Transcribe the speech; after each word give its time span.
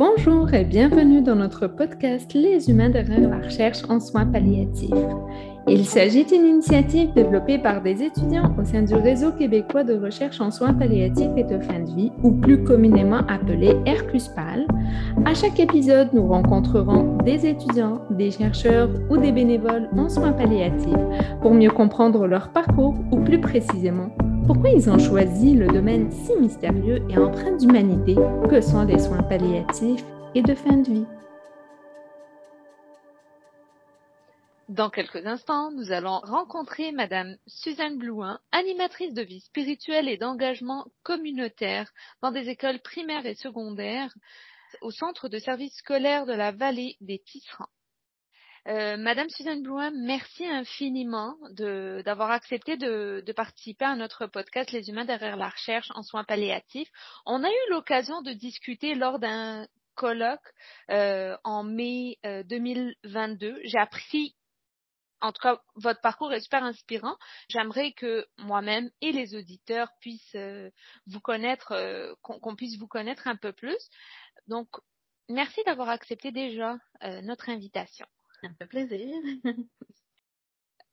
Bonjour 0.00 0.54
et 0.54 0.64
bienvenue 0.64 1.20
dans 1.20 1.36
notre 1.36 1.66
podcast 1.66 2.32
Les 2.32 2.70
humains 2.70 2.88
derrière 2.88 3.28
la 3.28 3.36
recherche 3.36 3.82
en 3.90 4.00
soins 4.00 4.24
palliatifs. 4.24 4.94
Il 5.68 5.84
s'agit 5.84 6.24
d'une 6.24 6.46
initiative 6.46 7.12
développée 7.12 7.58
par 7.58 7.82
des 7.82 8.02
étudiants 8.02 8.50
au 8.58 8.64
sein 8.64 8.80
du 8.80 8.94
réseau 8.94 9.30
québécois 9.30 9.84
de 9.84 9.92
recherche 9.92 10.40
en 10.40 10.50
soins 10.50 10.72
palliatifs 10.72 11.36
et 11.36 11.44
de 11.44 11.58
fin 11.58 11.80
de 11.80 11.94
vie, 11.94 12.10
ou 12.22 12.30
plus 12.30 12.64
communément 12.64 13.20
appelé 13.28 13.76
RQSPAL. 13.86 14.66
À 15.26 15.34
chaque 15.34 15.60
épisode, 15.60 16.08
nous 16.14 16.26
rencontrerons 16.26 17.18
des 17.18 17.44
étudiants, 17.44 18.00
des 18.08 18.30
chercheurs 18.30 18.88
ou 19.10 19.18
des 19.18 19.32
bénévoles 19.32 19.90
en 19.98 20.08
soins 20.08 20.32
palliatifs 20.32 20.96
pour 21.42 21.52
mieux 21.52 21.70
comprendre 21.70 22.26
leur 22.26 22.48
parcours 22.48 22.94
ou 23.12 23.18
plus 23.18 23.38
précisément 23.38 24.08
pourquoi 24.52 24.70
ils 24.70 24.90
ont 24.90 24.98
choisi 24.98 25.54
le 25.54 25.68
domaine 25.68 26.10
si 26.10 26.34
mystérieux 26.34 27.06
et 27.08 27.16
empreint 27.16 27.56
d'humanité 27.56 28.16
que 28.50 28.60
sont 28.60 28.82
les 28.82 28.98
soins 28.98 29.22
palliatifs 29.22 30.02
et 30.34 30.42
de 30.42 30.56
fin 30.56 30.78
de 30.78 30.90
vie? 30.90 31.06
Dans 34.68 34.90
quelques 34.90 35.24
instants, 35.24 35.70
nous 35.70 35.92
allons 35.92 36.18
rencontrer 36.24 36.90
Madame 36.90 37.36
Suzanne 37.46 37.96
Blouin, 37.96 38.40
animatrice 38.50 39.14
de 39.14 39.22
vie 39.22 39.38
spirituelle 39.38 40.08
et 40.08 40.16
d'engagement 40.16 40.84
communautaire 41.04 41.88
dans 42.20 42.32
des 42.32 42.48
écoles 42.48 42.80
primaires 42.80 43.26
et 43.26 43.36
secondaires 43.36 44.12
au 44.80 44.90
centre 44.90 45.28
de 45.28 45.38
services 45.38 45.76
scolaires 45.76 46.26
de 46.26 46.32
la 46.32 46.50
vallée 46.50 46.96
des 47.00 47.20
Tisserands. 47.20 47.68
Euh, 48.70 48.96
Madame 48.96 49.28
Suzanne 49.30 49.62
Blouin, 49.64 49.90
merci 49.90 50.46
infiniment 50.46 51.36
d'avoir 51.50 52.30
accepté 52.30 52.76
de, 52.76 53.32
participer 53.34 53.84
à 53.84 53.96
notre 53.96 54.26
podcast 54.26 54.70
Les 54.70 54.88
humains 54.90 55.04
derrière 55.04 55.36
la 55.36 55.48
recherche 55.48 55.90
en 55.96 56.04
soins 56.04 56.22
palliatifs. 56.22 56.88
On 57.26 57.42
a 57.42 57.48
eu 57.48 57.70
l'occasion 57.70 58.22
de 58.22 58.32
discuter 58.32 58.94
lors 58.94 59.18
d'un 59.18 59.66
colloque 59.96 60.54
euh, 60.90 61.36
en 61.42 61.64
mai 61.64 62.18
2022. 62.22 63.46
Euh, 63.48 63.60
J'ai 63.64 63.78
appris 63.78 64.36
en 65.20 65.32
tout 65.32 65.42
cas, 65.42 65.60
votre 65.74 66.00
parcours 66.00 66.32
est 66.32 66.40
super 66.40 66.62
inspirant. 66.62 67.16
J'aimerais 67.48 67.92
que 67.92 68.26
moi-même 68.38 68.88
et 69.02 69.12
les 69.12 69.34
auditeurs 69.34 69.90
puissent 70.00 70.36
vous 71.06 71.20
connaître, 71.20 71.74
qu'on 72.22 72.56
puisse 72.56 72.78
vous 72.78 72.86
connaître 72.86 73.28
un 73.28 73.36
peu 73.36 73.52
plus. 73.52 73.76
Donc, 74.46 74.68
merci 75.28 75.60
d'avoir 75.66 75.90
accepté 75.90 76.32
déjà 76.32 76.78
notre 77.22 77.50
invitation. 77.50 78.06
Ça 78.40 78.48
me 78.48 78.54
fait 78.54 78.66
plaisir. 78.66 79.14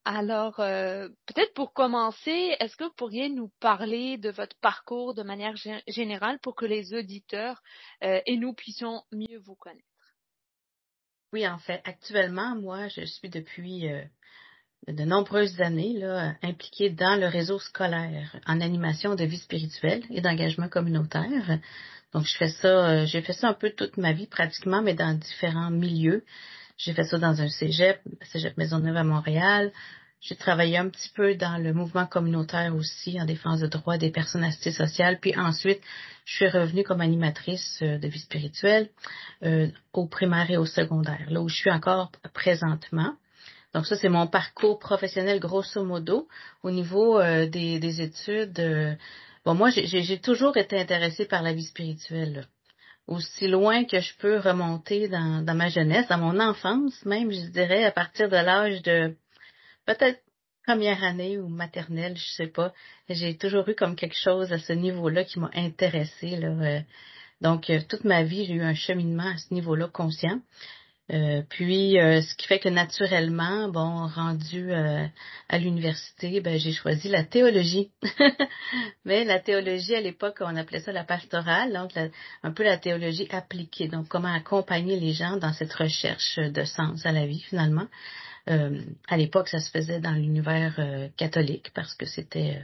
Alors, 0.10 0.62
euh, 0.62 1.10
peut-être 1.26 1.54
pour 1.54 1.74
commencer, 1.74 2.56
est-ce 2.62 2.78
que 2.78 2.86
vous 2.86 2.94
pourriez 2.96 3.28
nous 3.28 3.52
parler 3.60 4.18
de 4.18 4.30
votre 4.30 4.56
parcours 4.62 5.14
de 5.14 5.22
manière 5.22 5.56
générale 5.86 6.40
pour 6.40 6.56
que 6.56 6.66
les 6.66 6.94
auditeurs 6.94 7.62
euh, 8.06 8.22
et 8.26 8.38
nous 8.38 8.54
puissions 8.54 9.04
mieux 9.12 9.40
vous 9.40 9.56
connaître? 9.56 9.84
Oui, 11.34 11.46
en 11.46 11.58
fait, 11.58 11.82
actuellement, 11.84 12.56
moi, 12.56 12.88
je 12.88 13.04
suis 13.04 13.30
depuis 13.30 13.92
euh, 13.92 14.02
de 14.88 15.04
nombreuses 15.04 15.60
années 15.60 15.98
là, 15.98 16.36
impliquée 16.42 16.90
dans 16.90 17.20
le 17.20 17.28
réseau 17.28 17.60
scolaire 17.60 18.40
en 18.46 18.62
animation 18.62 19.16
de 19.16 19.26
vie 19.26 19.40
spirituelle 19.40 20.06
et 20.10 20.22
d'engagement 20.22 20.70
communautaire. 20.70 21.60
Donc, 22.14 22.24
je 22.24 22.38
fais 22.38 22.50
ça, 22.50 23.06
j'ai 23.06 23.22
fait 23.22 23.34
ça 23.34 23.50
un 23.50 23.54
peu 23.54 23.72
toute 23.72 23.98
ma 23.98 24.14
vie 24.14 24.28
pratiquement, 24.28 24.82
mais 24.82 24.94
dans 24.94 25.18
différents 25.18 25.70
milieux. 25.70 26.24
J'ai 26.78 26.94
fait 26.94 27.04
ça 27.04 27.18
dans 27.18 27.42
un 27.42 27.50
cégep, 27.50 28.00
cégep 28.32 28.56
Maisonneuve 28.56 28.98
à 28.98 29.04
Montréal. 29.04 29.72
J'ai 30.22 30.36
travaillé 30.36 30.78
un 30.78 30.90
petit 30.90 31.10
peu 31.16 31.36
dans 31.36 31.58
le 31.58 31.74
mouvement 31.74 32.06
communautaire 32.06 32.76
aussi, 32.76 33.20
en 33.20 33.26
défense 33.26 33.60
de 33.60 33.68
droits 33.68 33.98
des 33.98 34.12
personnes 34.12 34.44
assistées 34.44 34.72
sociales. 34.72 35.20
Puis 35.20 35.36
ensuite, 35.36 35.82
je 36.26 36.36
suis 36.36 36.48
revenue 36.50 36.84
comme 36.84 37.02
animatrice 37.02 37.80
euh, 37.82 37.98
de 37.98 38.08
vie 38.08 38.20
spirituelle 38.20 38.90
euh, 39.44 39.70
au 39.94 40.08
primaire 40.08 40.50
et 40.52 40.58
au 40.58 40.66
secondaire, 40.66 41.26
là 41.30 41.42
où 41.42 41.50
je 41.50 41.56
suis 41.56 41.72
encore 41.72 42.12
présentement. 42.34 43.16
Donc 43.74 43.86
ça, 43.86 43.96
c'est 43.96 44.10
mon 44.10 44.28
parcours 44.28 44.80
professionnel 44.80 45.40
grosso 45.40 45.84
modo. 45.84 46.28
Au 46.64 46.72
niveau 46.72 47.20
euh, 47.20 47.48
des, 47.48 47.80
des, 47.80 48.02
études, 48.02 48.98
bon, 49.46 49.56
moi, 49.56 49.70
j'ai 49.72 50.20
toujours 50.20 50.58
été 50.58 50.80
intéressée 50.80 51.26
par 51.26 51.42
la 51.42 51.54
vie 51.54 51.66
spirituelle 51.66 52.48
aussi 53.08 53.48
loin 53.48 53.86
que 53.86 54.00
je 54.00 54.14
peux 54.18 54.38
remonter 54.38 55.08
dans, 55.08 55.56
ma 55.56 55.70
jeunesse, 55.70 56.08
dans 56.08 56.18
mon 56.18 56.40
enfance 56.40 57.06
même, 57.06 57.32
je 57.32 57.48
dirais, 57.48 57.86
à 57.86 57.92
partir 57.92 58.30
de 58.30 58.36
l'âge 58.36 58.82
de 58.84 59.16
peut-être 59.86 60.22
première 60.66 61.04
année 61.04 61.38
ou 61.38 61.48
maternelle, 61.48 62.18
je 62.18 62.30
sais 62.36 62.48
pas. 62.48 62.74
J'ai 63.08 63.38
toujours 63.38 63.68
eu 63.70 63.76
comme 63.76 63.96
quelque 63.96 64.18
chose 64.18 64.52
à 64.52 64.60
ce 64.60 64.74
niveau-là 64.74 65.24
qui 65.24 65.40
m'a 65.40 65.50
intéressée. 65.54 66.36
Là. 66.36 66.50
Euh. 66.50 66.82
Donc, 67.40 67.70
euh, 67.70 67.80
toute 67.88 68.04
ma 68.04 68.24
vie, 68.24 68.46
j'ai 68.46 68.56
eu 68.56 68.62
un 68.62 68.74
cheminement 68.74 69.32
à 69.32 69.38
ce 69.38 69.54
niveau-là 69.54 69.88
conscient. 69.88 70.42
Euh, 71.14 71.42
puis, 71.50 71.98
euh, 72.00 72.22
ce 72.22 72.36
qui 72.36 72.48
fait 72.48 72.60
que 72.60 72.68
naturellement, 72.68 73.70
bon, 73.70 74.08
rendu 74.08 74.74
euh, 74.74 75.08
à 75.48 75.58
l'université, 75.58 76.42
ben, 76.42 76.60
j'ai 76.60 76.74
choisi 76.74 77.08
la 77.08 77.24
théologie. 77.24 77.92
Mais 79.06 79.24
la 79.24 79.40
théologie, 79.40 79.96
à 79.96 80.02
l'époque, 80.02 80.38
on 80.42 80.56
appelait 80.58 80.82
ça 80.82 80.92
la 80.92 81.06
pastorale, 81.06 81.72
donc 81.72 81.92
un 82.44 82.52
peu 82.52 82.64
la 82.64 82.78
théologie 82.78 83.28
appliquée. 83.32 83.88
Donc, 83.88 84.10
comment 84.10 84.34
accompagner 84.34 85.00
les 85.00 85.14
gens 85.14 85.38
dans 85.38 85.54
cette 85.54 85.74
recherche 85.74 86.38
de 86.38 86.64
sens 86.66 87.06
à 87.06 87.12
la 87.14 87.26
vie, 87.26 87.42
finalement. 87.42 87.88
à 88.48 89.18
l'époque, 89.18 89.50
ça 89.50 89.60
se 89.60 89.70
faisait 89.72 90.00
dans 90.00 90.12
l'univers 90.12 90.80
catholique 91.18 91.72
parce 91.74 91.94
que 91.96 92.06
c'était 92.06 92.62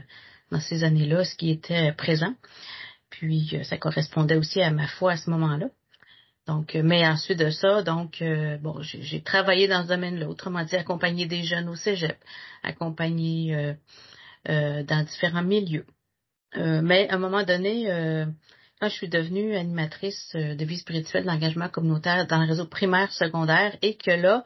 dans 0.50 0.60
ces 0.60 0.84
années-là 0.84 1.24
ce 1.24 1.34
qui 1.34 1.50
était 1.50 1.92
présent. 1.92 2.34
Puis, 3.10 3.58
ça 3.64 3.78
correspondait 3.78 4.36
aussi 4.36 4.60
à 4.60 4.70
ma 4.70 4.86
foi 4.86 5.12
à 5.12 5.16
ce 5.16 5.30
moment-là. 5.30 5.68
Donc, 6.46 6.76
euh, 6.76 6.82
mais 6.84 7.06
ensuite 7.06 7.38
de 7.38 7.50
ça, 7.50 7.82
donc, 7.82 8.20
euh, 8.20 8.58
bon, 8.58 8.82
j'ai 8.82 9.22
travaillé 9.22 9.66
dans 9.66 9.82
ce 9.82 9.88
domaine-là, 9.88 10.28
autrement 10.28 10.62
dit, 10.64 10.76
accompagner 10.76 11.26
des 11.26 11.42
jeunes 11.42 11.68
au 11.68 11.76
cégep, 11.76 12.18
accompagner 12.62 13.74
euh, 14.48 14.82
dans 14.82 15.04
différents 15.04 15.42
milieux. 15.42 15.86
mais 16.54 17.08
à 17.08 17.14
un 17.14 17.18
moment 17.18 17.44
donné, 17.44 17.86
quand 18.78 18.88
je 18.88 18.94
suis 18.94 19.08
devenue 19.08 19.56
animatrice 19.56 20.32
de 20.34 20.64
vie 20.64 20.78
spirituelle 20.78 21.24
d'engagement 21.24 21.68
communautaire 21.68 22.26
dans 22.26 22.40
le 22.40 22.48
réseau 22.48 22.66
primaire, 22.66 23.10
secondaire, 23.12 23.76
et 23.80 23.96
que 23.96 24.10
là, 24.10 24.44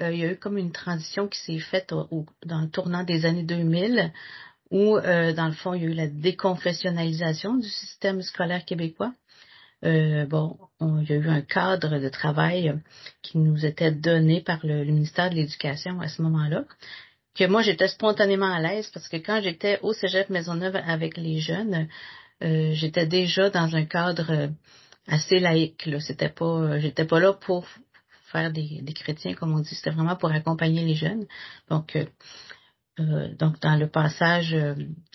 il 0.00 0.16
y 0.16 0.24
a 0.24 0.32
eu 0.32 0.36
comme 0.38 0.58
une 0.58 0.72
transition 0.72 1.28
qui 1.28 1.38
s'est 1.38 1.58
faite 1.58 1.92
dans 2.44 2.60
le 2.60 2.70
tournant 2.70 3.04
des 3.04 3.26
années 3.26 3.44
2000, 3.44 4.12
où, 4.70 4.98
dans 4.98 5.46
le 5.46 5.52
fond, 5.52 5.74
il 5.74 5.82
y 5.82 5.86
a 5.86 5.90
eu 5.90 5.94
la 5.94 6.08
déconfessionnalisation 6.08 7.56
du 7.56 7.68
système 7.68 8.22
scolaire 8.22 8.64
québécois. 8.64 9.12
Euh, 9.84 10.24
bon, 10.26 10.58
il 10.80 11.08
y 11.08 11.12
a 11.12 11.16
eu 11.16 11.28
un 11.28 11.42
cadre 11.42 11.98
de 11.98 12.08
travail 12.08 12.74
qui 13.22 13.38
nous 13.38 13.64
était 13.66 13.92
donné 13.92 14.40
par 14.40 14.64
le, 14.64 14.84
ministère 14.84 15.30
de 15.30 15.34
l'Éducation 15.34 16.00
à 16.00 16.08
ce 16.08 16.22
moment-là, 16.22 16.64
que 17.34 17.44
moi 17.46 17.62
j'étais 17.62 17.88
spontanément 17.88 18.52
à 18.52 18.60
l'aise 18.60 18.90
parce 18.92 19.08
que 19.08 19.18
quand 19.18 19.40
j'étais 19.42 19.78
au 19.82 19.92
Cégep 19.92 20.30
Maisonneuve 20.30 20.76
avec 20.76 21.18
les 21.18 21.40
jeunes, 21.40 21.88
euh, 22.42 22.72
j'étais 22.72 23.06
déjà 23.06 23.50
dans 23.50 23.74
un 23.76 23.84
cadre 23.84 24.50
assez 25.06 25.38
laïque. 25.38 25.88
C'était 26.00 26.30
pas, 26.30 26.78
j'étais 26.78 27.04
pas 27.04 27.20
là 27.20 27.34
pour 27.34 27.66
faire 28.32 28.50
des, 28.50 28.80
des 28.82 28.92
chrétiens 28.94 29.34
comme 29.34 29.54
on 29.54 29.60
dit, 29.60 29.74
c'était 29.74 29.90
vraiment 29.90 30.16
pour 30.16 30.30
accompagner 30.30 30.84
les 30.84 30.94
jeunes. 30.94 31.26
Donc, 31.68 31.96
euh, 31.96 33.34
donc 33.34 33.60
dans 33.60 33.76
le 33.76 33.88
passage 33.88 34.56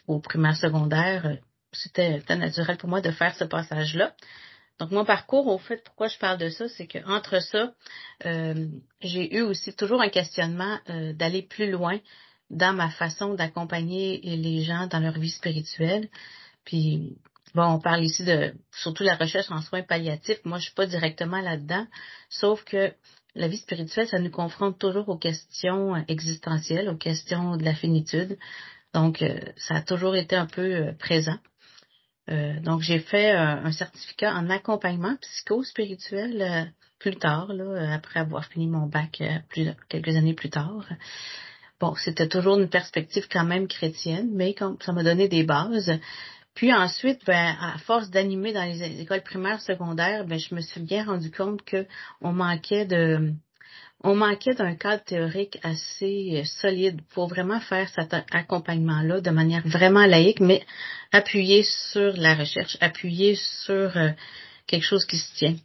au 0.05 0.19
primaire 0.19 0.55
secondaire, 0.55 1.37
c'était 1.73 2.21
naturel 2.35 2.77
pour 2.77 2.89
moi 2.89 3.01
de 3.01 3.11
faire 3.11 3.35
ce 3.35 3.45
passage-là. 3.45 4.13
Donc, 4.81 4.89
mon 4.89 5.05
parcours, 5.05 5.45
au 5.45 5.59
fait, 5.59 5.83
pourquoi 5.83 6.07
je 6.07 6.17
parle 6.17 6.39
de 6.39 6.49
ça, 6.49 6.67
c'est 6.67 6.87
qu'entre 6.87 7.39
ça, 7.39 7.71
euh, 8.25 8.67
j'ai 8.99 9.37
eu 9.37 9.41
aussi 9.41 9.75
toujours 9.75 10.01
un 10.01 10.09
questionnement 10.09 10.79
euh, 10.89 11.13
d'aller 11.13 11.43
plus 11.43 11.69
loin 11.69 11.99
dans 12.49 12.73
ma 12.73 12.89
façon 12.89 13.35
d'accompagner 13.35 14.19
les 14.23 14.63
gens 14.63 14.87
dans 14.87 14.97
leur 14.97 15.19
vie 15.19 15.29
spirituelle. 15.29 16.09
Puis, 16.65 17.15
bon, 17.53 17.65
on 17.65 17.79
parle 17.79 18.03
ici 18.03 18.23
de 18.23 18.55
surtout 18.71 19.03
la 19.03 19.13
recherche 19.13 19.51
en 19.51 19.61
soins 19.61 19.83
palliatifs. 19.83 20.43
Moi, 20.45 20.57
je 20.57 20.63
suis 20.63 20.73
pas 20.73 20.87
directement 20.87 21.41
là-dedans, 21.41 21.85
sauf 22.31 22.63
que 22.63 22.91
la 23.35 23.47
vie 23.47 23.57
spirituelle, 23.57 24.07
ça 24.07 24.17
nous 24.17 24.31
confronte 24.31 24.79
toujours 24.79 25.09
aux 25.09 25.17
questions 25.19 25.95
existentielles, 26.07 26.89
aux 26.89 26.97
questions 26.97 27.55
de 27.55 27.63
la 27.63 27.75
finitude. 27.75 28.35
Donc, 28.95 29.21
euh, 29.21 29.39
ça 29.57 29.75
a 29.75 29.81
toujours 29.83 30.15
été 30.15 30.35
un 30.35 30.47
peu 30.47 30.91
présent. 30.97 31.37
Euh, 32.31 32.59
donc, 32.61 32.81
j'ai 32.81 32.99
fait 32.99 33.31
euh, 33.31 33.37
un 33.37 33.71
certificat 33.71 34.33
en 34.33 34.49
accompagnement 34.49 35.15
psycho-spirituel 35.17 36.41
euh, 36.41 36.63
plus 36.99 37.15
tard, 37.15 37.53
là, 37.53 37.93
après 37.93 38.19
avoir 38.19 38.45
fini 38.45 38.67
mon 38.67 38.87
bac 38.87 39.21
plus, 39.49 39.69
quelques 39.89 40.15
années 40.15 40.33
plus 40.33 40.49
tard. 40.49 40.87
Bon, 41.79 41.95
c'était 41.95 42.27
toujours 42.27 42.59
une 42.59 42.69
perspective 42.69 43.27
quand 43.29 43.43
même 43.43 43.67
chrétienne, 43.67 44.29
mais 44.33 44.55
ça 44.81 44.93
m'a 44.93 45.03
donné 45.03 45.27
des 45.27 45.43
bases. 45.43 45.91
Puis 46.53 46.71
ensuite, 46.71 47.25
ben, 47.25 47.55
à 47.59 47.77
force 47.79 48.11
d'animer 48.11 48.53
dans 48.53 48.65
les 48.65 49.01
écoles 49.01 49.23
primaires, 49.23 49.61
secondaires, 49.61 50.25
ben, 50.25 50.37
je 50.37 50.53
me 50.53 50.61
suis 50.61 50.81
bien 50.81 51.05
rendu 51.05 51.31
compte 51.31 51.63
que 51.63 51.87
on 52.21 52.33
manquait 52.33 52.85
de 52.85 53.33
on 54.03 54.15
manquait 54.15 54.53
d'un 54.53 54.75
cadre 54.75 55.03
théorique 55.03 55.59
assez 55.63 56.39
euh, 56.39 56.43
solide 56.43 57.01
pour 57.13 57.27
vraiment 57.27 57.59
faire 57.59 57.89
cet 57.89 58.13
accompagnement-là 58.13 59.21
de 59.21 59.29
manière 59.29 59.65
vraiment 59.67 60.05
laïque, 60.05 60.39
mais 60.39 60.63
appuyé 61.11 61.63
sur 61.63 62.13
la 62.17 62.35
recherche, 62.35 62.77
appuyé 62.81 63.35
sur 63.35 63.95
euh, 63.97 64.09
quelque 64.67 64.85
chose 64.85 65.05
qui 65.05 65.17
se 65.17 65.33
tient. 65.35 65.55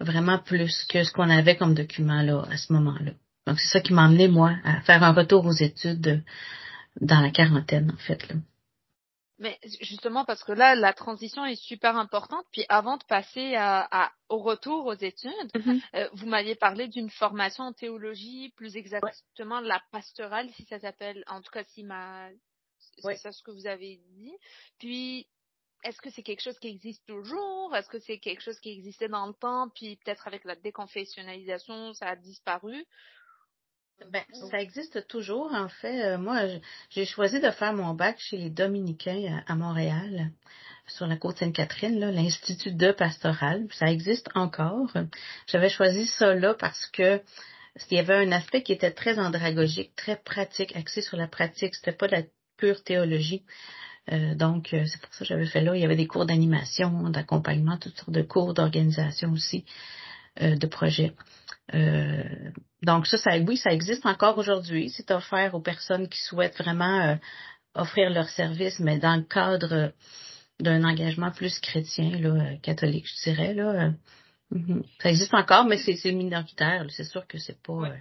vraiment 0.00 0.38
plus 0.38 0.84
que 0.88 1.02
ce 1.02 1.12
qu'on 1.12 1.30
avait 1.30 1.56
comme 1.56 1.74
document 1.74 2.22
là 2.22 2.46
à 2.50 2.56
ce 2.56 2.72
moment-là. 2.72 3.12
Donc 3.46 3.58
c'est 3.58 3.72
ça 3.72 3.80
qui 3.80 3.92
m'a 3.92 4.04
amené 4.04 4.28
moi 4.28 4.54
à 4.64 4.80
faire 4.82 5.02
un 5.02 5.12
retour 5.12 5.44
aux 5.46 5.52
études 5.52 6.22
dans 7.00 7.20
la 7.20 7.30
quarantaine 7.30 7.90
en 7.90 7.96
fait 7.96 8.28
là. 8.28 8.36
Mais 9.38 9.58
justement 9.80 10.24
parce 10.24 10.42
que 10.42 10.52
là 10.52 10.74
la 10.74 10.92
transition 10.92 11.44
est 11.44 11.56
super 11.56 11.96
importante. 11.96 12.44
Puis 12.52 12.64
avant 12.68 12.96
de 12.96 13.04
passer 13.04 13.54
à, 13.56 14.12
au 14.28 14.38
retour 14.38 14.86
aux 14.86 14.94
études, 14.94 15.30
mm-hmm. 15.54 15.80
euh, 15.94 16.08
vous 16.14 16.26
m'aviez 16.26 16.56
parlé 16.56 16.88
d'une 16.88 17.10
formation 17.10 17.64
en 17.64 17.72
théologie, 17.72 18.52
plus 18.56 18.76
exactement 18.76 19.60
la 19.60 19.80
pastorale 19.92 20.50
si 20.50 20.64
ça 20.64 20.78
s'appelle. 20.80 21.22
En 21.28 21.40
tout 21.40 21.50
cas 21.52 21.64
si 21.64 21.84
ma 21.84 22.28
c'est 23.00 23.16
ça 23.16 23.32
ce 23.32 23.42
que 23.42 23.50
vous 23.50 23.66
avez 23.66 24.00
dit. 24.10 24.34
Puis 24.78 25.28
est-ce 25.84 26.00
que 26.00 26.10
c'est 26.10 26.22
quelque 26.22 26.42
chose 26.42 26.58
qui 26.58 26.68
existe 26.68 27.06
toujours? 27.06 27.74
Est-ce 27.74 27.88
que 27.88 28.00
c'est 28.00 28.18
quelque 28.18 28.42
chose 28.42 28.58
qui 28.60 28.70
existait 28.70 29.08
dans 29.08 29.26
le 29.26 29.34
temps, 29.34 29.68
puis 29.74 29.96
peut-être 29.96 30.26
avec 30.26 30.44
la 30.44 30.56
déconfessionnalisation, 30.56 31.94
ça 31.94 32.08
a 32.08 32.16
disparu? 32.16 32.84
Ben, 34.10 34.22
ça 34.50 34.60
existe 34.60 35.06
toujours. 35.08 35.52
En 35.52 35.68
fait, 35.68 36.02
euh, 36.04 36.18
moi, 36.18 36.40
j'ai 36.90 37.04
choisi 37.04 37.40
de 37.40 37.50
faire 37.50 37.72
mon 37.72 37.94
bac 37.94 38.16
chez 38.18 38.36
les 38.36 38.50
Dominicains 38.50 39.42
à, 39.46 39.54
Montréal, 39.54 40.30
sur 40.86 41.06
la 41.06 41.16
côte 41.16 41.38
Sainte-Catherine, 41.38 41.98
l'Institut 42.10 42.72
de 42.72 42.92
pastoral. 42.92 43.66
Ça 43.72 43.90
existe 43.90 44.28
encore. 44.34 44.90
J'avais 45.46 45.68
choisi 45.68 46.06
ça 46.06 46.34
là 46.34 46.54
parce 46.54 46.86
que 46.86 47.20
il 47.90 47.96
y 47.96 48.00
avait 48.00 48.14
un 48.14 48.32
aspect 48.32 48.62
qui 48.62 48.72
était 48.72 48.90
très 48.90 49.18
andragogique, 49.18 49.94
très 49.94 50.16
pratique, 50.16 50.74
axé 50.76 51.02
sur 51.02 51.16
la 51.16 51.28
pratique. 51.28 51.74
C'était 51.74 51.92
pas 51.92 52.06
de 52.06 52.12
la 52.12 52.22
pure 52.56 52.82
théologie. 52.82 53.44
Euh, 54.12 54.34
donc, 54.34 54.72
euh, 54.72 54.84
c'est 54.86 55.00
pour 55.00 55.12
ça 55.12 55.20
que 55.20 55.24
j'avais 55.26 55.46
fait 55.46 55.60
là. 55.60 55.76
Il 55.76 55.80
y 55.80 55.84
avait 55.84 55.96
des 55.96 56.06
cours 56.06 56.26
d'animation, 56.26 57.10
d'accompagnement, 57.10 57.76
toutes 57.76 57.96
sortes 57.96 58.10
de 58.10 58.22
cours 58.22 58.54
d'organisation 58.54 59.32
aussi, 59.32 59.64
euh, 60.40 60.56
de 60.56 60.66
projets. 60.66 61.14
Donc, 62.82 63.06
ça, 63.06 63.18
ça, 63.18 63.36
oui, 63.38 63.56
ça 63.56 63.72
existe 63.72 64.06
encore 64.06 64.38
aujourd'hui. 64.38 64.90
C'est 64.90 65.10
offert 65.10 65.54
aux 65.54 65.60
personnes 65.60 66.08
qui 66.08 66.20
souhaitent 66.20 66.58
vraiment 66.58 67.18
offrir 67.74 68.10
leur 68.10 68.28
service, 68.28 68.78
mais 68.80 68.98
dans 68.98 69.16
le 69.16 69.22
cadre 69.22 69.92
d'un 70.60 70.84
engagement 70.84 71.30
plus 71.30 71.58
chrétien, 71.60 72.10
là, 72.18 72.56
catholique, 72.62 73.06
je 73.06 73.30
dirais. 73.30 73.54
Là. 73.54 73.92
Mhm. 74.50 74.82
Ça 75.00 75.10
existe 75.10 75.34
encore, 75.34 75.64
mais 75.64 75.78
c'est 75.78 76.12
minoritaire. 76.12 76.86
C'est 76.90 77.04
sûr 77.04 77.26
que 77.26 77.38
c'est 77.38 77.60
pas 77.62 77.92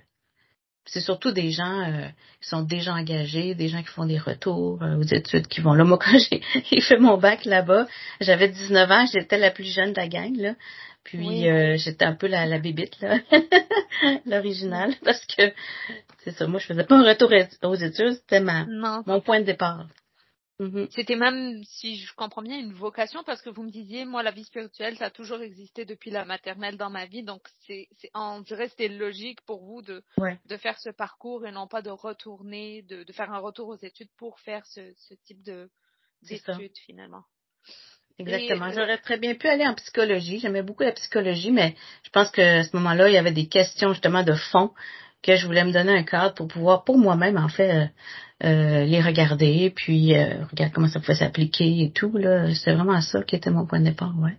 c'est 0.87 1.01
surtout 1.01 1.31
des 1.31 1.51
gens 1.51 1.81
euh, 1.81 2.07
qui 2.41 2.49
sont 2.49 2.61
déjà 2.61 2.93
engagés, 2.93 3.55
des 3.55 3.67
gens 3.67 3.81
qui 3.81 3.89
font 3.89 4.05
des 4.05 4.17
retours 4.17 4.81
euh, 4.81 4.97
aux 4.97 5.03
études, 5.03 5.47
qui 5.47 5.61
vont 5.61 5.73
là. 5.73 5.83
Moi, 5.83 5.99
quand 6.01 6.17
j'ai 6.17 6.81
fait 6.81 6.97
mon 6.97 7.17
bac 7.17 7.45
là-bas, 7.45 7.87
j'avais 8.21 8.47
19 8.47 8.91
ans, 8.91 9.05
j'étais 9.11 9.37
la 9.37 9.51
plus 9.51 9.65
jeune 9.65 9.91
de 9.91 9.97
la 9.97 10.07
gang, 10.07 10.35
là. 10.35 10.55
Puis 11.03 11.47
euh, 11.47 11.77
j'étais 11.77 12.03
un 12.03 12.15
peu 12.15 12.27
la, 12.27 12.45
la 12.45 12.59
bébite, 12.59 12.99
là, 12.99 13.19
l'original, 14.25 14.93
parce 15.05 15.25
que 15.25 15.53
c'est 16.23 16.31
ça, 16.31 16.47
moi 16.47 16.59
je 16.59 16.65
faisais 16.65 16.83
pas 16.83 16.97
un 16.97 17.07
retour 17.07 17.31
aux 17.63 17.75
études, 17.75 18.15
c'était 18.15 18.41
ma 18.41 18.65
mon 19.05 19.21
point 19.21 19.39
de 19.39 19.45
départ. 19.45 19.87
Mm-hmm. 20.59 20.87
C'était 20.89 21.15
même, 21.15 21.63
si 21.63 21.97
je 21.97 22.13
comprends 22.15 22.41
bien, 22.41 22.57
une 22.57 22.73
vocation 22.73 23.23
parce 23.23 23.41
que 23.43 23.49
vous 23.51 23.61
me 23.61 23.69
disiez, 23.69 24.05
moi, 24.05 24.23
la 24.23 24.31
vie 24.31 24.43
spirituelle, 24.43 24.97
ça 24.97 25.05
a 25.05 25.09
toujours 25.11 25.41
existé 25.41 25.85
depuis 25.85 26.09
la 26.09 26.25
maternelle 26.25 26.77
dans 26.77 26.89
ma 26.89 27.05
vie. 27.05 27.23
Donc, 27.23 27.41
c'est, 27.67 27.87
on 28.15 28.41
dirait 28.41 28.67
c'était 28.69 28.87
logique 28.87 29.41
pour 29.41 29.63
vous 29.63 29.83
de, 29.83 30.03
de 30.17 30.57
faire 30.57 30.79
ce 30.79 30.89
parcours 30.89 31.45
et 31.45 31.51
non 31.51 31.67
pas 31.67 31.83
de 31.83 31.91
retourner, 31.91 32.81
de, 32.83 33.03
de 33.03 33.13
faire 33.13 33.31
un 33.31 33.39
retour 33.39 33.67
aux 33.67 33.77
études 33.77 34.09
pour 34.17 34.39
faire 34.39 34.65
ce, 34.65 34.93
ce 34.95 35.13
type 35.25 35.43
de, 35.43 35.69
d'études 36.23 36.77
finalement. 36.85 37.23
Exactement. 38.17 38.69
Euh, 38.69 38.73
J'aurais 38.73 38.97
très 38.97 39.19
bien 39.19 39.35
pu 39.35 39.47
aller 39.47 39.67
en 39.67 39.75
psychologie. 39.75 40.39
J'aimais 40.39 40.63
beaucoup 40.63 40.81
la 40.81 40.93
psychologie, 40.93 41.51
mais 41.51 41.75
je 42.01 42.09
pense 42.09 42.31
que 42.31 42.41
à 42.41 42.63
ce 42.63 42.75
moment-là, 42.77 43.09
il 43.09 43.13
y 43.13 43.17
avait 43.17 43.31
des 43.31 43.47
questions 43.47 43.93
justement 43.93 44.23
de 44.23 44.33
fond 44.33 44.73
que 45.21 45.35
je 45.35 45.45
voulais 45.45 45.63
me 45.63 45.71
donner 45.71 45.91
un 45.91 46.03
cadre 46.03 46.33
pour 46.33 46.47
pouvoir, 46.47 46.83
pour 46.83 46.97
moi-même, 46.97 47.37
en 47.37 47.49
fait, 47.49 47.91
euh, 48.43 48.47
euh, 48.47 48.85
les 48.85 49.01
regarder, 49.01 49.71
puis 49.71 50.15
euh, 50.15 50.45
regarder 50.45 50.73
comment 50.73 50.87
ça 50.87 50.99
pouvait 50.99 51.15
s'appliquer 51.15 51.83
et 51.83 51.91
tout. 51.91 52.15
Là, 52.17 52.53
c'est 52.53 52.73
vraiment 52.73 53.01
ça 53.01 53.23
qui 53.23 53.35
était 53.35 53.49
mon 53.49 53.65
point 53.65 53.79
de 53.79 53.85
départ, 53.85 54.13
ouais. 54.19 54.37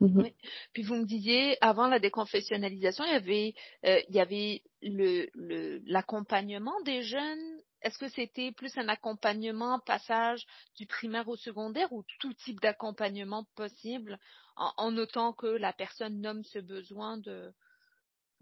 Mhm. 0.00 0.22
oui. 0.22 0.34
Puis 0.72 0.82
vous 0.82 0.94
me 0.94 1.06
disiez, 1.06 1.56
avant 1.62 1.88
la 1.88 1.98
déconfessionnalisation, 1.98 3.04
il 3.04 3.12
y 3.12 3.14
avait, 3.14 3.54
euh, 3.86 4.00
il 4.08 4.14
y 4.14 4.20
avait 4.20 4.62
le, 4.82 5.26
le, 5.34 5.82
l'accompagnement 5.86 6.78
des 6.84 7.02
jeunes. 7.02 7.60
Est-ce 7.82 7.98
que 7.98 8.08
c'était 8.08 8.52
plus 8.52 8.76
un 8.78 8.88
accompagnement 8.88 9.78
passage 9.80 10.44
du 10.76 10.86
primaire 10.86 11.28
au 11.28 11.36
secondaire 11.36 11.92
ou 11.92 12.04
tout 12.20 12.32
type 12.34 12.60
d'accompagnement 12.60 13.46
possible 13.54 14.18
en, 14.56 14.72
en 14.76 14.90
notant 14.90 15.32
que 15.32 15.46
la 15.46 15.72
personne 15.72 16.20
nomme 16.20 16.42
ce 16.44 16.58
besoin 16.58 17.18
de 17.18 17.52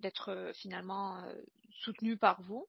d'être 0.00 0.50
finalement 0.54 1.22
soutenu 1.82 2.16
par 2.16 2.42
vous? 2.42 2.66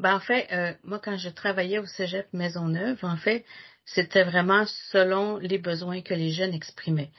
Ben, 0.00 0.14
en 0.14 0.20
fait, 0.20 0.48
euh, 0.52 0.72
moi, 0.84 1.00
quand 1.02 1.16
je 1.16 1.28
travaillais 1.28 1.78
au 1.78 1.86
Cégep 1.86 2.32
Maisonneuve, 2.32 2.98
en 3.02 3.16
fait, 3.16 3.44
c'était 3.84 4.22
vraiment 4.22 4.64
selon 4.92 5.38
les 5.38 5.58
besoins 5.58 6.02
que 6.02 6.14
les 6.14 6.30
jeunes 6.30 6.54
exprimaient. 6.54 7.10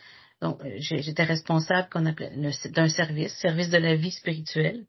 Donc, 0.42 0.62
euh, 0.64 0.76
j'étais 0.78 1.24
responsable 1.24 1.90
qu'on 1.90 2.06
appelait 2.06 2.32
d'un 2.70 2.88
service, 2.88 3.34
service 3.38 3.70
de 3.70 3.78
la 3.78 3.96
vie 3.96 4.12
spirituelle. 4.12 4.86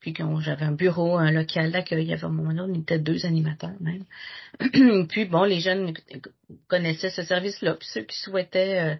Puis 0.00 0.16
j'avais 0.40 0.64
un 0.64 0.72
bureau, 0.72 1.16
un 1.16 1.30
local 1.30 1.70
d'accueil. 1.70 2.02
Il 2.02 2.10
y 2.10 2.12
avait 2.12 2.24
un 2.24 2.30
moment 2.30 2.52
donné, 2.52 2.76
on 2.76 2.80
était 2.80 2.98
deux 2.98 3.24
animateurs 3.24 3.76
même. 3.78 4.04
puis 5.08 5.26
bon, 5.26 5.44
les 5.44 5.60
jeunes 5.60 5.94
connaissaient 6.66 7.10
ce 7.10 7.22
service-là. 7.22 7.74
Puis 7.74 7.88
ceux 7.92 8.02
qui 8.02 8.18
souhaitaient 8.18 8.80
euh, 8.80 8.96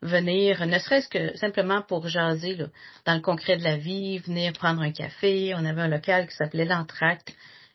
venir, 0.00 0.66
ne 0.66 0.78
serait-ce 0.78 1.08
que 1.08 1.36
simplement 1.36 1.82
pour 1.82 2.08
jaser 2.08 2.54
là, 2.54 2.68
dans 3.04 3.14
le 3.14 3.20
concret 3.20 3.58
de 3.58 3.64
la 3.64 3.76
vie, 3.76 4.20
venir 4.20 4.54
prendre 4.54 4.80
un 4.80 4.90
café. 4.90 5.54
On 5.54 5.66
avait 5.66 5.82
un 5.82 5.88
local 5.88 6.26
qui 6.26 6.34
s'appelait 6.34 6.64
l'Entracte 6.64 7.34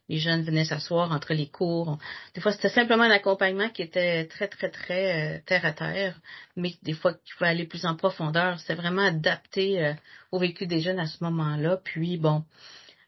les 0.09 0.17
jeunes 0.17 0.43
venaient 0.43 0.65
s'asseoir 0.65 1.11
entre 1.11 1.33
les 1.33 1.47
cours. 1.47 1.97
Des 2.33 2.41
fois, 2.41 2.51
c'était 2.51 2.69
simplement 2.69 3.03
un 3.03 3.11
accompagnement 3.11 3.69
qui 3.69 3.81
était 3.81 4.25
très, 4.27 4.47
très, 4.47 4.69
très 4.69 5.37
euh, 5.37 5.39
terre 5.45 5.65
à 5.65 5.71
terre, 5.71 6.19
mais 6.55 6.75
des 6.83 6.93
fois, 6.93 7.13
il 7.13 7.33
pouvait 7.33 7.49
aller 7.49 7.65
plus 7.65 7.85
en 7.85 7.95
profondeur. 7.95 8.59
C'était 8.59 8.75
vraiment 8.75 9.05
adapté 9.05 9.83
euh, 9.83 9.93
au 10.31 10.39
vécu 10.39 10.67
des 10.67 10.81
jeunes 10.81 10.99
à 10.99 11.07
ce 11.07 11.23
moment-là. 11.23 11.77
Puis, 11.83 12.17
bon, 12.17 12.43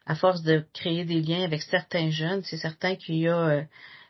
à 0.06 0.14
force 0.14 0.42
de 0.42 0.64
créer 0.72 1.04
des 1.04 1.20
liens 1.20 1.44
avec 1.44 1.62
certains 1.62 2.10
jeunes, 2.10 2.42
c'est 2.44 2.56
certain 2.56 2.96
qu'il 2.96 3.16
y 3.16 3.28
a 3.28 3.38
euh, 3.38 3.62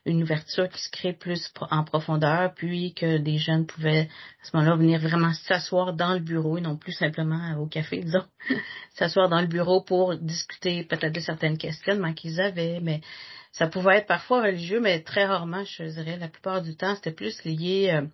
une 0.06 0.22
ouverture 0.22 0.68
qui 0.68 0.80
se 0.80 0.90
crée 0.90 1.12
plus 1.12 1.52
en 1.70 1.84
profondeur, 1.84 2.54
puis 2.54 2.94
que 2.94 3.18
des 3.18 3.38
jeunes 3.38 3.66
pouvaient 3.66 4.08
à 4.42 4.44
ce 4.44 4.56
moment-là 4.56 4.76
venir 4.76 5.00
vraiment 5.00 5.32
s'asseoir 5.32 5.94
dans 5.94 6.14
le 6.14 6.20
bureau 6.20 6.56
et 6.56 6.60
non 6.60 6.76
plus 6.76 6.92
simplement 6.92 7.56
au 7.58 7.66
café, 7.66 8.00
disons, 8.04 8.24
s'asseoir 8.94 9.28
dans 9.28 9.40
le 9.40 9.48
bureau 9.48 9.82
pour 9.82 10.16
discuter 10.16 10.84
peut-être 10.84 11.14
de 11.14 11.20
certaines 11.20 11.58
questionnements 11.58 12.14
qu'ils 12.14 12.40
avaient, 12.40 12.80
mais 12.80 13.00
ça 13.52 13.66
pouvait 13.66 13.96
être 13.96 14.06
parfois 14.06 14.42
religieux, 14.42 14.80
mais 14.80 15.00
très 15.00 15.24
rarement, 15.24 15.64
je 15.64 15.84
dirais, 15.84 16.18
la 16.18 16.28
plupart 16.28 16.62
du 16.62 16.76
temps, 16.76 16.94
c'était 16.94 17.10
plus 17.10 17.42
lié 17.44 17.90
euh, 17.90 18.06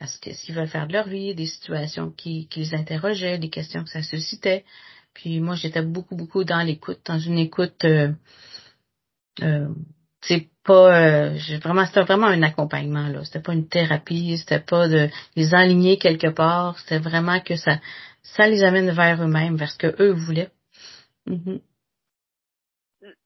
à 0.00 0.06
ce 0.06 0.18
qu'ils 0.18 0.54
veulent 0.54 0.68
faire 0.68 0.86
de 0.86 0.92
leur 0.92 1.08
vie, 1.08 1.34
des 1.34 1.46
situations 1.46 2.10
qui, 2.10 2.48
les 2.56 2.74
interrogeaient, 2.74 3.38
des 3.38 3.48
questions 3.48 3.84
que 3.84 3.90
ça 3.90 4.02
suscitait. 4.02 4.64
Puis 5.14 5.40
moi, 5.40 5.54
j'étais 5.54 5.82
beaucoup, 5.82 6.16
beaucoup 6.16 6.44
dans 6.44 6.62
l'écoute, 6.62 7.00
dans 7.06 7.18
une 7.18 7.38
écoute 7.38 7.84
euh, 7.84 8.12
euh, 9.42 9.68
pas 10.68 11.00
euh, 11.00 11.38
vraiment 11.62 11.86
c'était 11.86 12.02
vraiment 12.02 12.26
un 12.26 12.42
accompagnement 12.42 13.08
là. 13.08 13.24
C'était 13.24 13.40
pas 13.40 13.54
une 13.54 13.68
thérapie 13.68 14.36
c'était 14.36 14.60
pas 14.60 14.86
de 14.86 15.08
les 15.34 15.54
enligner 15.54 15.96
quelque 15.98 16.28
part. 16.28 16.78
C'était 16.80 16.98
vraiment 16.98 17.40
que 17.40 17.56
ça 17.56 17.80
ça 18.22 18.46
les 18.46 18.62
amène 18.62 18.90
vers 18.90 19.22
eux-mêmes 19.22 19.56
vers 19.56 19.70
ce 19.70 19.78
que 19.78 20.02
eux 20.02 20.12
voulaient. 20.12 20.50
Mm-hmm. 21.26 21.60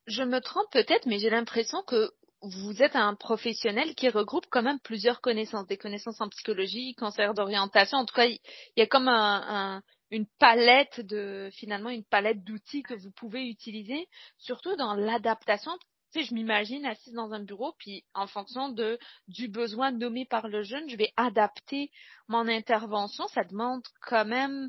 je 0.07 0.23
me 0.23 0.41
trompe 0.41 0.71
peut-être 0.73 1.07
mais 1.07 1.19
j'ai 1.19 1.31
l'impression 1.31 1.83
que 1.87 2.11
vous 2.43 2.83
êtes 2.83 2.97
un 2.97 3.15
professionnel 3.15 3.95
qui 3.95 4.09
regroupe 4.09 4.47
quand 4.51 4.63
même 4.63 4.81
plusieurs 4.81 5.21
connaissances 5.21 5.67
des 5.69 5.77
connaissances 5.77 6.21
en 6.21 6.29
psychologie 6.29 6.95
cancer 6.97 7.35
d'orientation. 7.35 7.99
En 7.99 8.05
tout 8.05 8.15
cas 8.15 8.27
il 8.27 8.41
y 8.77 8.83
a 8.83 8.87
comme 8.87 9.09
un, 9.09 9.83
une 10.11 10.27
palette 10.39 11.01
de 11.01 11.51
finalement 11.53 11.91
une 11.91 12.05
palette 12.05 12.45
d'outils 12.45 12.83
que 12.83 12.95
vous 12.95 13.11
pouvez 13.11 13.49
utiliser 13.49 14.07
surtout 14.39 14.77
dans 14.77 14.95
l'adaptation 14.95 15.73
tu 16.13 16.21
sais, 16.21 16.27
je 16.27 16.35
m'imagine 16.35 16.85
assise 16.85 17.15
dans 17.15 17.33
un 17.33 17.43
bureau, 17.43 17.75
puis 17.79 18.05
en 18.15 18.27
fonction 18.27 18.69
de 18.69 18.99
du 19.29 19.49
besoin 19.49 19.93
nommé 19.93 20.27
par 20.27 20.49
le 20.49 20.63
jeune, 20.63 20.89
je 20.89 20.97
vais 20.97 21.13
adapter 21.17 21.91
mon 22.29 22.49
intervention. 22.49 23.27
Ça 23.29 23.45
demande 23.45 23.83
quand 24.01 24.25
même 24.25 24.69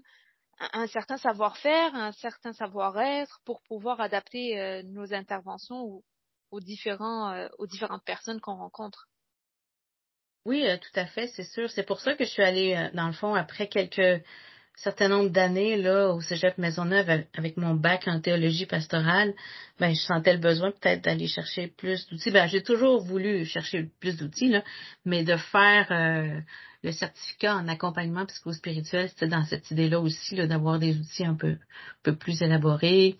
un, 0.59 0.87
certain 0.87 1.17
savoir-faire, 1.17 1.93
un 1.95 2.11
certain 2.13 2.53
savoir-être 2.53 3.41
pour 3.45 3.61
pouvoir 3.63 3.99
adapter 3.99 4.59
euh, 4.59 4.83
nos 4.83 5.13
interventions 5.13 6.03
aux, 6.51 6.61
différents, 6.61 7.31
euh, 7.31 7.47
aux 7.57 7.67
différentes 7.67 8.05
personnes 8.05 8.39
qu'on 8.39 8.55
rencontre. 8.55 9.09
Oui, 10.45 10.65
euh, 10.65 10.77
tout 10.77 10.99
à 10.99 11.05
fait, 11.07 11.27
c'est 11.27 11.43
sûr. 11.43 11.69
C'est 11.69 11.85
pour 11.85 11.99
ça 11.99 12.15
que 12.15 12.23
je 12.23 12.29
suis 12.29 12.43
allée, 12.43 12.89
dans 12.93 13.07
le 13.07 13.13
fond, 13.13 13.33
après 13.33 13.67
quelques 13.67 14.23
certain 14.75 15.07
nombre 15.07 15.29
d'années 15.29 15.77
là 15.77 16.09
au 16.09 16.21
Cégep 16.21 16.57
Maisonneuve 16.57 17.25
avec 17.37 17.57
mon 17.57 17.75
bac 17.75 18.07
en 18.07 18.19
théologie 18.19 18.65
pastorale, 18.65 19.33
ben 19.79 19.93
je 19.93 20.01
sentais 20.01 20.33
le 20.33 20.39
besoin 20.39 20.71
peut-être 20.71 21.03
d'aller 21.03 21.27
chercher 21.27 21.67
plus 21.67 22.07
d'outils. 22.07 22.31
Ben 22.31 22.47
j'ai 22.47 22.63
toujours 22.63 23.03
voulu 23.03 23.45
chercher 23.45 23.89
plus 23.99 24.17
d'outils 24.17 24.49
là, 24.49 24.63
mais 25.05 25.23
de 25.23 25.35
faire 25.35 25.87
euh, 25.91 26.39
le 26.83 26.91
certificat 26.91 27.55
en 27.55 27.67
accompagnement 27.67 28.25
psychospirituel, 28.25 29.09
c'était 29.09 29.27
dans 29.27 29.45
cette 29.45 29.71
idée-là 29.71 29.99
aussi, 29.99 30.35
d'avoir 30.35 30.79
des 30.79 30.97
outils 30.97 31.25
un 31.25 31.35
peu, 31.35 31.51
un 31.51 31.57
peu 32.03 32.15
plus 32.15 32.41
élaborés 32.41 33.15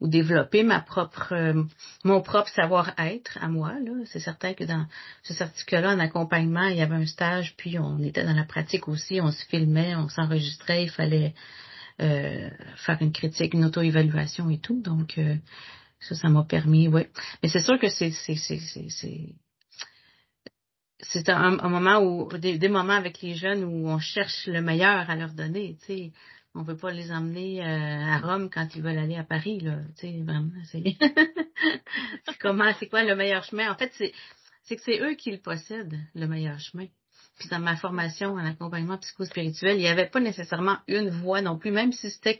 ou 0.00 0.08
développer 0.08 0.62
ma 0.62 0.80
propre 0.80 1.32
euh, 1.32 1.62
mon 2.04 2.20
propre 2.22 2.48
savoir-être 2.50 3.38
à 3.40 3.48
moi. 3.48 3.72
C'est 4.06 4.20
certain 4.20 4.54
que 4.54 4.64
dans 4.64 4.86
ce 5.22 5.34
certificat-là, 5.34 5.94
en 5.94 5.98
accompagnement, 5.98 6.66
il 6.66 6.76
y 6.76 6.82
avait 6.82 6.94
un 6.94 7.06
stage, 7.06 7.54
puis 7.56 7.78
on 7.78 7.98
était 8.02 8.24
dans 8.24 8.34
la 8.36 8.44
pratique 8.44 8.88
aussi, 8.88 9.20
on 9.20 9.32
se 9.32 9.44
filmait, 9.46 9.96
on 9.96 10.08
s'enregistrait, 10.08 10.84
il 10.84 10.90
fallait 10.90 11.34
euh, 12.00 12.48
faire 12.76 12.98
une 13.00 13.12
critique, 13.12 13.54
une 13.54 13.64
auto-évaluation 13.64 14.50
et 14.50 14.58
tout. 14.58 14.80
Donc 14.80 15.18
euh, 15.18 15.34
ça, 16.00 16.14
ça 16.14 16.28
m'a 16.28 16.44
permis, 16.44 16.88
oui. 16.88 17.02
Mais 17.42 17.48
c'est 17.48 17.60
sûr 17.60 17.78
que 17.78 17.88
c'est 17.88 18.12
c'est 18.12 18.36
c'est 18.36 18.60
c'est 18.88 19.34
c'est 21.00 21.28
un, 21.28 21.58
un, 21.60 21.68
moment 21.68 22.00
où 22.00 22.28
des, 22.38 22.58
des, 22.58 22.68
moments 22.68 22.94
avec 22.94 23.22
les 23.22 23.36
jeunes 23.36 23.62
où 23.62 23.88
on 23.88 24.00
cherche 24.00 24.48
le 24.48 24.60
meilleur 24.60 25.08
à 25.08 25.14
leur 25.14 25.32
donner, 25.32 25.76
tu 25.80 25.86
sais 25.86 26.12
on 26.54 26.62
veut 26.62 26.76
pas 26.76 26.90
les 26.90 27.12
emmener 27.12 27.62
euh, 27.62 27.66
à 27.66 28.18
Rome 28.18 28.50
quand 28.50 28.74
ils 28.74 28.82
veulent 28.82 28.98
aller 28.98 29.16
à 29.16 29.24
Paris, 29.24 29.60
là. 29.60 29.78
Tu 29.98 30.08
sais, 30.08 30.22
vraiment, 30.22 30.50
c'est 30.72 30.82
comment, 32.40 32.72
c'est 32.78 32.88
quoi 32.88 33.04
le 33.04 33.14
meilleur 33.14 33.44
chemin? 33.44 33.70
En 33.70 33.76
fait, 33.76 33.92
c'est, 33.94 34.12
c'est 34.64 34.76
que 34.76 34.82
c'est 34.82 35.00
eux 35.00 35.14
qui 35.14 35.30
le 35.30 35.38
possèdent, 35.38 35.98
le 36.14 36.26
meilleur 36.26 36.58
chemin. 36.58 36.86
Puis 37.38 37.48
dans 37.48 37.60
ma 37.60 37.76
formation 37.76 38.32
en 38.32 38.44
accompagnement 38.44 38.98
psychospirituel, 38.98 39.76
il 39.76 39.80
n'y 39.80 39.88
avait 39.88 40.08
pas 40.08 40.18
nécessairement 40.18 40.78
une 40.88 41.10
voie 41.10 41.40
non 41.40 41.56
plus, 41.56 41.70
même 41.70 41.92
si 41.92 42.10
c'était 42.10 42.38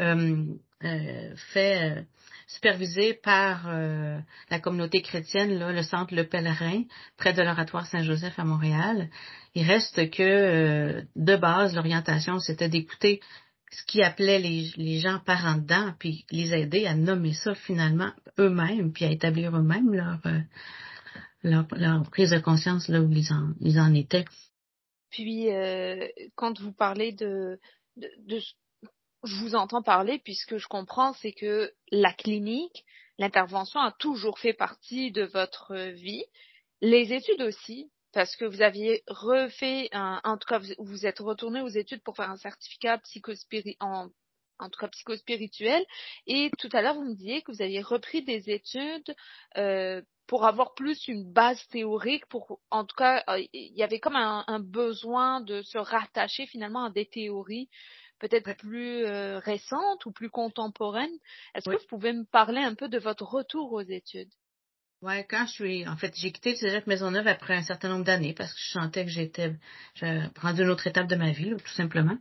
euh, 0.00 0.44
euh, 0.82 1.36
fait 1.52 2.04
supervisé 2.48 3.14
par 3.14 3.68
la 3.68 4.58
communauté 4.58 5.02
chrétienne, 5.02 5.56
là, 5.56 5.70
le 5.70 5.84
centre 5.84 6.12
Le 6.12 6.26
Pèlerin, 6.26 6.82
près 7.16 7.32
de 7.32 7.42
l'oratoire 7.42 7.86
Saint-Joseph 7.86 8.36
à 8.40 8.44
Montréal. 8.44 9.08
Il 9.54 9.64
reste 9.64 10.10
que 10.10 11.04
de 11.14 11.36
base, 11.36 11.76
l'orientation, 11.76 12.40
c'était 12.40 12.68
d'écouter 12.68 13.20
ce 13.70 13.84
qui 13.84 14.02
appelait 14.02 14.38
les, 14.38 14.72
les 14.76 14.98
gens 14.98 15.20
par 15.24 15.44
en 15.44 15.56
dedans, 15.56 15.94
puis 15.98 16.24
les 16.30 16.52
aider 16.52 16.86
à 16.86 16.94
nommer 16.94 17.34
ça 17.34 17.54
finalement 17.54 18.12
eux-mêmes, 18.38 18.92
puis 18.92 19.04
à 19.04 19.10
établir 19.10 19.56
eux-mêmes 19.56 19.92
leur, 19.94 20.18
euh, 20.26 20.40
leur, 21.42 21.66
leur, 21.72 22.02
prise 22.10 22.30
de 22.30 22.38
conscience 22.38 22.88
là 22.88 23.00
où 23.00 23.10
ils 23.12 23.32
en, 23.32 23.52
ils 23.60 23.78
en 23.80 23.94
étaient. 23.94 24.24
Puis, 25.10 25.50
euh, 25.50 26.06
quand 26.34 26.60
vous 26.60 26.72
parlez 26.72 27.12
de, 27.12 27.58
de, 27.96 28.08
de, 28.26 28.40
je 29.24 29.34
vous 29.36 29.54
entends 29.54 29.82
parler, 29.82 30.20
puisque 30.24 30.58
je 30.58 30.66
comprends, 30.66 31.12
c'est 31.14 31.32
que 31.32 31.72
la 31.90 32.12
clinique, 32.12 32.84
l'intervention 33.18 33.80
a 33.80 33.92
toujours 33.92 34.38
fait 34.38 34.52
partie 34.52 35.12
de 35.12 35.22
votre 35.22 35.76
vie, 35.90 36.24
les 36.80 37.12
études 37.12 37.42
aussi, 37.42 37.90
parce 38.12 38.36
que 38.36 38.44
vous 38.44 38.62
aviez 38.62 39.02
refait, 39.06 39.88
un, 39.92 40.20
en 40.24 40.36
tout 40.36 40.48
cas, 40.48 40.58
vous, 40.58 40.74
vous 40.78 41.06
êtes 41.06 41.20
retourné 41.20 41.60
aux 41.60 41.68
études 41.68 42.02
pour 42.02 42.16
faire 42.16 42.30
un 42.30 42.36
certificat 42.36 42.98
psychospiri 42.98 43.76
en, 43.80 44.08
en 44.58 44.68
tout 44.68 44.80
cas 44.80 44.88
psychospirituel. 44.88 45.84
Et 46.26 46.50
tout 46.58 46.68
à 46.72 46.82
l'heure, 46.82 46.94
vous 46.94 47.04
me 47.04 47.14
disiez 47.14 47.42
que 47.42 47.52
vous 47.52 47.62
aviez 47.62 47.82
repris 47.82 48.22
des 48.22 48.50
études 48.50 49.14
euh, 49.56 50.02
pour 50.26 50.44
avoir 50.44 50.74
plus 50.74 51.08
une 51.08 51.30
base 51.32 51.66
théorique. 51.68 52.26
Pour, 52.26 52.60
en 52.70 52.84
tout 52.84 52.96
cas, 52.96 53.24
euh, 53.28 53.42
il 53.52 53.76
y 53.76 53.82
avait 53.82 54.00
comme 54.00 54.16
un, 54.16 54.44
un, 54.46 54.60
besoin 54.60 55.40
de 55.40 55.62
se 55.62 55.78
rattacher 55.78 56.46
finalement 56.46 56.84
à 56.84 56.90
des 56.90 57.06
théories 57.06 57.68
peut-être 58.20 58.54
plus 58.58 59.04
euh, 59.06 59.38
récentes 59.38 60.04
ou 60.06 60.12
plus 60.12 60.30
contemporaines. 60.30 61.18
Est-ce 61.54 61.68
que 61.68 61.76
vous 61.76 61.86
pouvez 61.88 62.12
me 62.12 62.24
parler 62.24 62.60
un 62.60 62.74
peu 62.74 62.88
de 62.88 62.98
votre 62.98 63.24
retour 63.24 63.72
aux 63.72 63.80
études? 63.80 64.30
Ouais, 65.02 65.26
quand 65.30 65.46
je 65.46 65.52
suis, 65.52 65.88
en 65.88 65.96
fait, 65.96 66.12
j'ai 66.14 66.30
quitté 66.30 66.50
le 66.50 66.56
Cégep 66.56 66.86
Maisonneuve 66.86 67.26
après 67.26 67.54
un 67.56 67.62
certain 67.62 67.88
nombre 67.88 68.04
d'années 68.04 68.34
parce 68.34 68.52
que 68.52 68.60
je 68.60 68.70
sentais 68.72 69.06
que 69.06 69.10
j'étais, 69.10 69.54
j'avais 69.94 70.24
rendu 70.38 70.60
une 70.60 70.68
autre 70.68 70.86
étape 70.86 71.06
de 71.06 71.16
ma 71.16 71.30
vie, 71.30 71.50
tout 71.56 71.72
simplement. 71.74 72.18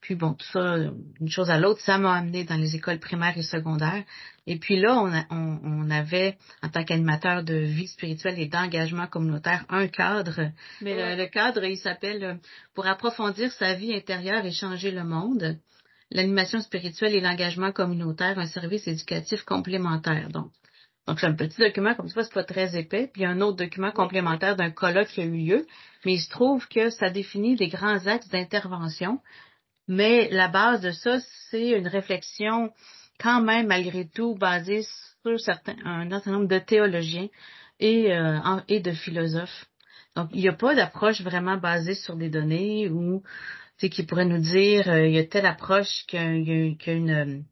Puis 0.00 0.14
bon, 0.14 0.32
tout 0.32 0.46
ça, 0.46 0.76
une 1.20 1.28
chose 1.28 1.50
à 1.50 1.58
l'autre, 1.58 1.82
ça 1.82 1.98
m'a 1.98 2.14
amené 2.14 2.44
dans 2.44 2.56
les 2.56 2.74
écoles 2.74 3.00
primaires 3.00 3.36
et 3.36 3.42
secondaires. 3.42 4.02
Et 4.46 4.58
puis 4.58 4.80
là, 4.80 4.96
on, 4.98 5.12
on, 5.30 5.60
on 5.62 5.90
avait, 5.90 6.38
en 6.62 6.70
tant 6.70 6.84
qu'animateur 6.84 7.44
de 7.44 7.54
vie 7.54 7.88
spirituelle 7.88 8.38
et 8.38 8.46
d'engagement 8.46 9.06
communautaire, 9.06 9.66
un 9.68 9.88
cadre. 9.88 10.50
Mais 10.80 10.94
le, 11.16 11.22
le, 11.22 11.28
cadre, 11.28 11.64
il 11.64 11.76
s'appelle 11.76 12.24
euh, 12.24 12.34
Pour 12.74 12.86
approfondir 12.86 13.52
sa 13.52 13.74
vie 13.74 13.94
intérieure 13.94 14.46
et 14.46 14.52
changer 14.52 14.90
le 14.90 15.04
monde. 15.04 15.58
L'animation 16.10 16.60
spirituelle 16.60 17.14
et 17.14 17.20
l'engagement 17.20 17.72
communautaire, 17.72 18.38
un 18.38 18.46
service 18.46 18.88
éducatif 18.88 19.42
complémentaire. 19.42 20.30
Donc, 20.30 20.50
donc, 21.06 21.18
c'est 21.18 21.26
un 21.26 21.34
petit 21.34 21.60
document 21.60 21.94
comme 21.94 22.08
ça, 22.08 22.22
c'est 22.22 22.32
pas 22.32 22.44
très 22.44 22.78
épais. 22.78 23.10
Puis, 23.12 23.24
un 23.24 23.40
autre 23.40 23.56
document 23.56 23.90
complémentaire 23.90 24.54
d'un 24.54 24.70
colloque 24.70 25.08
qui 25.08 25.20
a 25.20 25.24
eu 25.24 25.36
lieu. 25.36 25.66
Mais 26.04 26.14
il 26.14 26.20
se 26.20 26.30
trouve 26.30 26.66
que 26.68 26.90
ça 26.90 27.10
définit 27.10 27.56
des 27.56 27.68
grands 27.68 28.06
axes 28.06 28.28
d'intervention. 28.28 29.20
Mais 29.88 30.28
la 30.30 30.48
base 30.48 30.80
de 30.80 30.92
ça, 30.92 31.18
c'est 31.50 31.70
une 31.70 31.88
réflexion 31.88 32.70
quand 33.18 33.42
même, 33.42 33.66
malgré 33.66 34.08
tout, 34.08 34.36
basée 34.36 34.86
sur 35.22 35.40
certains, 35.40 35.76
un 35.84 36.08
certain 36.08 36.32
nombre 36.32 36.48
de 36.48 36.58
théologiens 36.58 37.28
et, 37.80 38.12
euh, 38.12 38.38
et 38.68 38.80
de 38.80 38.92
philosophes. 38.92 39.66
Donc, 40.14 40.28
il 40.32 40.40
n'y 40.40 40.48
a 40.48 40.52
pas 40.52 40.74
d'approche 40.74 41.20
vraiment 41.20 41.56
basée 41.56 41.94
sur 41.94 42.16
des 42.16 42.30
données 42.30 42.88
ou 42.88 43.22
qui 43.78 44.04
pourrait 44.04 44.24
nous 44.24 44.38
dire 44.38 44.88
euh, 44.88 45.08
il 45.08 45.14
y 45.14 45.18
a 45.18 45.24
telle 45.24 45.46
approche 45.46 46.04
qui 46.06 46.16
a, 46.16 46.22
une, 46.22 47.44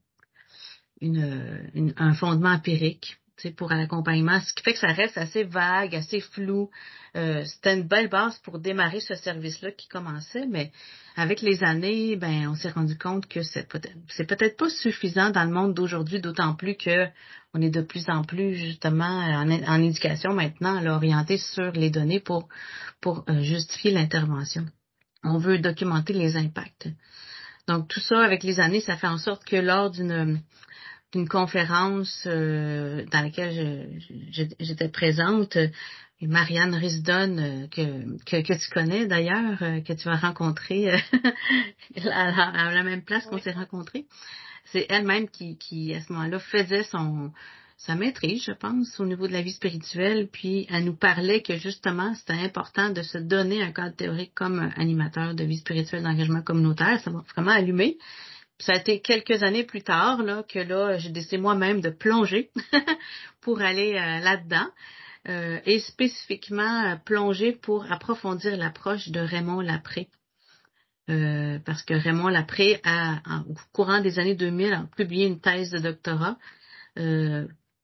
une, 1.00 1.94
un 1.96 2.14
fondement 2.14 2.50
empirique 2.50 3.19
pour 3.56 3.70
l'accompagnement, 3.70 4.40
ce 4.40 4.52
qui 4.52 4.62
fait 4.62 4.74
que 4.74 4.78
ça 4.78 4.92
reste 4.92 5.16
assez 5.16 5.44
vague, 5.44 5.94
assez 5.94 6.20
flou. 6.20 6.70
Euh, 7.16 7.44
C'était 7.44 7.74
une 7.74 7.88
belle 7.88 8.08
base 8.08 8.38
pour 8.40 8.58
démarrer 8.58 9.00
ce 9.00 9.14
service-là 9.14 9.72
qui 9.72 9.88
commençait, 9.88 10.46
mais 10.46 10.70
avec 11.16 11.40
les 11.40 11.64
années, 11.64 12.16
ben, 12.16 12.48
on 12.48 12.54
s'est 12.54 12.70
rendu 12.70 12.96
compte 12.96 13.26
que 13.26 13.42
c'est 13.42 13.68
peut-être 13.68 13.96
peut-être 14.28 14.56
pas 14.56 14.68
suffisant 14.68 15.30
dans 15.30 15.44
le 15.44 15.50
monde 15.50 15.74
d'aujourd'hui, 15.74 16.20
d'autant 16.20 16.54
plus 16.54 16.76
que 16.76 17.08
on 17.52 17.60
est 17.62 17.70
de 17.70 17.82
plus 17.82 18.08
en 18.08 18.22
plus 18.22 18.54
justement 18.54 19.04
en, 19.04 19.50
en 19.50 19.82
éducation 19.82 20.32
maintenant, 20.32 20.80
là, 20.80 20.94
orienté 20.94 21.38
sur 21.38 21.72
les 21.72 21.90
données 21.90 22.20
pour 22.20 22.48
pour 23.00 23.24
euh, 23.28 23.42
justifier 23.42 23.90
l'intervention. 23.90 24.66
On 25.24 25.38
veut 25.38 25.58
documenter 25.58 26.12
les 26.12 26.36
impacts. 26.36 26.88
Donc 27.66 27.88
tout 27.88 28.00
ça, 28.00 28.20
avec 28.20 28.42
les 28.42 28.58
années, 28.60 28.80
ça 28.80 28.96
fait 28.96 29.06
en 29.06 29.18
sorte 29.18 29.44
que 29.44 29.56
lors 29.56 29.90
d'une 29.90 30.40
d'une 31.12 31.28
conférence 31.28 32.24
euh, 32.26 33.04
dans 33.10 33.22
laquelle 33.22 33.88
j'étais 34.60 34.88
présente. 34.88 35.56
Et 36.22 36.26
Marianne 36.26 36.74
Risdon, 36.74 37.38
euh, 37.38 37.66
que, 37.68 38.24
que, 38.24 38.42
que, 38.42 38.52
tu 38.52 38.70
connais 38.70 39.06
d'ailleurs, 39.06 39.62
euh, 39.62 39.80
que 39.80 39.94
tu 39.94 40.06
as 40.08 40.16
rencontré 40.16 40.90
à, 40.90 40.98
la 42.74 42.82
même 42.82 43.02
place 43.02 43.24
qu'on 43.26 43.38
s'est 43.38 43.52
rencontrés. 43.52 44.04
C'est 44.66 44.86
elle-même 44.90 45.28
qui, 45.28 45.56
qui, 45.56 45.94
à 45.94 46.02
ce 46.02 46.12
moment-là, 46.12 46.38
faisait 46.38 46.84
son 46.84 47.32
sa 47.78 47.94
maîtrise, 47.94 48.44
je 48.44 48.52
pense, 48.52 49.00
au 49.00 49.06
niveau 49.06 49.26
de 49.26 49.32
la 49.32 49.40
vie 49.40 49.52
spirituelle, 49.52 50.28
puis 50.30 50.66
elle 50.68 50.84
nous 50.84 50.96
parlait 50.96 51.40
que 51.40 51.56
justement, 51.56 52.14
c'était 52.14 52.34
important 52.34 52.90
de 52.90 53.00
se 53.00 53.16
donner 53.16 53.62
un 53.62 53.72
cadre 53.72 53.96
théorique 53.96 54.34
comme 54.34 54.70
animateur 54.76 55.34
de 55.34 55.44
vie 55.44 55.56
spirituelle 55.56 56.02
d'engagement 56.02 56.42
communautaire. 56.42 57.00
Ça 57.00 57.10
m'a 57.10 57.24
vraiment 57.34 57.52
allumé 57.52 57.96
ça 58.60 58.72
a 58.72 58.76
été 58.76 59.00
quelques 59.00 59.42
années 59.42 59.64
plus 59.64 59.82
tard 59.82 60.22
là, 60.22 60.42
que 60.42 60.58
là, 60.58 60.98
j'ai 60.98 61.10
décidé 61.10 61.38
moi-même 61.38 61.80
de 61.80 61.90
plonger 61.90 62.50
pour 63.40 63.60
aller 63.62 63.94
euh, 63.94 64.20
là-dedans. 64.20 64.68
Euh, 65.28 65.60
et 65.66 65.80
spécifiquement 65.80 66.84
euh, 66.84 66.96
plonger 66.96 67.52
pour 67.52 67.90
approfondir 67.92 68.56
l'approche 68.56 69.08
de 69.08 69.20
Raymond 69.20 69.60
Lapré. 69.60 70.08
parce 71.06 71.82
que 71.82 71.94
Raymond 71.94 72.28
Lapré 72.28 72.80
a, 72.84 73.42
au 73.48 73.54
courant 73.72 74.00
des 74.00 74.18
années 74.18 74.36
2000, 74.36 74.72
a 74.72 74.86
publié 74.96 75.26
une 75.26 75.40
thèse 75.40 75.70
de 75.72 75.78
doctorat 75.78 76.38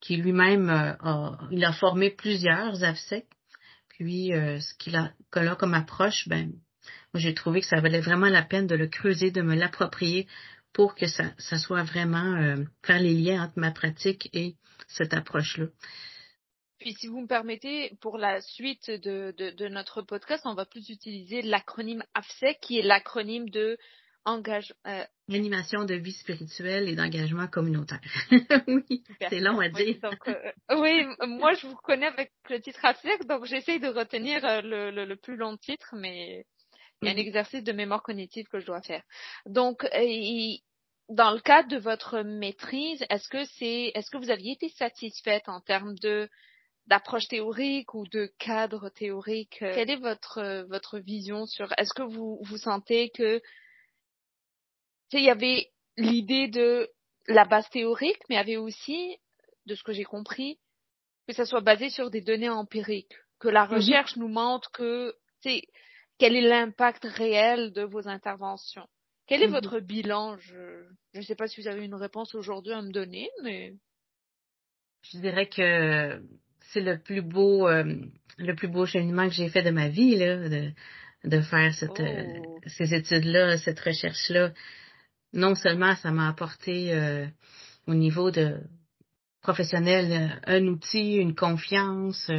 qui 0.01 0.17
lui-même 0.17 0.71
a, 0.71 1.39
il 1.51 1.65
a 1.65 1.73
formé 1.73 2.11
plusieurs 2.11 2.85
AFSEC. 2.85 3.27
Puis 3.89 4.29
ce 4.31 4.75
qu'il 4.79 4.95
a, 4.95 5.13
là 5.35 5.57
comme 5.57 5.75
approche, 5.75 6.29
ben 6.29 6.53
j'ai 7.15 7.35
trouvé 7.35 7.61
que 7.61 7.67
ça 7.67 7.81
valait 7.81 8.01
vraiment 8.01 8.29
la 8.29 8.43
peine 8.43 8.67
de 8.67 8.77
le 8.77 8.87
creuser, 8.87 9.31
de 9.31 9.43
me 9.43 9.57
l'approprier 9.57 10.27
pour 10.77 10.95
que 10.95 11.07
ça, 11.07 11.25
ça 11.39 11.57
soit 11.57 11.85
vraiment 11.85 12.35
euh, 12.37 12.63
faire 12.83 13.01
les 13.01 13.15
liens 13.15 13.45
entre 13.45 13.59
ma 13.59 13.71
pratique 13.71 14.29
et 14.35 14.57
cette 14.89 15.15
approche-là. 15.15 15.69
Puis 16.79 16.93
si 16.93 17.07
vous 17.07 17.23
me 17.23 17.27
permettez, 17.27 17.97
pour 18.03 18.19
la 18.19 18.43
suite 18.43 18.91
de, 18.91 19.35
de, 19.39 19.53
de 19.53 19.69
notre 19.69 20.03
podcast, 20.03 20.43
on 20.45 20.53
va 20.53 20.67
plus 20.67 20.91
utiliser 20.91 21.41
l'acronyme 21.41 22.05
AFSEC, 22.13 22.59
qui 22.61 22.79
est 22.79 22.83
l'acronyme 22.83 23.49
de 23.49 23.79
engage, 24.27 24.75
euh... 24.87 25.03
Animation 25.31 25.85
de 25.85 25.95
vie 25.95 26.13
spirituelle 26.13 26.91
et 26.91 26.95
d'engagement 26.95 27.47
communautaire. 27.47 28.01
oui, 28.69 29.03
c'est 29.31 29.41
long 29.41 29.59
à 29.61 29.71
dire. 29.71 29.87
Oui, 29.87 30.01
donc, 30.03 30.29
euh, 30.29 30.53
oui, 30.79 31.07
moi 31.27 31.55
je 31.55 31.69
vous 31.69 31.77
connais 31.77 32.07
avec 32.07 32.33
le 32.51 32.61
titre 32.61 32.85
AFSEC, 32.85 33.27
donc 33.27 33.47
j'essaye 33.47 33.81
de 33.81 33.89
retenir 33.89 34.45
euh, 34.45 34.61
le, 34.61 34.91
le, 34.91 35.07
le, 35.07 35.17
plus 35.17 35.37
long 35.37 35.57
titre, 35.57 35.95
mais 35.97 36.45
il 37.03 37.07
y 37.07 37.09
a 37.09 37.13
un 37.13 37.15
mhm. 37.15 37.21
exercice 37.21 37.65
de 37.65 37.73
mémoire 37.73 38.03
cognitive 38.03 38.47
que 38.49 38.59
je 38.59 38.67
dois 38.67 38.83
faire. 38.83 39.03
Donc, 39.47 39.85
euh, 39.85 40.55
dans 41.09 41.31
le 41.31 41.41
cadre 41.41 41.69
de 41.69 41.79
votre 41.79 42.23
maîtrise, 42.23 43.05
est-ce 43.11 43.29
que 43.29 43.45
c'est, 43.45 43.93
est-ce 43.95 44.11
que 44.11 44.17
vous 44.17 44.31
aviez 44.31 44.53
été 44.53 44.69
satisfaite 44.71 45.49
en 45.49 45.61
termes 45.61 45.95
de 45.97 46.29
d'approche 46.87 47.27
théorique 47.27 47.95
ou 47.95 48.07
de 48.07 48.33
cadre 48.39 48.91
théorique. 48.91 49.59
Quelle 49.59 49.91
est 49.91 49.97
votre 49.97 50.65
votre 50.69 51.01
vision 51.01 51.45
sur 51.45 51.73
Est-ce 51.79 51.93
que 51.93 52.05
vous 52.05 52.39
vous 52.43 52.59
sentez 52.59 53.11
que 53.11 53.43
il 55.13 55.25
y 55.25 55.31
avait 55.31 55.73
l'idée 55.97 56.49
de 56.49 56.89
la 57.29 57.45
base 57.45 57.69
théorique, 57.71 58.21
mais 58.29 58.37
il 58.37 58.39
y 58.39 58.41
avait 58.41 58.57
aussi, 58.57 59.19
de 59.67 59.75
ce 59.75 59.83
que 59.83 59.93
j'ai 59.93 60.05
compris, 60.05 60.59
que 61.27 61.35
ça 61.35 61.45
soit 61.45 61.61
basé 61.61 61.91
sur 61.91 62.11
des 62.11 62.21
données 62.21 62.49
empiriques, 62.49 63.15
que 63.39 63.49
la 63.49 63.67
mhm. 63.67 63.75
recherche 63.75 64.17
nous 64.17 64.29
montre 64.29 64.71
que, 64.73 65.15
quel 66.19 66.37
est 66.37 66.49
l'impact 66.49 67.05
réel 67.05 67.73
de 67.73 67.83
vos 67.83 68.09
interventions? 68.09 68.87
Quel 69.27 69.43
est 69.43 69.49
mhm. 69.49 69.55
votre 69.55 69.81
bilan? 69.81 70.37
Je 70.39 71.19
ne 71.19 71.23
sais 71.23 71.35
pas 71.35 71.49
si 71.49 71.61
vous 71.61 71.69
avez 71.69 71.85
une 71.85 71.95
réponse 71.95 72.35
aujourd'hui 72.35 72.73
à 72.73 72.83
me 72.83 72.93
donner, 72.93 73.29
mais 73.43 73.75
je 75.03 75.19
dirais 75.19 75.49
que 75.49 76.23
c'est 76.73 76.81
le 76.81 76.99
plus 76.99 77.23
beau, 77.23 77.69
euh, 77.69 77.85
le 78.39 78.55
plus 78.55 78.69
beau 78.69 78.87
cheminement 78.87 79.29
que 79.29 79.35
j'ai 79.35 79.49
fait 79.49 79.63
de 79.63 79.71
ma 79.71 79.89
vie 79.89 80.17
là, 80.17 80.49
de, 80.49 80.71
de 81.25 81.41
faire 81.41 81.75
cette, 81.75 82.01
euh, 82.01 82.25
oh. 82.45 82.61
ces 82.67 82.95
études-là, 82.95 83.59
cette 83.59 83.81
recherche-là. 83.81 84.53
Non 85.33 85.55
seulement 85.55 85.95
ça 85.97 86.11
m'a 86.11 86.29
apporté 86.29 86.93
euh, 86.93 87.27
au 87.87 87.95
niveau 87.95 88.31
de 88.31 88.61
professionnel 89.43 90.41
un 90.45 90.67
outil, 90.67 91.17
une 91.17 91.35
confiance, 91.35 92.31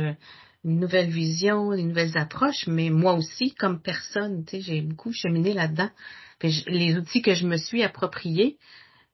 une 0.68 0.82
nouvelle 0.82 1.10
vision, 1.10 1.74
des 1.74 1.84
nouvelles 1.84 2.18
approches, 2.18 2.68
mais 2.68 2.90
moi 2.90 3.14
aussi, 3.14 3.54
comme 3.54 3.82
personne, 3.82 4.44
tu 4.44 4.58
sais, 4.58 4.62
j'ai 4.62 4.82
beaucoup 4.82 5.14
cheminé 5.14 5.54
là-dedans. 5.54 5.90
Les 6.68 6.96
outils 6.98 7.22
que 7.22 7.34
je 7.34 7.48
me 7.48 7.56
suis 7.56 7.84
appropriés, 7.84 8.58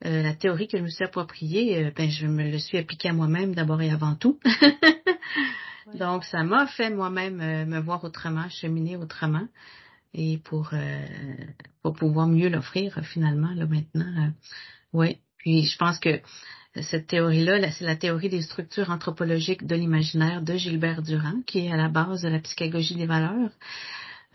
euh, 0.03 0.23
la 0.23 0.33
théorie 0.33 0.67
que 0.67 0.79
je 0.79 0.83
me 0.83 0.89
suis 0.89 1.05
appropriée, 1.05 1.77
euh, 1.77 1.91
ben, 1.95 2.09
je 2.09 2.25
me 2.25 2.49
le 2.49 2.57
suis 2.57 2.79
appliquée 2.79 3.09
à 3.09 3.13
moi-même 3.13 3.53
d'abord 3.53 3.81
et 3.83 3.91
avant 3.91 4.15
tout. 4.15 4.39
Donc, 5.99 6.23
ça 6.25 6.43
m'a 6.43 6.65
fait 6.65 6.89
moi-même 6.89 7.39
euh, 7.39 7.65
me 7.65 7.79
voir 7.79 8.03
autrement, 8.03 8.49
cheminer 8.49 8.97
autrement, 8.97 9.47
et 10.15 10.39
pour 10.39 10.71
pour 11.81 11.93
pouvoir 11.93 12.27
mieux 12.27 12.49
l'offrir 12.49 12.99
finalement 13.03 13.53
là 13.55 13.65
maintenant. 13.65 14.31
oui. 14.93 15.17
Puis 15.37 15.65
je 15.65 15.77
pense 15.77 15.99
que 15.99 16.21
cette 16.81 17.07
théorie-là, 17.07 17.71
c'est 17.71 17.85
la 17.85 17.95
théorie 17.95 18.29
des 18.29 18.41
structures 18.41 18.89
anthropologiques 18.89 19.65
de 19.65 19.75
l'imaginaire 19.75 20.41
de 20.41 20.55
Gilbert 20.55 21.03
Durand, 21.03 21.41
qui 21.45 21.67
est 21.67 21.71
à 21.71 21.77
la 21.77 21.89
base 21.89 22.23
de 22.23 22.29
la 22.29 22.39
psychagogie 22.39 22.95
des 22.95 23.05
valeurs. 23.05 23.51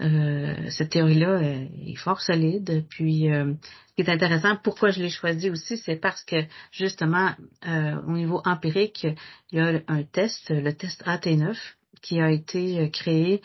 Euh, 0.01 0.71
cette 0.71 0.91
théorie-là 0.91 1.41
est 1.43 1.97
fort 1.97 2.21
solide. 2.21 2.85
Puis, 2.89 3.31
euh, 3.33 3.53
ce 3.89 3.95
qui 3.97 4.09
est 4.09 4.13
intéressant, 4.13 4.57
pourquoi 4.63 4.91
je 4.91 5.01
l'ai 5.01 5.11
choisi 5.11 5.51
aussi, 5.51 5.77
c'est 5.77 5.97
parce 5.97 6.23
que 6.23 6.37
justement, 6.71 7.33
euh, 7.67 8.01
au 8.07 8.13
niveau 8.13 8.41
empirique, 8.45 9.07
il 9.51 9.59
y 9.59 9.61
a 9.61 9.81
un 9.89 10.03
test, 10.05 10.51
le 10.51 10.73
test 10.73 11.03
AT9, 11.05 11.57
qui 12.03 12.21
a 12.21 12.31
été 12.31 12.89
créé 12.93 13.43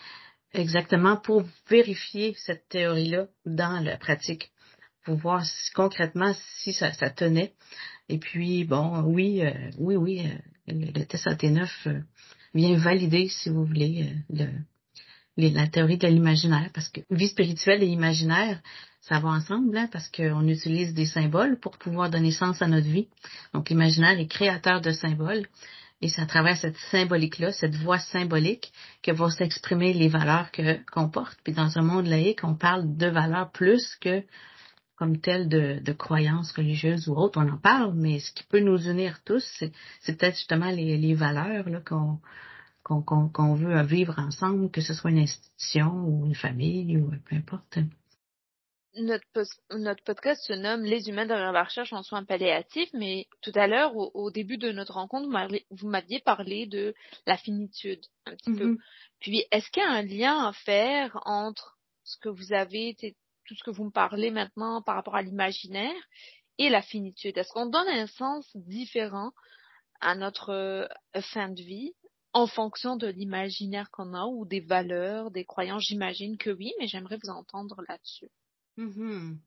exactement 0.53 1.17
pour 1.17 1.43
vérifier 1.67 2.35
cette 2.37 2.69
théorie-là 2.69 3.25
dans 3.47 3.83
la 3.83 3.97
pratique, 3.97 4.51
pour 5.03 5.17
voir 5.17 5.43
concrètement 5.75 6.33
si 6.59 6.73
ça, 6.73 6.91
tenait. 7.09 7.53
Et 8.09 8.17
puis, 8.17 8.63
bon, 8.65 9.01
oui, 9.03 9.43
oui, 9.77 9.95
oui, 9.95 10.29
le, 10.67 10.91
le, 10.91 11.05
test 11.05 11.27
AT9 11.27 12.03
vient 12.53 12.77
valider, 12.77 13.29
si 13.29 13.49
vous 13.49 13.65
voulez, 13.65 14.13
le, 14.29 14.47
la 15.37 15.67
théorie 15.67 15.97
de 15.97 16.07
l'imaginaire, 16.07 16.69
parce 16.73 16.89
que 16.89 17.01
vie 17.09 17.27
spirituelle 17.27 17.83
et 17.83 17.87
imaginaire, 17.87 18.61
ça 19.01 19.19
va 19.19 19.29
ensemble, 19.29 19.77
hein, 19.77 19.89
parce 19.91 20.09
qu'on 20.09 20.47
utilise 20.47 20.93
des 20.93 21.05
symboles 21.05 21.59
pour 21.59 21.77
pouvoir 21.77 22.09
donner 22.09 22.31
sens 22.31 22.61
à 22.61 22.67
notre 22.67 22.87
vie. 22.87 23.07
Donc 23.53 23.69
l'imaginaire 23.69 24.19
est 24.19 24.27
créateur 24.27 24.81
de 24.81 24.91
symboles, 24.91 25.45
et 26.01 26.09
c'est 26.09 26.21
à 26.21 26.25
travers 26.25 26.57
cette 26.57 26.77
symbolique-là, 26.91 27.51
cette 27.51 27.75
voix 27.75 27.99
symbolique, 27.99 28.71
que 29.01 29.11
vont 29.11 29.29
s'exprimer 29.29 29.93
les 29.93 30.09
valeurs 30.09 30.51
que 30.51 30.79
qu'on 30.91 31.09
porte. 31.09 31.37
Puis 31.43 31.53
dans 31.53 31.77
un 31.77 31.81
monde 31.81 32.07
laïque, 32.07 32.43
on 32.43 32.55
parle 32.55 32.95
de 32.97 33.07
valeurs 33.07 33.51
plus 33.51 33.95
que 34.01 34.23
comme 34.95 35.19
telles 35.19 35.49
de, 35.49 35.79
de 35.79 35.91
croyances 35.91 36.51
religieuses 36.51 37.07
ou 37.07 37.15
autres, 37.15 37.41
on 37.41 37.49
en 37.49 37.57
parle, 37.57 37.93
mais 37.95 38.19
ce 38.19 38.31
qui 38.31 38.43
peut 38.43 38.59
nous 38.59 38.87
unir 38.87 39.21
tous, 39.23 39.43
c'est 40.01 40.17
peut-être 40.17 40.35
justement 40.35 40.69
les, 40.69 40.97
les 40.97 41.15
valeurs 41.15 41.65
qu'on 41.83 43.55
veut 43.55 43.81
vivre 43.83 44.19
ensemble, 44.19 44.69
que 44.71 44.81
ce 44.81 44.93
soit 44.93 45.11
une 45.11 45.19
institution 45.19 45.91
ou 46.05 46.25
une 46.25 46.35
famille 46.35 46.97
ou 46.97 47.11
peu 47.27 47.35
importe. 47.35 47.79
Notre, 48.95 49.25
notre 49.71 50.03
podcast 50.03 50.43
se 50.43 50.53
nomme 50.53 50.83
Les 50.83 51.09
humains 51.09 51.25
derrière 51.25 51.51
la 51.51 51.63
recherche 51.63 51.93
en 51.93 52.03
soins 52.03 52.23
palliatifs, 52.23 52.91
mais 52.93 53.25
tout 53.41 53.51
à 53.55 53.65
l'heure, 53.65 53.95
au, 53.95 54.29
début 54.29 54.57
de 54.57 54.71
notre 54.71 54.93
rencontre, 54.93 55.27
vous 55.71 55.87
m'aviez 55.87 56.19
parlé 56.19 56.67
de 56.67 56.93
la 57.25 57.35
finitude, 57.37 58.05
un 58.27 58.35
petit 58.35 58.53
peu. 58.53 58.73
Mm-hmm. 58.73 58.77
Puis, 59.19 59.45
est-ce 59.49 59.71
qu'il 59.71 59.81
y 59.81 59.85
a 59.85 59.89
un 59.89 60.03
lien 60.03 60.47
à 60.47 60.53
faire 60.53 61.19
entre 61.25 61.79
ce 62.03 62.17
que 62.17 62.29
vous 62.29 62.53
avez, 62.53 62.95
tout 63.45 63.55
ce 63.55 63.63
que 63.63 63.71
vous 63.71 63.85
me 63.85 63.91
parlez 63.91 64.31
maintenant 64.31 64.81
par 64.81 64.95
rapport 64.95 65.15
à 65.15 65.21
l'imaginaire 65.21 65.95
et 66.57 66.69
la 66.69 66.81
finitude? 66.81 67.37
Est-ce 67.37 67.51
qu'on 67.51 67.67
donne 67.67 67.87
un 67.87 68.07
sens 68.07 68.49
différent 68.55 69.31
à 70.01 70.15
notre 70.15 70.49
euh, 70.49 70.87
fin 71.33 71.49
de 71.49 71.61
vie 71.61 71.93
en 72.33 72.47
fonction 72.47 72.97
de 72.97 73.07
l'imaginaire 73.07 73.89
qu'on 73.91 74.13
a 74.13 74.25
ou 74.25 74.45
des 74.45 74.59
valeurs, 74.59 75.31
des 75.31 75.45
croyances, 75.45 75.85
j'imagine 75.87 76.37
que 76.37 76.49
oui, 76.49 76.73
mais 76.79 76.87
j'aimerais 76.87 77.19
vous 77.23 77.29
entendre 77.29 77.83
là-dessus. 77.87 78.29
Mm-hmm. 78.77 79.37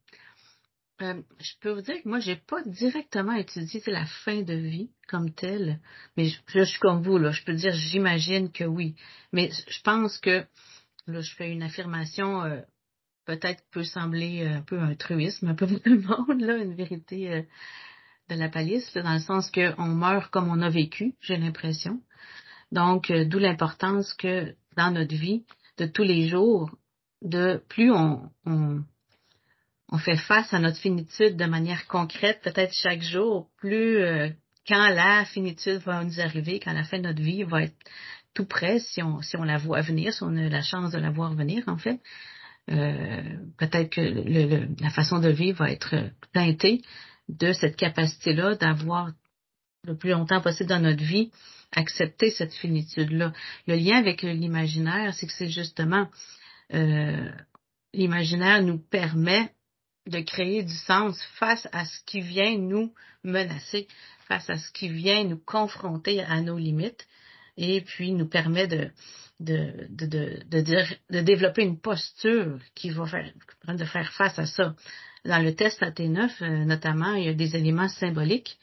Euh, 1.02 1.22
je 1.40 1.52
peux 1.60 1.72
vous 1.72 1.82
dire 1.82 2.02
que 2.02 2.08
moi, 2.08 2.20
j'ai 2.20 2.36
pas 2.36 2.62
directement 2.62 3.34
étudié 3.34 3.82
la 3.86 4.06
fin 4.24 4.40
de 4.40 4.54
vie 4.54 4.90
comme 5.08 5.34
telle, 5.34 5.80
mais 6.16 6.28
je, 6.46 6.64
suis 6.64 6.78
comme 6.78 7.02
vous, 7.02 7.18
là, 7.18 7.32
je 7.32 7.44
peux 7.44 7.54
dire 7.54 7.72
j'imagine 7.72 8.50
que 8.50 8.64
oui. 8.64 8.94
Mais 9.32 9.50
je 9.68 9.80
pense 9.82 10.18
que 10.18 10.46
là, 11.06 11.20
je 11.20 11.34
fais 11.34 11.50
une 11.50 11.62
affirmation 11.62 12.44
euh, 12.44 12.60
peut-être 13.26 13.62
peut 13.72 13.84
sembler 13.84 14.46
un 14.46 14.62
peu 14.62 14.80
un 14.80 14.94
truisme, 14.94 15.48
un 15.48 15.54
peu 15.54 15.66
pour 15.66 15.80
le 15.84 16.00
monde, 16.00 16.40
là, 16.40 16.56
une 16.56 16.74
vérité 16.74 17.30
euh, 17.30 17.42
de 18.30 18.36
la 18.36 18.48
palisse, 18.48 18.92
dans 18.94 19.12
le 19.12 19.20
sens 19.20 19.50
qu'on 19.50 19.86
meurt 19.86 20.30
comme 20.30 20.48
on 20.48 20.62
a 20.62 20.70
vécu, 20.70 21.14
j'ai 21.20 21.36
l'impression. 21.36 22.00
Donc, 22.72 23.10
euh, 23.10 23.24
d'où 23.24 23.38
l'importance 23.38 24.14
que 24.14 24.54
dans 24.76 24.90
notre 24.90 25.14
vie 25.14 25.44
de 25.78 25.86
tous 25.86 26.02
les 26.02 26.28
jours, 26.28 26.70
de 27.22 27.62
plus 27.68 27.92
on, 27.92 28.30
on, 28.44 28.82
on, 29.90 29.98
fait 29.98 30.16
face 30.16 30.52
à 30.52 30.58
notre 30.58 30.78
finitude 30.78 31.36
de 31.36 31.44
manière 31.44 31.86
concrète, 31.86 32.40
peut-être 32.42 32.74
chaque 32.74 33.02
jour, 33.02 33.48
plus 33.58 33.98
euh, 33.98 34.28
quand 34.68 34.88
la 34.88 35.24
finitude 35.24 35.78
va 35.78 36.02
nous 36.04 36.20
arriver, 36.20 36.60
quand 36.60 36.72
la 36.72 36.84
fin 36.84 36.98
de 36.98 37.04
notre 37.04 37.22
vie 37.22 37.44
va 37.44 37.62
être 37.62 37.76
tout 38.34 38.46
près, 38.46 38.80
si 38.80 39.02
on, 39.02 39.22
si 39.22 39.36
on 39.36 39.44
la 39.44 39.58
voit 39.58 39.80
venir, 39.80 40.12
si 40.12 40.22
on 40.22 40.36
a 40.36 40.48
la 40.48 40.62
chance 40.62 40.92
de 40.92 40.98
la 40.98 41.10
voir 41.10 41.34
venir, 41.34 41.64
en 41.68 41.78
fait, 41.78 42.00
euh, 42.70 43.22
peut-être 43.58 43.90
que 43.90 44.00
le, 44.00 44.68
la 44.80 44.90
façon 44.90 45.18
de 45.18 45.28
vivre 45.28 45.58
va 45.58 45.70
être 45.70 45.94
teintée 46.32 46.82
de 47.28 47.52
cette 47.52 47.76
capacité-là 47.76 48.56
d'avoir 48.56 49.12
le 49.84 49.96
plus 49.96 50.10
longtemps 50.10 50.40
possible 50.40 50.68
dans 50.68 50.80
notre 50.80 51.02
vie 51.02 51.30
accepter 51.72 52.30
cette 52.30 52.54
finitude-là. 52.54 53.32
Le 53.66 53.76
lien 53.76 53.98
avec 53.98 54.22
l'imaginaire, 54.22 55.14
c'est 55.14 55.26
que 55.26 55.32
c'est 55.32 55.50
justement 55.50 56.08
euh, 56.74 57.30
l'imaginaire 57.92 58.62
nous 58.62 58.78
permet 58.78 59.52
de 60.06 60.20
créer 60.20 60.62
du 60.62 60.74
sens 60.74 61.20
face 61.38 61.68
à 61.72 61.84
ce 61.84 62.00
qui 62.04 62.20
vient 62.20 62.56
nous 62.56 62.92
menacer, 63.24 63.88
face 64.28 64.48
à 64.48 64.56
ce 64.56 64.70
qui 64.72 64.88
vient 64.88 65.24
nous 65.24 65.38
confronter 65.38 66.22
à 66.22 66.40
nos 66.40 66.58
limites, 66.58 67.06
et 67.56 67.80
puis 67.80 68.12
nous 68.12 68.28
permet 68.28 68.66
de, 68.66 68.90
de, 69.40 69.86
de, 69.90 70.06
de, 70.06 70.62
de, 71.10 71.20
développer 71.20 71.62
une 71.62 71.80
posture 71.80 72.58
qui 72.74 72.90
va 72.90 73.06
faire, 73.06 73.32
de 73.68 73.84
faire 73.84 74.12
face 74.12 74.38
à 74.38 74.46
ça. 74.46 74.74
Dans 75.24 75.42
le 75.42 75.54
test 75.54 75.82
AT9, 75.82 76.30
euh, 76.42 76.64
notamment, 76.64 77.14
il 77.14 77.24
y 77.24 77.28
a 77.28 77.34
des 77.34 77.56
éléments 77.56 77.88
symboliques 77.88 78.58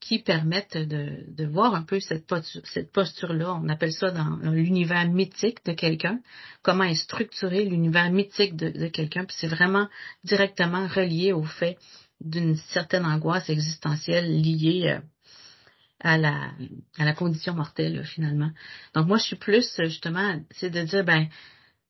qui 0.00 0.20
permettent 0.20 0.76
de, 0.76 1.24
de 1.26 1.46
voir 1.46 1.74
un 1.74 1.82
peu 1.82 1.98
cette, 2.00 2.32
cette 2.64 2.92
posture-là. 2.92 3.54
On 3.54 3.68
appelle 3.68 3.92
ça 3.92 4.10
dans, 4.10 4.36
l'univers 4.50 5.08
mythique 5.08 5.64
de 5.64 5.72
quelqu'un, 5.72 6.20
comment 6.62 6.84
est 6.84 6.94
structuré 6.94 7.64
l'univers 7.64 8.10
mythique 8.10 8.54
de, 8.54 8.68
de 8.68 8.88
quelqu'un. 8.88 9.24
Puis 9.24 9.36
c'est 9.40 9.48
vraiment 9.48 9.88
directement 10.24 10.86
relié 10.86 11.32
au 11.32 11.42
fait 11.42 11.78
d'une 12.20 12.56
certaine 12.56 13.04
angoisse 13.04 13.48
existentielle 13.48 14.40
liée 14.40 14.88
euh, 14.88 15.00
à 16.00 16.16
la, 16.16 16.50
à 16.98 17.04
la 17.04 17.12
condition 17.12 17.54
mortelle, 17.54 18.04
finalement. 18.04 18.50
Donc 18.94 19.06
moi, 19.06 19.18
je 19.18 19.24
suis 19.24 19.36
plus, 19.36 19.76
justement, 19.84 20.40
c'est 20.52 20.70
de 20.70 20.82
dire, 20.82 21.04
ben, 21.04 21.26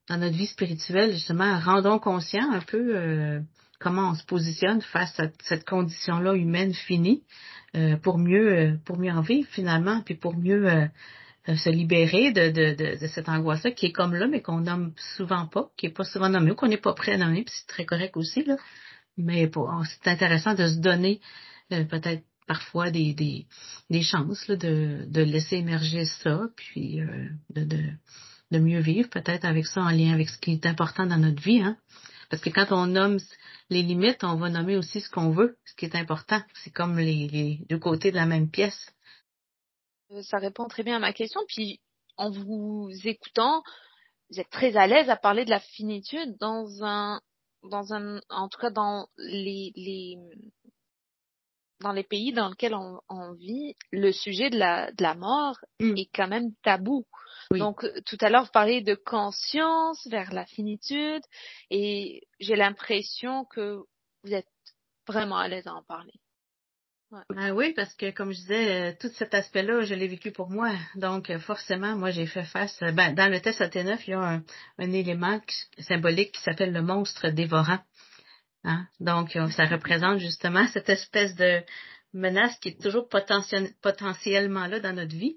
dans 0.09 0.17
notre 0.17 0.37
vie 0.37 0.47
spirituelle, 0.47 1.13
justement, 1.13 1.59
rendons 1.59 1.99
conscient 1.99 2.51
un 2.51 2.61
peu 2.61 2.97
euh, 2.97 3.41
comment 3.79 4.11
on 4.11 4.15
se 4.15 4.25
positionne 4.25 4.81
face 4.81 5.19
à 5.21 5.29
cette 5.43 5.65
condition-là 5.65 6.35
humaine 6.35 6.75
finie 6.75 7.23
euh, 7.77 7.97
pour 7.97 8.19
mieux 8.19 8.53
euh, 8.53 8.77
pour 8.85 8.99
mieux 8.99 9.13
en 9.13 9.21
vivre 9.21 9.49
finalement, 9.51 10.01
puis 10.03 10.15
pour 10.15 10.37
mieux 10.37 10.69
euh, 10.69 10.87
se 11.57 11.71
libérer 11.71 12.33
de, 12.33 12.51
de, 12.51 12.99
de, 12.99 13.07
cette 13.07 13.29
angoisse-là 13.29 13.71
qui 13.71 13.87
est 13.87 13.93
comme 13.93 14.15
là, 14.15 14.27
mais 14.27 14.43
qu'on 14.43 14.61
nomme 14.61 14.93
souvent 15.17 15.47
pas, 15.47 15.71
qui 15.77 15.87
est 15.87 15.91
pas 15.91 16.05
souvent 16.05 16.29
nommé, 16.29 16.55
qu'on 16.55 16.69
n'est 16.69 16.77
pas 16.77 16.95
prêt 16.95 17.13
à 17.13 17.19
nommer, 17.19 17.45
puis 17.45 17.55
c'est 17.57 17.67
très 17.67 17.85
correct 17.87 18.17
aussi, 18.17 18.45
là. 18.45 18.57
Mais 19.17 19.51
c'est 19.85 20.11
intéressant 20.11 20.55
de 20.55 20.69
se 20.69 20.77
donner 20.77 21.21
peut-être 21.71 22.23
parfois 22.49 22.91
des, 22.91 23.15
des, 23.15 23.47
des 23.91 24.03
chances 24.03 24.49
de, 24.49 25.05
de 25.07 25.23
laisser 25.23 25.57
émerger 25.57 26.05
ça, 26.07 26.49
puis 26.57 26.97
de, 27.51 27.65
de, 27.65 27.79
de 28.51 28.59
mieux 28.59 28.81
vivre 28.81 29.09
peut-être 29.11 29.45
avec 29.45 29.67
ça 29.67 29.83
en 29.83 29.91
lien 29.91 30.13
avec 30.13 30.29
ce 30.29 30.39
qui 30.39 30.53
est 30.53 30.67
important 30.67 31.07
dans 31.07 31.19
notre 31.19 31.43
vie. 31.43 31.61
Hein? 31.61 31.77
Parce 32.31 32.43
que 32.43 32.51
quand 32.51 32.73
on 32.73 32.87
nomme 32.87 33.19
les 33.71 33.83
limites, 33.83 34.25
on 34.25 34.37
va 34.37 34.49
nommer 34.49 34.77
aussi 34.77 35.01
ce 35.01 35.11
qu'on 35.11 35.31
veut, 35.31 35.59
ce 35.65 35.75
qui 35.75 35.85
est 35.85 35.95
important. 35.95 36.41
C'est 36.65 36.73
comme 36.73 36.99
les, 36.99 37.29
les, 37.29 37.61
deux 37.69 37.79
côtés 37.79 38.11
de 38.11 38.17
la 38.17 38.27
même 38.27 38.51
pièce. 38.51 38.93
Ça 40.23 40.39
répond 40.39 40.67
très 40.69 40.83
bien 40.83 40.97
à 40.97 41.01
ma 41.01 41.13
question. 41.13 41.41
Puis 41.49 41.81
en 42.17 42.31
vous 42.31 42.91
écoutant, 43.05 43.63
vous 44.31 44.41
êtes 44.41 44.51
très 44.51 44.77
à 44.77 44.87
l'aise 44.87 45.11
à 45.11 45.17
parler 45.17 45.45
de 45.45 45.51
la 45.51 45.61
finitude 45.61 46.37
dans 46.39 46.83
un, 46.83 47.21
dans 47.63 47.93
un, 47.93 48.21
en 48.31 48.49
tout 48.49 48.59
cas 48.59 48.71
dans 48.71 49.09
les, 49.19 49.73
les 49.77 50.17
dans 51.81 51.93
les 51.93 52.03
pays 52.03 52.33
dans 52.33 52.49
lesquels 52.49 52.75
on, 52.75 53.01
on 53.09 53.33
vit, 53.35 53.75
le 53.93 54.13
sujet 54.13 54.51
de 54.51 54.59
la, 54.59 54.91
de 54.93 55.03
la 55.03 55.15
mort 55.15 55.59
mm. 55.81 55.97
est 55.97 56.11
quand 56.15 56.29
même 56.29 56.53
tabou. 56.63 57.05
Donc 57.51 57.87
tout 58.05 58.19
à 58.21 58.29
l'heure, 58.29 58.45
vous 58.45 58.51
parliez 58.53 58.83
de 58.83 58.95
conscience 58.95 60.07
vers 60.11 60.33
la 60.33 60.45
finitude 60.45 61.23
et 61.71 62.23
j'ai 62.41 62.57
l'impression 62.57 63.45
que 63.47 63.79
vous 64.25 64.35
êtes 64.35 64.49
vraiment 65.07 65.39
à 65.39 65.49
l'aise 65.49 65.67
à 65.67 65.75
en 65.75 65.83
parler. 65.83 66.13
Ben 67.31 67.53
oui, 67.53 67.73
parce 67.75 67.95
que 67.95 68.11
comme 68.11 68.33
je 68.33 68.37
disais, 68.37 68.91
euh, 68.91 68.95
tout 69.01 69.09
cet 69.09 69.33
aspect-là, 69.33 69.81
je 69.81 69.95
l'ai 69.95 70.09
vécu 70.09 70.31
pour 70.31 70.51
moi. 70.51 70.71
Donc 70.95 71.31
euh, 71.31 71.39
forcément, 71.39 71.97
moi 71.97 72.11
j'ai 72.11 72.27
fait 72.27 72.45
face. 72.45 72.83
Euh, 72.83 72.93
ben, 72.93 73.15
dans 73.15 73.33
le 73.33 73.41
test 73.41 73.63
AT9, 73.63 73.99
il 74.07 74.11
y 74.11 74.13
a 74.13 74.21
un, 74.21 74.43
un 74.79 74.93
élément 74.93 75.41
symbolique 75.79 76.33
qui 76.33 76.43
s'appelle 76.43 76.73
le 76.73 76.83
monstre 76.83 77.31
dévorant. 77.31 77.79
Hein? 78.65 78.87
Donc 79.01 79.37
ça 79.53 79.67
représente 79.67 80.19
justement 80.19 80.67
cette 80.69 80.89
espèce 80.89 81.35
de 81.35 81.63
menace 82.13 82.57
qui 82.61 82.71
est 82.71 82.83
toujours 82.83 83.09
potentiellement 83.09 84.67
là 84.67 84.81
dans 84.81 84.95
notre 84.95 85.15
vie. 85.15 85.37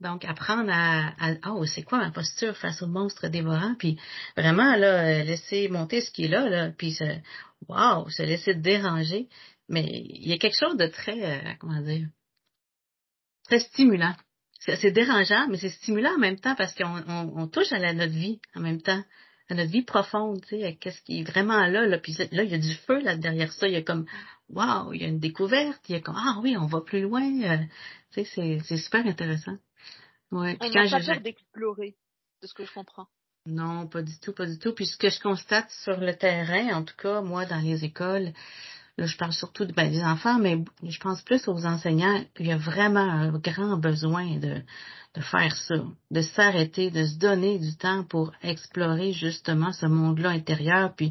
Donc, 0.00 0.24
apprendre 0.24 0.70
à, 0.72 1.12
à 1.18 1.52
oh, 1.52 1.66
c'est 1.66 1.82
quoi 1.82 1.98
ma 1.98 2.12
posture 2.12 2.56
face 2.56 2.82
au 2.82 2.86
monstre 2.86 3.26
dévorant, 3.26 3.74
puis 3.76 3.98
vraiment, 4.36 4.76
là, 4.76 5.24
laisser 5.24 5.68
monter 5.68 6.00
ce 6.00 6.12
qui 6.12 6.26
est 6.26 6.28
là, 6.28 6.48
là 6.48 6.70
puis 6.70 6.92
se, 6.92 7.04
wow, 7.68 8.08
se 8.08 8.22
laisser 8.22 8.54
déranger, 8.54 9.28
mais 9.68 9.84
il 9.84 10.28
y 10.28 10.32
a 10.32 10.38
quelque 10.38 10.58
chose 10.58 10.76
de 10.76 10.86
très, 10.86 11.20
euh, 11.20 11.52
comment 11.58 11.80
dire, 11.80 12.06
très 13.44 13.58
stimulant. 13.58 14.14
C'est 14.60 14.90
dérangeant, 14.90 15.48
mais 15.48 15.56
c'est 15.56 15.70
stimulant 15.70 16.14
en 16.14 16.18
même 16.18 16.38
temps 16.38 16.54
parce 16.54 16.74
qu'on 16.74 17.02
on, 17.08 17.46
touche 17.46 17.72
à 17.72 17.92
notre 17.92 18.12
vie 18.12 18.40
en 18.54 18.60
même 18.60 18.82
temps, 18.82 19.02
à 19.48 19.54
notre 19.54 19.70
vie 19.70 19.82
profonde, 19.82 20.42
tu 20.42 20.60
sais, 20.60 20.76
qu'est-ce 20.80 21.00
qui 21.02 21.20
est 21.20 21.24
vraiment 21.24 21.66
là, 21.66 21.86
là, 21.86 21.98
puis 21.98 22.14
là, 22.30 22.42
il 22.42 22.50
y 22.50 22.54
a 22.54 22.58
du 22.58 22.74
feu 22.86 23.00
là 23.00 23.16
derrière 23.16 23.52
ça, 23.52 23.66
il 23.66 23.74
y 23.74 23.76
a 23.76 23.82
comme, 23.82 24.06
waouh, 24.50 24.92
il 24.92 25.02
y 25.02 25.04
a 25.04 25.08
une 25.08 25.20
découverte, 25.20 25.80
il 25.88 25.92
y 25.92 25.98
a 25.98 26.00
comme, 26.00 26.16
ah 26.16 26.38
oui, 26.42 26.56
on 26.56 26.66
va 26.66 26.80
plus 26.80 27.00
loin, 27.00 27.22
euh, 27.42 27.58
tu 28.12 28.24
sais, 28.24 28.60
c'est 28.64 28.76
super 28.76 29.06
intéressant. 29.06 29.56
Ouais. 30.30 30.56
Puis 30.60 30.70
on 30.74 30.84
n'a 30.84 31.00
pas 31.00 31.18
d'explorer, 31.18 31.96
de 32.42 32.46
ce 32.46 32.54
que 32.54 32.66
je 32.66 32.72
comprends. 32.72 33.06
Non, 33.46 33.86
pas 33.86 34.02
du 34.02 34.18
tout, 34.20 34.34
pas 34.34 34.44
du 34.44 34.58
tout. 34.58 34.74
Puis 34.74 34.86
ce 34.86 34.98
que 34.98 35.08
je 35.08 35.20
constate 35.20 35.70
sur 35.70 35.98
le 35.98 36.14
terrain, 36.14 36.76
en 36.76 36.84
tout 36.84 36.96
cas, 36.96 37.22
moi, 37.22 37.46
dans 37.46 37.60
les 37.60 37.82
écoles, 37.84 38.32
là, 38.98 39.06
je 39.06 39.16
parle 39.16 39.32
surtout 39.32 39.66
ben, 39.74 39.90
des 39.90 40.02
enfants, 40.02 40.38
mais 40.38 40.62
je 40.82 40.98
pense 40.98 41.22
plus 41.22 41.46
aux 41.48 41.64
enseignants. 41.64 42.20
Il 42.38 42.46
y 42.46 42.52
a 42.52 42.58
vraiment 42.58 43.00
un 43.00 43.30
grand 43.38 43.76
besoin 43.78 44.36
de, 44.38 44.60
de 45.14 45.20
faire 45.20 45.56
ça, 45.56 45.76
de 46.10 46.20
s'arrêter, 46.20 46.90
de 46.90 47.06
se 47.06 47.16
donner 47.16 47.58
du 47.58 47.76
temps 47.76 48.04
pour 48.04 48.32
explorer 48.42 49.12
justement 49.12 49.72
ce 49.72 49.86
monde-là 49.86 50.30
intérieur, 50.30 50.94
puis 50.94 51.10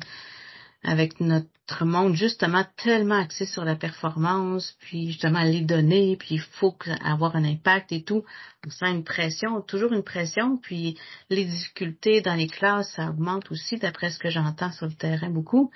avec 0.83 1.19
notre 1.19 1.85
monde 1.85 2.15
justement 2.15 2.65
tellement 2.77 3.19
axé 3.19 3.45
sur 3.45 3.65
la 3.65 3.75
performance, 3.75 4.75
puis 4.79 5.07
justement 5.07 5.43
les 5.43 5.61
données, 5.61 6.15
puis 6.17 6.35
il 6.35 6.41
faut 6.41 6.77
avoir 7.03 7.35
un 7.35 7.43
impact 7.43 7.91
et 7.91 8.03
tout. 8.03 8.23
On 8.65 8.69
sent 8.69 8.91
une 8.91 9.03
pression, 9.03 9.61
toujours 9.61 9.93
une 9.93 10.03
pression, 10.03 10.57
puis 10.57 10.97
les 11.29 11.45
difficultés 11.45 12.21
dans 12.21 12.35
les 12.35 12.47
classes, 12.47 12.91
ça 12.95 13.09
augmente 13.09 13.49
aussi 13.51 13.77
d'après 13.77 14.11
ce 14.11 14.19
que 14.19 14.29
j'entends 14.29 14.71
sur 14.71 14.87
le 14.87 14.93
terrain 14.93 15.29
beaucoup. 15.29 15.71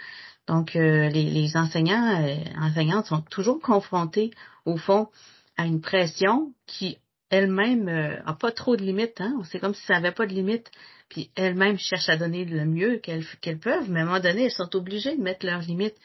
Donc, 0.52 0.76
euh, 0.76 1.08
les, 1.08 1.56
enseignants, 1.56 2.22
euh, 2.22 2.36
enseignantes 2.60 3.06
sont 3.06 3.22
toujours 3.22 3.62
confrontés, 3.62 4.32
au 4.66 4.76
fond, 4.76 5.08
à 5.56 5.66
une 5.66 5.80
pression 5.80 6.52
qui 6.68 6.98
elle-même 7.30 7.86
n'a 7.86 8.30
euh, 8.30 8.34
pas 8.34 8.52
trop 8.52 8.76
de 8.76 8.84
limites. 8.84 9.22
Hein? 9.22 9.42
C'est 9.50 9.60
comme 9.60 9.74
si 9.74 9.82
ça 9.86 9.94
n'avait 9.94 10.12
pas 10.12 10.26
de 10.26 10.34
limites. 10.34 10.70
Puis 11.08 11.32
elles-mêmes 11.38 11.78
cherchent 11.80 12.10
à 12.10 12.18
donner 12.18 12.44
le 12.44 12.66
mieux 12.66 12.98
qu'elles 12.98 13.60
peuvent, 13.60 13.90
mais 13.90 14.02
à 14.02 14.04
un 14.04 14.06
moment 14.08 14.20
donné, 14.20 14.44
elles 14.44 14.52
sont 14.52 14.76
obligées 14.76 15.16
de 15.16 15.22
mettre 15.22 15.46
leurs 15.46 15.62
limites. 15.62 15.96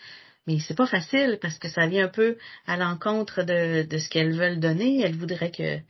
Mais 0.46 0.61
c'est 0.61 0.76
pas 0.76 0.87
facile 0.87 1.40
parce 1.42 1.59
que 1.59 1.68
ça 1.68 1.88
vient 1.88 2.04
un 2.04 2.09
peu 2.09 2.37
à 2.68 2.76
l'encontre 2.76 3.42
de 3.42 3.98
ce 3.98 4.09
qu'elles 4.09 4.32
veulent 4.32 4.61
donner. 4.61 5.00
Elles 5.00 5.16
voudraient 5.16 5.50
que 5.50 5.80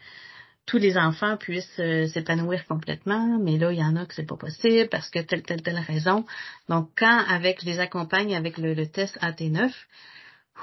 tous 0.66 0.78
les 0.78 0.98
enfants 0.98 1.36
puissent 1.36 1.78
euh, 1.78 2.08
s'épanouir 2.08 2.66
complètement, 2.66 3.38
mais 3.38 3.56
là, 3.56 3.72
il 3.72 3.78
y 3.78 3.84
en 3.84 3.94
a 3.94 4.04
que 4.04 4.14
c'est 4.14 4.26
pas 4.26 4.36
possible 4.36 4.88
parce 4.90 5.08
que 5.10 5.20
telle, 5.20 5.42
telle, 5.42 5.62
telle 5.62 5.78
raison. 5.78 6.24
Donc, 6.68 6.90
quand 6.96 7.24
avec, 7.28 7.60
je 7.60 7.66
les 7.66 7.78
accompagne 7.78 8.34
avec 8.34 8.58
le, 8.58 8.86
test 8.86 9.16
AT9, 9.22 9.72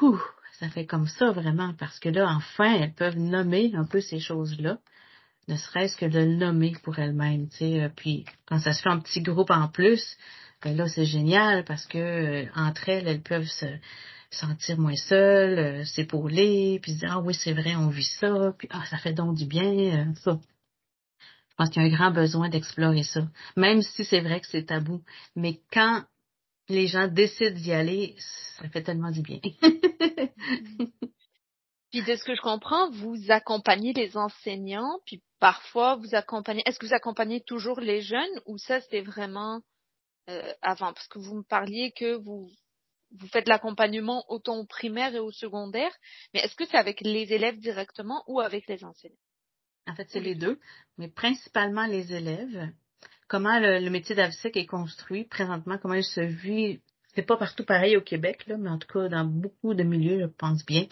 ouh, 0.02 0.22
ça 0.60 0.70
fait 0.70 0.86
comme 0.86 1.08
ça 1.08 1.32
vraiment, 1.32 1.74
parce 1.80 2.00
que 2.00 2.10
là, 2.10 2.28
enfin, 2.30 2.76
elles 2.76 2.94
peuvent 2.94 3.18
nommer 3.18 3.72
un 3.76 3.86
peu 3.86 4.02
ces 4.02 4.20
choses-là, 4.20 4.78
ne 5.48 5.56
serait-ce 5.56 5.96
que 5.96 6.06
de 6.06 6.20
le 6.20 6.36
nommer 6.36 6.74
pour 6.84 7.00
elles-mêmes. 7.00 7.48
Euh, 7.62 7.90
puis, 7.96 8.26
quand 8.46 8.60
ça 8.60 8.74
se 8.74 8.82
fait 8.82 8.90
en 8.90 9.00
petit 9.00 9.22
groupe 9.22 9.52
en 9.52 9.70
plus, 9.70 10.18
ben 10.62 10.76
là, 10.76 10.88
c'est 10.88 11.06
génial 11.06 11.64
parce 11.64 11.86
que 11.86 11.98
euh, 11.98 12.46
entre 12.56 12.90
elles, 12.90 13.08
elles 13.08 13.22
peuvent 13.22 13.48
se 13.48 13.66
sentir 14.34 14.78
moins 14.80 14.96
seul, 14.96 15.60
euh, 15.60 15.86
s'épauler, 15.86 16.80
puis 16.82 16.94
dire, 16.94 17.12
ah 17.12 17.20
oui, 17.20 17.34
c'est 17.34 17.54
vrai, 17.54 17.76
on 17.76 17.90
vit 17.90 18.10
ça, 18.20 18.54
puis 18.58 18.68
ah, 18.72 18.84
ça 18.90 18.98
fait 18.98 19.14
donc 19.14 19.36
du 19.36 19.46
bien, 19.46 19.64
euh, 19.64 20.14
ça. 20.24 20.40
Je 21.50 21.56
pense 21.58 21.70
qu'il 21.70 21.84
y 21.84 21.86
a 21.86 21.88
un 21.88 21.96
grand 21.96 22.12
besoin 22.12 22.50
d'explorer 22.50 23.04
ça, 23.04 23.28
même 23.56 23.82
si 23.82 24.04
c'est 24.06 24.22
vrai 24.22 24.42
que 24.42 24.48
c'est 24.48 24.66
tabou. 24.66 25.04
Mais 25.36 25.62
quand 25.72 26.04
les 26.68 26.88
gens 26.88 27.08
décident 27.08 27.56
d'y 27.56 27.72
aller, 27.72 28.16
ça 28.58 28.68
fait 28.70 28.84
tellement 28.84 29.12
du 29.12 29.22
bien. 29.22 29.40
puis 31.92 32.02
de 32.02 32.16
ce 32.16 32.24
que 32.24 32.36
je 32.36 32.42
comprends, 32.42 32.90
vous 32.90 33.18
accompagnez 33.30 33.94
les 33.94 34.18
enseignants, 34.18 35.00
puis 35.06 35.22
parfois 35.40 35.96
vous 35.96 36.16
accompagnez. 36.16 36.64
Est-ce 36.66 36.80
que 36.80 36.88
vous 36.88 36.96
accompagnez 36.96 37.42
toujours 37.42 37.80
les 37.80 38.02
jeunes 38.02 38.42
ou 38.46 38.58
ça 38.58 38.82
c'était 38.82 39.02
vraiment 39.02 39.62
euh, 40.30 40.54
avant? 40.62 40.94
Parce 40.94 41.08
que 41.08 41.20
vous 41.20 41.36
me 41.36 41.44
parliez 41.44 41.92
que 41.92 42.16
vous 42.16 42.50
vous 43.20 43.28
faites 43.28 43.48
l'accompagnement 43.48 44.24
autant 44.28 44.58
au 44.58 44.66
primaire 44.66 45.14
et 45.16 45.20
au 45.20 45.32
secondaire, 45.32 45.92
mais 46.34 46.42
est-ce 46.42 46.56
que 46.56 46.66
c'est 46.66 46.78
avec 46.78 47.02
les 47.02 47.32
élèves 47.34 47.60
directement 47.60 48.24
ou 48.28 48.40
avec 48.40 48.68
les 48.68 48.84
enseignants? 48.84 49.16
En 49.88 49.96
fait, 49.96 50.08
c'est 50.10 50.20
les 50.20 50.36
deux, 50.36 50.60
mais 50.98 51.10
principalement 51.10 51.86
les 51.86 52.14
élèves. 52.14 52.70
Comment 53.28 53.60
le, 53.60 53.90
métier 53.90 54.16
d'AVSEC 54.16 54.58
est 54.58 54.66
construit 54.66 55.26
présentement, 55.26 55.78
comment 55.78 55.96
il 55.96 56.04
se 56.04 56.22
vit, 56.22 56.80
c'est 57.16 57.24
pas 57.24 57.38
partout 57.38 57.66
pareil 57.66 57.98
au 57.98 58.02
Québec, 58.02 58.46
là, 58.48 58.58
mais 58.58 58.70
en 58.70 58.78
tout 58.78 58.88
cas 58.88 59.10
dans 59.10 59.26
beaucoup 59.26 59.74
de 59.74 59.84
milieux, 59.84 60.20
je 60.20 60.26
pense 60.26 60.66
bien, 60.66 60.86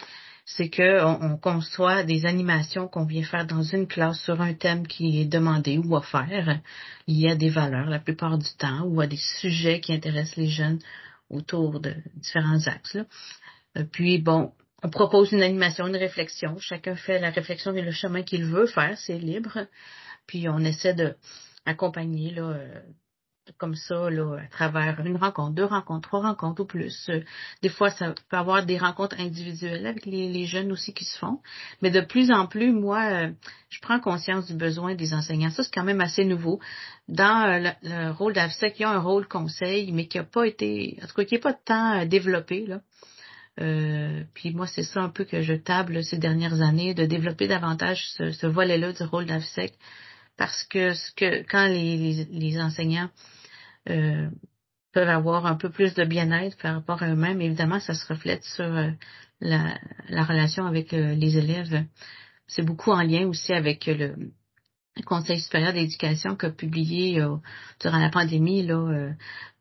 c'est 0.45 0.69
que 0.69 1.03
on, 1.03 1.37
conçoit 1.37 2.03
des 2.03 2.25
animations 2.25 2.87
qu'on 2.87 3.05
vient 3.05 3.23
faire 3.23 3.45
dans 3.45 3.63
une 3.63 3.87
classe 3.87 4.21
sur 4.21 4.41
un 4.41 4.53
thème 4.53 4.87
qui 4.87 5.21
est 5.21 5.25
demandé 5.25 5.77
ou 5.77 5.95
offert. 5.95 6.59
Y 7.07 7.29
a 7.29 7.35
des 7.35 7.49
valeurs 7.49 7.89
la 7.89 7.99
plupart 7.99 8.37
du 8.37 8.49
temps 8.57 8.83
ou 8.85 9.01
à 9.01 9.07
des 9.07 9.19
sujets 9.39 9.79
qui 9.79 9.93
intéressent 9.93 10.37
les 10.37 10.49
jeunes 10.49 10.79
autour 11.31 11.79
de 11.79 11.95
différents 12.15 12.67
axes. 12.67 12.97
Euh, 13.77 13.83
puis 13.91 14.19
bon, 14.19 14.53
on 14.83 14.89
propose 14.89 15.31
une 15.31 15.43
animation, 15.43 15.87
une 15.87 15.95
réflexion. 15.95 16.57
Chacun 16.59 16.95
fait 16.95 17.19
la 17.19 17.29
réflexion 17.29 17.73
et 17.75 17.81
le 17.81 17.91
chemin 17.91 18.23
qu'il 18.23 18.45
veut 18.45 18.67
faire, 18.67 18.97
c'est 18.97 19.17
libre. 19.17 19.67
Puis 20.27 20.47
on 20.49 20.59
essaie 20.59 20.93
de 20.93 21.15
accompagner 21.65 22.31
là, 22.31 22.43
euh, 22.43 22.79
comme 23.57 23.75
ça 23.75 24.09
là, 24.09 24.37
à 24.37 24.47
travers 24.47 24.99
une 25.05 25.17
rencontre, 25.17 25.53
deux 25.53 25.65
rencontres, 25.65 26.07
trois 26.07 26.21
rencontres 26.21 26.61
ou 26.61 26.65
plus. 26.65 27.09
Euh, 27.09 27.21
des 27.61 27.69
fois, 27.69 27.89
ça 27.89 28.13
peut 28.29 28.37
avoir 28.37 28.65
des 28.65 28.77
rencontres 28.77 29.19
individuelles 29.19 29.85
avec 29.85 30.05
les, 30.05 30.45
jeunes 30.45 30.71
aussi 30.71 30.93
qui 30.93 31.05
se 31.05 31.17
font. 31.17 31.39
Mais 31.81 31.91
de 31.91 32.01
plus 32.01 32.31
en 32.31 32.47
plus, 32.47 32.71
moi, 32.71 33.03
euh, 33.03 33.31
je 33.69 33.79
prends 33.81 33.99
conscience 33.99 34.47
du 34.47 34.53
besoin 34.53 34.95
des 34.95 35.13
enseignants. 35.13 35.49
Ça, 35.51 35.63
c'est 35.63 35.73
quand 35.73 35.83
même 35.83 36.01
assez 36.01 36.25
nouveau. 36.25 36.59
Dans 37.07 37.47
euh, 37.47 37.71
le, 37.83 38.11
rôle 38.11 38.33
d'AFSEC, 38.33 38.79
il 38.79 38.81
y 38.83 38.85
a 38.85 38.91
un 38.91 38.99
rôle 38.99 39.27
conseil, 39.27 39.91
mais 39.91 40.07
qui 40.07 40.17
n'a 40.17 40.23
pas 40.23 40.45
été, 40.45 40.97
en 41.03 41.07
tout 41.07 41.13
cas, 41.13 41.23
qui 41.23 41.35
n'est 41.35 41.41
pas 41.41 41.53
tant 41.53 42.05
développé. 42.05 42.65
Là. 42.65 42.81
puis 44.33 44.53
moi, 44.53 44.67
c'est 44.67 44.83
ça 44.83 45.01
un 45.01 45.09
peu 45.09 45.25
que 45.25 45.41
je 45.41 45.53
table 45.53 46.03
ces 46.03 46.17
dernières 46.17 46.61
années, 46.61 46.93
de 46.93 47.05
développer 47.05 47.47
davantage 47.47 48.03
ce, 48.17 48.47
volet-là 48.47 48.93
du 48.93 49.03
rôle 49.03 49.25
d'AFSEC 49.25 49.73
parce 50.41 50.63
que, 50.63 50.95
ce 50.95 51.11
que 51.11 51.43
quand 51.43 51.67
les, 51.67 52.59
enseignants 52.59 53.09
euh, 53.89 54.29
peuvent 54.93 55.09
avoir 55.09 55.45
un 55.45 55.55
peu 55.55 55.69
plus 55.69 55.93
de 55.93 56.03
bien-être 56.03 56.57
par 56.57 56.75
rapport 56.75 57.01
à 57.01 57.09
eux-mêmes, 57.09 57.41
évidemment, 57.41 57.79
ça 57.79 57.93
se 57.93 58.05
reflète 58.05 58.43
sur 58.43 58.65
euh, 58.65 58.91
la, 59.39 59.79
la, 60.09 60.23
relation 60.23 60.65
avec 60.65 60.93
euh, 60.93 61.15
les 61.15 61.37
élèves. 61.37 61.85
C'est 62.47 62.65
beaucoup 62.65 62.91
en 62.91 63.01
lien 63.01 63.25
aussi 63.27 63.53
avec 63.53 63.85
le, 63.85 64.15
Conseil 65.05 65.39
supérieur 65.39 65.71
d'éducation 65.71 66.35
qui 66.35 66.45
a 66.45 66.51
publié 66.51 67.25
durant 67.79 67.97
la 67.97 68.09
pandémie 68.09 68.61
là, 68.61 69.13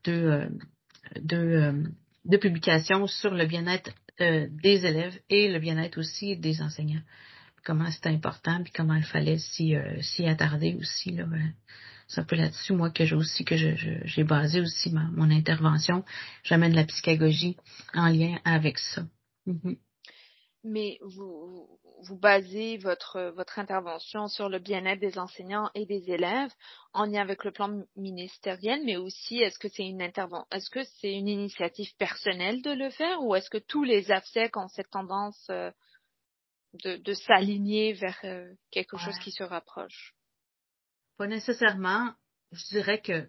deux, 0.05 0.49
deux, 1.23 1.85
deux 2.25 2.39
publications 2.39 3.07
sur 3.07 3.33
le 3.33 3.47
bien-être 3.47 3.93
des 4.19 4.85
élèves 4.85 5.17
et 5.31 5.51
le 5.51 5.61
bien-être 5.61 5.99
aussi 5.99 6.37
des 6.37 6.61
enseignants. 6.61 7.03
Comment 7.65 7.89
c'est 7.93 8.09
important, 8.09 8.61
puis 8.65 8.73
comment 8.73 8.95
il 8.95 9.05
fallait 9.05 9.39
s'y, 9.39 9.77
attarder 10.27 10.75
aussi. 10.75 11.13
Là, 11.13 11.27
c'est 12.11 12.21
un 12.21 12.25
peu 12.25 12.35
là-dessus, 12.35 12.73
moi, 12.73 12.91
que 12.91 13.05
j'ai 13.05 13.15
aussi, 13.15 13.45
que 13.45 13.57
j'ai 13.57 14.25
basé 14.25 14.61
aussi 14.61 14.93
mon 14.93 15.31
intervention. 15.31 16.05
J'amène 16.43 16.75
la 16.75 16.85
psychagogie 16.85 17.57
en 17.95 18.09
lien 18.09 18.41
avec 18.45 18.79
ça. 18.79 19.03
Mm-hmm. 19.47 19.79
Mais 20.65 20.99
vous, 21.03 21.69
vous 22.03 22.19
basez 22.19 22.79
votre, 22.79 23.33
votre 23.37 23.61
intervention 23.61 24.27
sur 24.27 24.49
le 24.49 24.59
bien-être 24.59 24.99
des 24.99 25.19
enseignants 25.21 25.71
et 25.77 25.87
des 25.87 26.11
élèves 26.11 26.51
en 26.93 27.05
lien 27.05 27.23
avec 27.23 27.45
le 27.45 27.53
plan 27.53 27.81
ministériel, 27.95 28.83
mais 28.85 28.97
aussi 28.97 29.39
est-ce 29.39 29.61
que 29.61 29.69
c'est 29.69 29.87
une 29.87 30.03
intervention, 30.03 30.47
est-ce 30.51 30.69
que 30.69 30.83
c'est 31.01 31.13
une 31.13 31.29
initiative 31.29 31.95
personnelle 31.97 32.61
de 32.61 32.73
le 32.73 32.91
faire 32.91 33.23
ou 33.23 33.37
est-ce 33.37 33.49
que 33.49 33.59
tous 33.59 33.85
les 33.85 34.11
AFSEC 34.11 34.57
ont 34.57 34.69
cette 34.69 34.91
tendance 34.91 35.47
euh, 35.51 35.71
de, 36.85 36.97
de 36.97 37.15
s'aligner 37.15 37.93
vers 37.93 38.19
euh, 38.25 38.53
quelque 38.73 38.97
chose 38.97 39.19
qui 39.21 39.31
se 39.31 39.45
rapproche? 39.45 40.15
Pas 41.21 41.27
nécessairement. 41.27 42.15
Je 42.51 42.65
dirais 42.71 43.03
que 43.03 43.29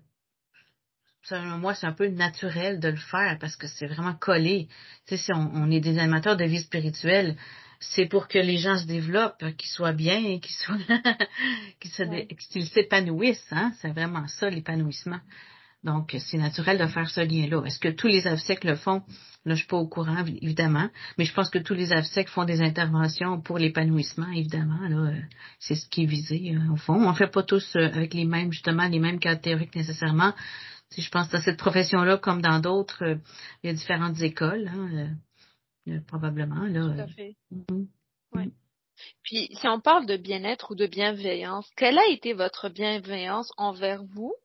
moi, 1.58 1.76
c'est 1.76 1.86
un 1.86 1.92
peu 1.92 2.08
naturel 2.08 2.80
de 2.80 2.88
le 2.88 2.96
faire 2.96 3.38
parce 3.38 3.58
que 3.58 3.68
c'est 3.68 3.86
vraiment 3.86 4.14
collé. 4.14 4.70
Tu 5.08 5.18
sais, 5.18 5.24
si 5.26 5.32
on, 5.34 5.70
est 5.70 5.82
des 5.82 6.00
animateurs 6.00 6.38
de 6.38 6.46
vie 6.46 6.62
spirituelle, 6.62 7.36
c'est 7.82 8.06
pour 8.06 8.30
que 8.30 8.40
les 8.40 8.56
gens 8.56 8.78
se 8.78 8.86
développent, 8.86 9.44
qu'ils 9.58 9.70
soient 9.70 9.92
bien, 9.92 10.40
qu'ils 10.40 10.56
soient, 10.56 10.78
qu'ils 12.50 12.68
s'épanouissent. 12.68 13.52
Hein? 13.52 13.74
C'est 13.82 13.90
vraiment 13.90 14.26
ça, 14.26 14.50
l'épanouissement. 14.50 15.20
Donc, 15.84 16.16
c'est 16.18 16.38
naturel 16.38 16.78
de 16.78 16.88
faire 16.88 17.10
ce 17.10 17.20
lien-là. 17.20 17.62
Est-ce 17.66 17.80
que 17.80 17.90
tous 17.90 18.08
les 18.08 18.26
AVSEC 18.26 18.64
le 18.64 18.78
font? 18.78 19.04
Là, 19.44 19.56
je 19.56 19.60
suis 19.60 19.68
pas 19.68 19.78
au 19.78 19.88
courant, 19.88 20.24
évidemment, 20.42 20.88
mais 21.18 21.26
je 21.26 21.34
pense 21.34 21.50
que 21.50 21.58
tous 21.58 21.74
les 21.74 21.92
AVSEC 21.94 22.30
font 22.30 22.46
des 22.46 22.62
interventions 22.62 23.42
pour 23.42 23.58
l'épanouissement, 23.58 24.30
évidemment. 24.32 24.88
Là, 24.88 25.14
c'est 25.60 25.74
ce 25.74 25.90
qui 25.90 26.04
est 26.04 26.06
visé, 26.06 26.56
euh, 26.56 26.74
au 26.74 26.76
fond. 26.76 26.94
On 26.94 27.14
fait 27.16 27.32
pas 27.32 27.42
tous 27.42 27.76
euh, 27.76 27.86
avec 27.86 28.14
les 28.14 28.26
mêmes, 28.26 28.52
justement, 28.52 28.88
les 28.88 29.00
mêmes 29.00 29.20
cas 29.20 29.36
théoriques 29.36 29.76
nécessairement. 29.76 30.34
Si 30.90 31.02
je 31.02 31.10
pense 31.10 31.30
dans 31.30 31.42
cette 31.42 31.58
profession-là, 31.58 32.18
comme 32.18 32.42
dans 32.42 32.60
d'autres, 32.60 33.04
euh, 33.04 33.16
il 33.64 33.68
y 33.68 33.70
a 33.72 33.74
différentes 33.74 34.22
écoles. 34.22 34.68
Hein, 34.68 35.16
probablement. 36.06 36.66
Là. 36.66 36.94
Tout 36.94 37.02
à 37.02 37.08
fait. 37.08 37.36
Mm-hmm. 37.52 37.88
Mm-hmm. 38.36 38.52
Puis, 39.24 39.50
si 39.54 39.68
on 39.68 39.80
parle 39.80 40.06
de 40.06 40.18
bien-être 40.18 40.72
ou 40.72 40.76
de 40.76 40.86
bienveillance, 40.86 41.68
quelle 41.76 41.98
a 41.98 42.08
été 42.12 42.34
votre 42.34 42.70
bienveillance 42.70 43.52
envers 43.58 44.04
vous 44.04 44.36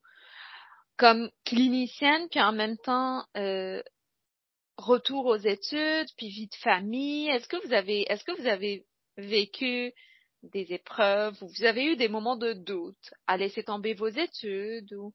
comme 0.97 1.29
clinicienne, 1.45 2.27
puis 2.29 2.41
en 2.41 2.51
même 2.51 2.77
temps 2.77 3.23
euh, 3.37 3.81
retour 4.77 5.25
aux 5.25 5.37
études, 5.37 6.07
puis 6.17 6.29
vie 6.29 6.47
de 6.47 6.55
famille. 6.55 7.29
Est-ce 7.29 7.47
que 7.47 7.65
vous 7.65 7.73
avez, 7.73 8.01
est-ce 8.11 8.23
que 8.23 8.39
vous 8.39 8.47
avez 8.47 8.85
vécu 9.17 9.91
des 10.43 10.73
épreuves 10.73 11.35
ou 11.41 11.47
vous 11.47 11.63
avez 11.63 11.85
eu 11.85 11.95
des 11.95 12.07
moments 12.07 12.37
de 12.37 12.53
doute 12.53 13.13
à 13.25 13.37
laisser 13.37 13.63
tomber 13.63 13.93
vos 13.93 14.07
études 14.07 14.93
ou? 14.93 15.13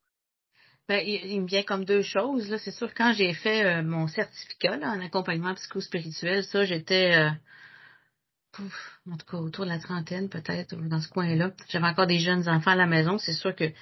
Ben, 0.88 1.00
il, 1.06 1.40
me 1.40 1.46
vient 1.46 1.62
comme 1.62 1.84
deux 1.84 2.02
choses. 2.02 2.56
C'est 2.58 2.72
sûr, 2.72 2.92
quand 2.92 3.12
j'ai 3.12 3.32
fait 3.34 3.64
euh, 3.64 3.82
mon 3.82 4.08
certificat 4.08 4.76
là, 4.76 4.90
en 4.90 5.00
accompagnement 5.00 5.54
psychospirituel, 5.54 6.42
ça, 6.44 6.64
j'étais 6.64 7.14
euh, 7.14 7.30
en 9.10 9.16
tout 9.16 9.26
cas 9.26 9.36
autour 9.38 9.64
de 9.64 9.70
la 9.70 9.78
trentaine, 9.78 10.28
peut-être, 10.28 10.74
dans 10.74 11.00
ce 11.00 11.08
coin-là. 11.08 11.52
J'avais 11.68 11.86
encore 11.86 12.08
des 12.08 12.18
jeunes 12.18 12.48
enfants 12.48 12.72
à 12.72 12.76
la 12.76 12.86
maison. 12.86 13.16
C'est 13.18 13.32
sûr 13.32 13.54
que 13.54 13.72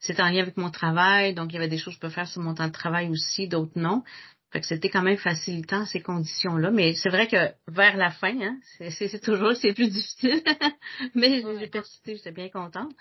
c'était 0.00 0.22
en 0.22 0.30
lien 0.30 0.42
avec 0.42 0.56
mon 0.56 0.70
travail, 0.70 1.32
donc 1.34 1.50
il 1.52 1.54
y 1.54 1.58
avait 1.58 1.68
des 1.68 1.78
choses 1.78 1.94
que 1.94 2.00
je 2.00 2.00
peux 2.00 2.14
faire 2.14 2.28
sur 2.28 2.42
mon 2.42 2.54
temps 2.54 2.66
de 2.66 2.72
travail 2.72 3.08
aussi, 3.08 3.48
d'autres 3.48 3.78
non. 3.78 4.02
Fait 4.50 4.60
que 4.60 4.66
c'était 4.66 4.88
quand 4.88 5.02
même 5.02 5.18
facilitant 5.18 5.84
ces 5.84 6.00
conditions-là. 6.00 6.70
Mais 6.70 6.94
c'est 6.94 7.10
vrai 7.10 7.26
que 7.26 7.36
vers 7.70 7.96
la 7.96 8.10
fin, 8.10 8.34
hein, 8.40 8.58
c'est 8.90 9.22
toujours 9.22 9.54
c'est 9.54 9.74
plus 9.74 9.90
difficile. 9.90 10.42
mais 11.14 11.42
j'ai 11.60 11.66
persisté, 11.66 12.16
j'étais 12.16 12.32
bien 12.32 12.48
contente. 12.48 12.92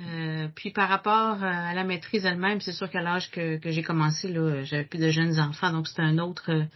Euh, 0.00 0.48
puis 0.56 0.72
par 0.72 0.88
rapport 0.88 1.42
à 1.42 1.72
la 1.72 1.84
maîtrise 1.84 2.26
elle-même, 2.26 2.60
c'est 2.60 2.72
sûr 2.72 2.90
qu'à 2.90 3.00
l'âge 3.00 3.30
que, 3.30 3.58
que 3.58 3.70
j'ai 3.70 3.82
commencé, 3.82 4.28
là, 4.28 4.64
j'avais 4.64 4.84
plus 4.84 4.98
de 4.98 5.08
jeunes 5.08 5.38
enfants, 5.38 5.72
donc 5.72 5.86
c'était 5.86 6.02
un 6.02 6.18
autre 6.18 6.66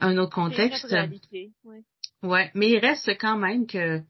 un 0.00 0.16
autre 0.16 0.34
contexte. 0.34 0.94
Ouais, 2.22 2.50
mais 2.54 2.70
il 2.70 2.78
reste 2.78 3.10
quand 3.20 3.36
même 3.36 3.66
que 3.66 4.00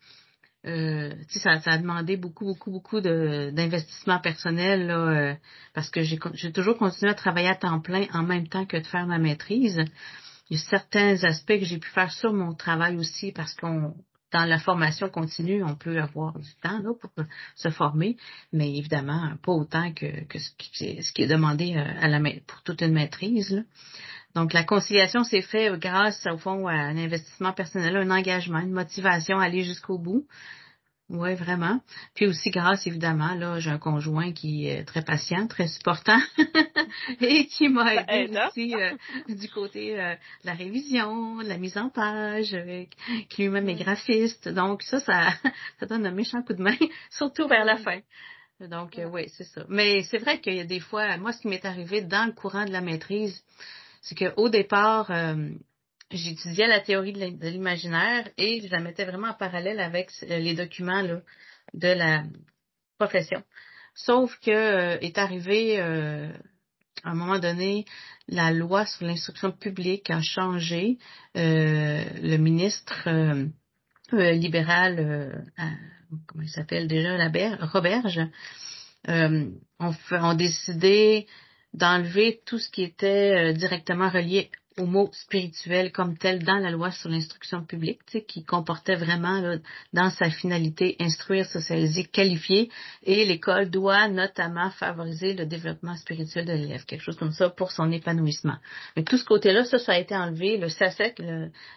euh, 0.65 1.13
ça, 1.29 1.61
ça 1.61 1.73
a 1.73 1.79
demandé 1.79 2.17
beaucoup, 2.17 2.45
beaucoup, 2.45 2.71
beaucoup 2.71 3.01
d'investissement 3.01 4.21
personnel 4.21 4.87
là, 4.87 4.99
euh, 4.99 5.35
parce 5.75 5.91
que 5.91 6.03
j'ai 6.03 6.53
toujours 6.53 6.79
continué 6.79 7.11
à 7.11 7.15
travailler 7.15 7.49
à 7.49 7.57
temps 7.57 7.81
plein 7.81 8.07
en 8.13 8.23
même 8.23 8.47
temps 8.47 8.65
que 8.65 8.77
de 8.77 8.87
faire 8.87 9.07
ma 9.07 9.19
maîtrise. 9.19 9.81
Il 10.51 10.57
y 10.57 10.61
a 10.61 10.63
certains 10.63 11.25
aspects 11.25 11.59
que 11.59 11.65
j'ai 11.65 11.79
pu 11.79 11.89
faire 11.89 12.13
sur 12.13 12.33
mon 12.33 12.55
travail 12.55 12.97
aussi 12.97 13.33
parce 13.33 13.55
qu'on 13.55 13.95
dans 14.33 14.45
la 14.45 14.59
formation 14.59 15.09
continue, 15.09 15.63
on 15.63 15.75
peut 15.75 16.01
avoir 16.01 16.39
du 16.39 16.55
temps 16.63 16.79
là, 16.79 16.91
pour 17.01 17.11
se 17.55 17.69
former, 17.69 18.17
mais 18.53 18.77
évidemment 18.77 19.33
pas 19.43 19.53
autant 19.53 19.93
que, 19.93 20.07
ce, 20.39 20.51
qui, 20.57 21.23
est 21.23 21.27
demandé 21.27 21.75
euh, 21.77 21.85
à 22.01 22.09
la, 22.09 22.19
pour 22.47 22.63
toute 22.63 22.83
une 22.83 22.93
maîtrise. 22.93 23.51
Là. 23.51 23.63
Donc, 24.35 24.55
la 24.55 24.65
conciliation 24.65 25.25
s'est 25.25 25.43
faite 25.43 25.79
grâce, 25.79 26.27
au 26.27 26.39
fond, 26.39 26.67
à 26.67 26.73
un 26.73 26.97
investissement 26.97 27.53
personnel, 27.53 27.97
un 27.97 28.11
engagement, 28.11 28.61
une 28.61 28.73
motivation 28.73 29.39
à 29.39 29.45
aller 29.45 29.63
jusqu'au 29.63 29.99
bout. 29.99 30.27
Oui, 31.09 31.35
vraiment. 31.35 31.81
Puis 32.15 32.27
aussi 32.27 32.51
grâce, 32.51 32.87
évidemment, 32.87 33.35
là, 33.35 33.59
j'ai 33.59 33.71
un 33.71 33.79
conjoint 33.79 34.33
qui 34.33 34.67
est 34.67 34.85
très 34.85 35.03
patient, 35.03 35.47
très 35.47 35.69
supportant 35.69 36.21
et 37.21 37.47
qui 37.47 37.69
m'a 37.69 38.05
aidé 38.09 38.39
aussi 38.49 38.75
euh, 38.75 38.93
du 39.29 39.49
côté 39.51 40.01
euh, 40.01 40.15
de 40.15 40.47
la 40.47 40.55
révision, 40.55 41.37
de 41.39 41.49
la 41.49 41.59
mise 41.59 41.77
en 41.77 41.91
page, 41.91 42.55
euh, 42.55 42.85
qui 43.29 43.43
lui-même 43.43 43.69
est 43.69 43.75
graphiste. 43.75 44.49
Donc 44.49 44.83
ça, 44.83 45.01
ça, 45.01 45.29
ça 45.81 45.87
donne 45.87 46.07
un 46.07 46.13
méchant 46.13 46.43
coup 46.43 46.55
de 46.55 46.63
main, 46.63 46.77
surtout 47.11 47.47
vers 47.47 47.65
la 47.65 47.77
fin. 47.77 48.01
Donc 48.61 48.99
oui, 49.11 49.29
c'est 49.29 49.45
ça. 49.45 49.65
Mais 49.69 50.05
c'est 50.05 50.19
vrai 50.19 50.41
qu'il 50.41 50.55
y 50.55 50.61
a 50.61 50.65
des 50.65 50.81
fois, 50.81 51.17
moi, 51.17 51.33
ce 51.33 51.41
qui 51.41 51.49
m'est 51.49 51.65
arrivé 51.65 52.01
dans 52.01 52.27
le 52.27 52.33
courant 52.33 52.65
de 52.65 52.71
la 52.71 52.81
maîtrise, 52.81 53.43
c'est 54.03 54.17
qu'au 54.17 54.49
départ, 54.49 55.11
euh, 55.11 55.51
j'étudiais 56.13 56.67
la 56.67 56.81
théorie 56.81 57.13
de 57.13 57.49
l'imaginaire 57.49 58.29
et 58.37 58.61
je 58.61 58.71
la 58.71 58.81
mettais 58.81 59.05
vraiment 59.05 59.29
en 59.29 59.35
parallèle 59.35 59.81
avec 59.81 60.11
euh, 60.23 60.39
les 60.39 60.55
documents 60.55 61.03
là, 61.03 61.21
de 61.75 61.89
la 61.89 62.25
profession. 62.99 63.43
Sauf 63.95 64.39
que 64.41 64.51
euh, 64.51 64.99
est 65.01 65.19
arrivé 65.19 65.81
à 65.81 67.11
un 67.11 67.15
moment 67.15 67.39
donné, 67.39 67.85
la 68.29 68.53
loi 68.53 68.87
sur 68.87 69.07
l'instruction 69.07 69.51
publique 69.51 70.11
a 70.11 70.23
changé. 70.23 70.99
le 71.35 72.37
ministre 72.37 73.09
libéral, 74.13 75.45
comment 76.27 76.45
il 76.45 76.49
s'appelle 76.49 76.87
déjà, 76.87 77.17
Roberge, 77.73 78.21
ont, 79.09 79.53
ont 79.81 80.35
décidé 80.35 81.27
d'enlever 81.75 82.43
tout 82.45 82.59
ce 82.59 82.71
qui 82.71 82.83
était 82.83 83.51
euh, 83.51 83.53
directement 83.53 84.11
relié 84.11 84.51
au 84.79 84.87
mot 84.87 85.11
spirituel 85.13 85.93
comme 85.93 86.17
tel 86.17 86.45
dans 86.45 86.59
la 86.59 86.71
loi 86.71 86.91
sur 86.91 87.09
l'instruction 87.09 87.65
publique, 87.65 88.01
qui 88.27 88.45
comportait 88.45 88.95
vraiment 88.95 89.57
dans 89.93 90.11
sa 90.11 90.31
finalité 90.31 90.97
instruire, 91.01 91.47
socialiser, 91.47 92.05
qualifier, 92.05 92.71
et 93.03 93.25
l'école 93.25 93.71
doit 93.71 94.09
notamment 94.09 94.71
favoriser 94.71 95.35
le 95.35 95.47
développement 95.47 95.97
spirituel 95.97 96.47
de 96.47 96.53
l'élève, 96.53 96.85
quelque 96.85 97.03
chose 97.03 97.17
comme 97.17 97.33
ça 97.33 97.51
pour 97.51 97.73
son 97.73 97.91
épanouissement. 97.93 98.57
Mais 98.97 99.05
tout 99.05 99.19
ce 99.19 99.25
côté-là, 99.25 99.65
ça, 99.65 99.79
ça 99.79 99.93
a 99.93 99.99
été 99.99 100.17
enlevé. 100.17 100.59
Le 100.59 100.69
SASEC 100.69 101.21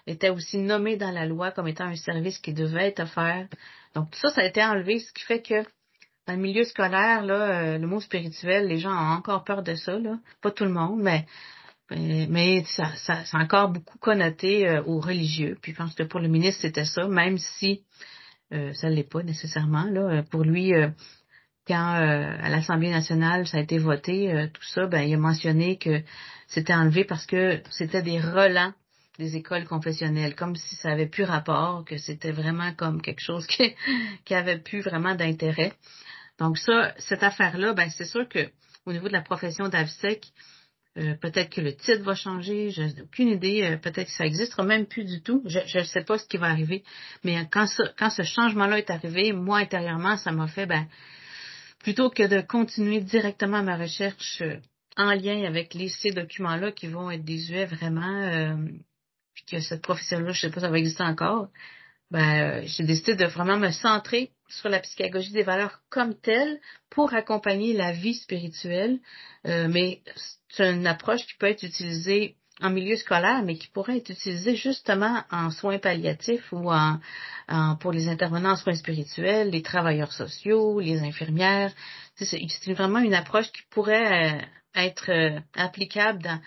était 0.07 0.29
aussi 0.29 0.57
nommé 0.57 0.97
dans 0.97 1.11
la 1.11 1.25
loi 1.25 1.51
comme 1.51 1.67
étant 1.67 1.85
un 1.85 1.95
service 1.95 2.39
qui 2.39 2.53
devait 2.53 2.87
être 2.87 3.01
offert. 3.01 3.47
Donc 3.93 4.11
tout 4.11 4.19
ça, 4.19 4.29
ça 4.29 4.41
a 4.41 4.45
été 4.45 4.63
enlevé, 4.63 4.99
ce 4.99 5.11
qui 5.13 5.23
fait 5.23 5.41
que 5.41 5.63
dans 6.27 6.33
le 6.33 6.39
milieu 6.39 6.63
scolaire, 6.63 7.23
là, 7.23 7.35
euh, 7.35 7.77
le 7.77 7.87
mot 7.87 8.01
spirituel, 8.01 8.67
les 8.67 8.79
gens 8.79 8.91
ont 8.91 9.13
encore 9.17 9.43
peur 9.43 9.61
de 9.61 9.75
ça, 9.75 9.99
là. 9.99 10.17
Pas 10.41 10.51
tout 10.51 10.63
le 10.63 10.71
monde, 10.71 10.99
mais 10.99 11.25
mais, 11.91 12.63
ça, 12.65 12.95
ça, 12.95 13.23
c'est 13.25 13.37
encore 13.37 13.69
beaucoup 13.69 13.97
connoté 13.99 14.67
euh, 14.67 14.83
aux 14.83 14.99
religieux. 14.99 15.57
Puis 15.61 15.73
je 15.73 15.77
pense 15.77 15.93
que 15.93 16.03
pour 16.03 16.19
le 16.19 16.27
ministre, 16.27 16.61
c'était 16.61 16.85
ça, 16.85 17.07
même 17.07 17.37
si 17.37 17.83
euh, 18.53 18.73
ça 18.73 18.89
ne 18.89 18.95
l'est 18.95 19.09
pas 19.09 19.23
nécessairement. 19.23 19.85
Là. 19.85 20.23
Pour 20.23 20.43
lui, 20.43 20.73
quand 21.67 21.93
à 21.93 22.49
l'Assemblée 22.49 22.91
nationale, 22.91 23.47
ça 23.47 23.57
a 23.57 23.61
été 23.61 23.77
voté, 23.79 24.49
tout 24.53 24.63
ça, 24.63 24.85
ben, 24.85 25.01
il 25.01 25.13
a 25.15 25.17
mentionné 25.17 25.77
que 25.77 26.01
c'était 26.47 26.73
enlevé 26.73 27.05
parce 27.05 27.25
que 27.25 27.61
c'était 27.71 28.03
des 28.03 28.19
relents 28.19 28.73
des 29.17 29.35
écoles 29.37 29.65
confessionnelles, 29.65 30.35
comme 30.35 30.55
si 30.55 30.75
ça 30.75 30.91
avait 30.91 31.07
plus 31.07 31.23
rapport, 31.23 31.85
que 31.85 31.97
c'était 31.97 32.31
vraiment 32.31 32.73
comme 32.73 33.01
quelque 33.01 33.21
chose 33.21 33.47
qui, 33.47 33.73
qui 34.25 34.33
avait 34.33 34.59
plus 34.59 34.81
vraiment 34.81 35.15
d'intérêt. 35.15 35.73
Donc 36.39 36.57
ça, 36.57 36.93
cette 36.97 37.23
affaire-là, 37.23 37.73
ben 37.73 37.89
c'est 37.89 38.05
sûr 38.05 38.27
que 38.27 38.49
au 38.85 38.93
niveau 38.93 39.07
de 39.07 39.13
la 39.13 39.21
profession 39.21 39.69
d'AVSEC, 39.69 40.27
euh, 40.97 41.15
peut-être 41.15 41.49
que 41.49 41.61
le 41.61 41.75
titre 41.75 42.03
va 42.03 42.15
changer, 42.15 42.71
je 42.71 42.81
n'ai 42.81 43.01
aucune 43.01 43.27
idée, 43.27 43.63
euh, 43.63 43.77
peut-être 43.77 44.07
que 44.07 44.13
ça 44.13 44.23
n'existera 44.23 44.63
même 44.63 44.85
plus 44.85 45.03
du 45.03 45.21
tout, 45.21 45.43
je 45.45 45.59
ne 45.77 45.83
sais 45.83 46.03
pas 46.03 46.17
ce 46.17 46.25
qui 46.25 46.37
va 46.37 46.47
arriver. 46.47 46.83
Mais 47.23 47.37
quand, 47.51 47.65
quand 47.97 48.09
ce 48.09 48.23
changement-là 48.23 48.77
est 48.77 48.89
arrivé, 48.89 49.33
moi 49.33 49.57
intérieurement, 49.57 50.15
ça 50.17 50.31
m'a 50.31 50.47
fait, 50.47 50.65
ben, 50.65 50.87
plutôt 51.79 52.09
que 52.09 52.23
de 52.23 52.39
continuer 52.39 53.01
directement 53.01 53.61
ma 53.61 53.75
recherche 53.75 54.41
euh, 54.41 54.57
en 54.95 55.13
lien 55.13 55.43
avec 55.43 55.73
les, 55.73 55.89
ces 55.89 56.11
documents-là 56.11 56.71
qui 56.71 56.87
vont 56.87 57.11
être 57.11 57.25
désuets 57.25 57.65
vraiment, 57.65 58.57
puis 59.33 59.43
que 59.51 59.59
cette 59.59 59.81
profession-là, 59.81 60.31
je 60.31 60.39
sais 60.39 60.49
pas 60.49 60.55
si 60.55 60.61
ça 60.61 60.69
va 60.69 60.79
exister 60.79 61.03
encore, 61.03 61.49
ben, 62.09 62.65
j'ai 62.65 62.85
décidé 62.85 63.15
de 63.15 63.25
vraiment 63.25 63.57
me 63.57 63.71
centrer 63.71 64.31
sur 64.47 64.69
la 64.69 64.79
psychologie 64.79 65.31
des 65.31 65.43
valeurs 65.43 65.81
comme 65.89 66.15
telle 66.15 66.59
pour 66.89 67.13
accompagner 67.13 67.73
la 67.73 67.91
vie 67.91 68.13
spirituelle. 68.13 68.99
Euh, 69.45 69.67
mais 69.69 70.01
c'est 70.49 70.71
une 70.71 70.87
approche 70.87 71.25
qui 71.25 71.35
peut 71.37 71.47
être 71.47 71.63
utilisée 71.63 72.37
en 72.61 72.69
milieu 72.69 72.95
scolaire, 72.95 73.43
mais 73.43 73.57
qui 73.57 73.67
pourrait 73.67 73.97
être 73.97 74.11
utilisée 74.11 74.55
justement 74.55 75.23
en 75.29 75.51
soins 75.51 75.77
palliatifs 75.77 76.53
ou 76.53 76.71
en, 76.71 76.99
pour 77.81 77.91
les 77.91 78.07
intervenants 78.07 78.51
en 78.51 78.55
soins 78.55 78.75
spirituels, 78.75 79.49
les 79.49 79.61
travailleurs 79.61 80.13
sociaux, 80.13 80.79
les 80.79 81.01
infirmières. 81.01 81.73
C'est 82.15 82.73
vraiment 82.73 82.99
une 82.99 83.13
approche 83.13 83.51
qui 83.51 83.61
pourrait 83.69 84.35
euh, 84.35 84.41
être 84.75 85.11
euh, 85.11 85.39
applicable 85.55 86.23
dans, 86.23 86.39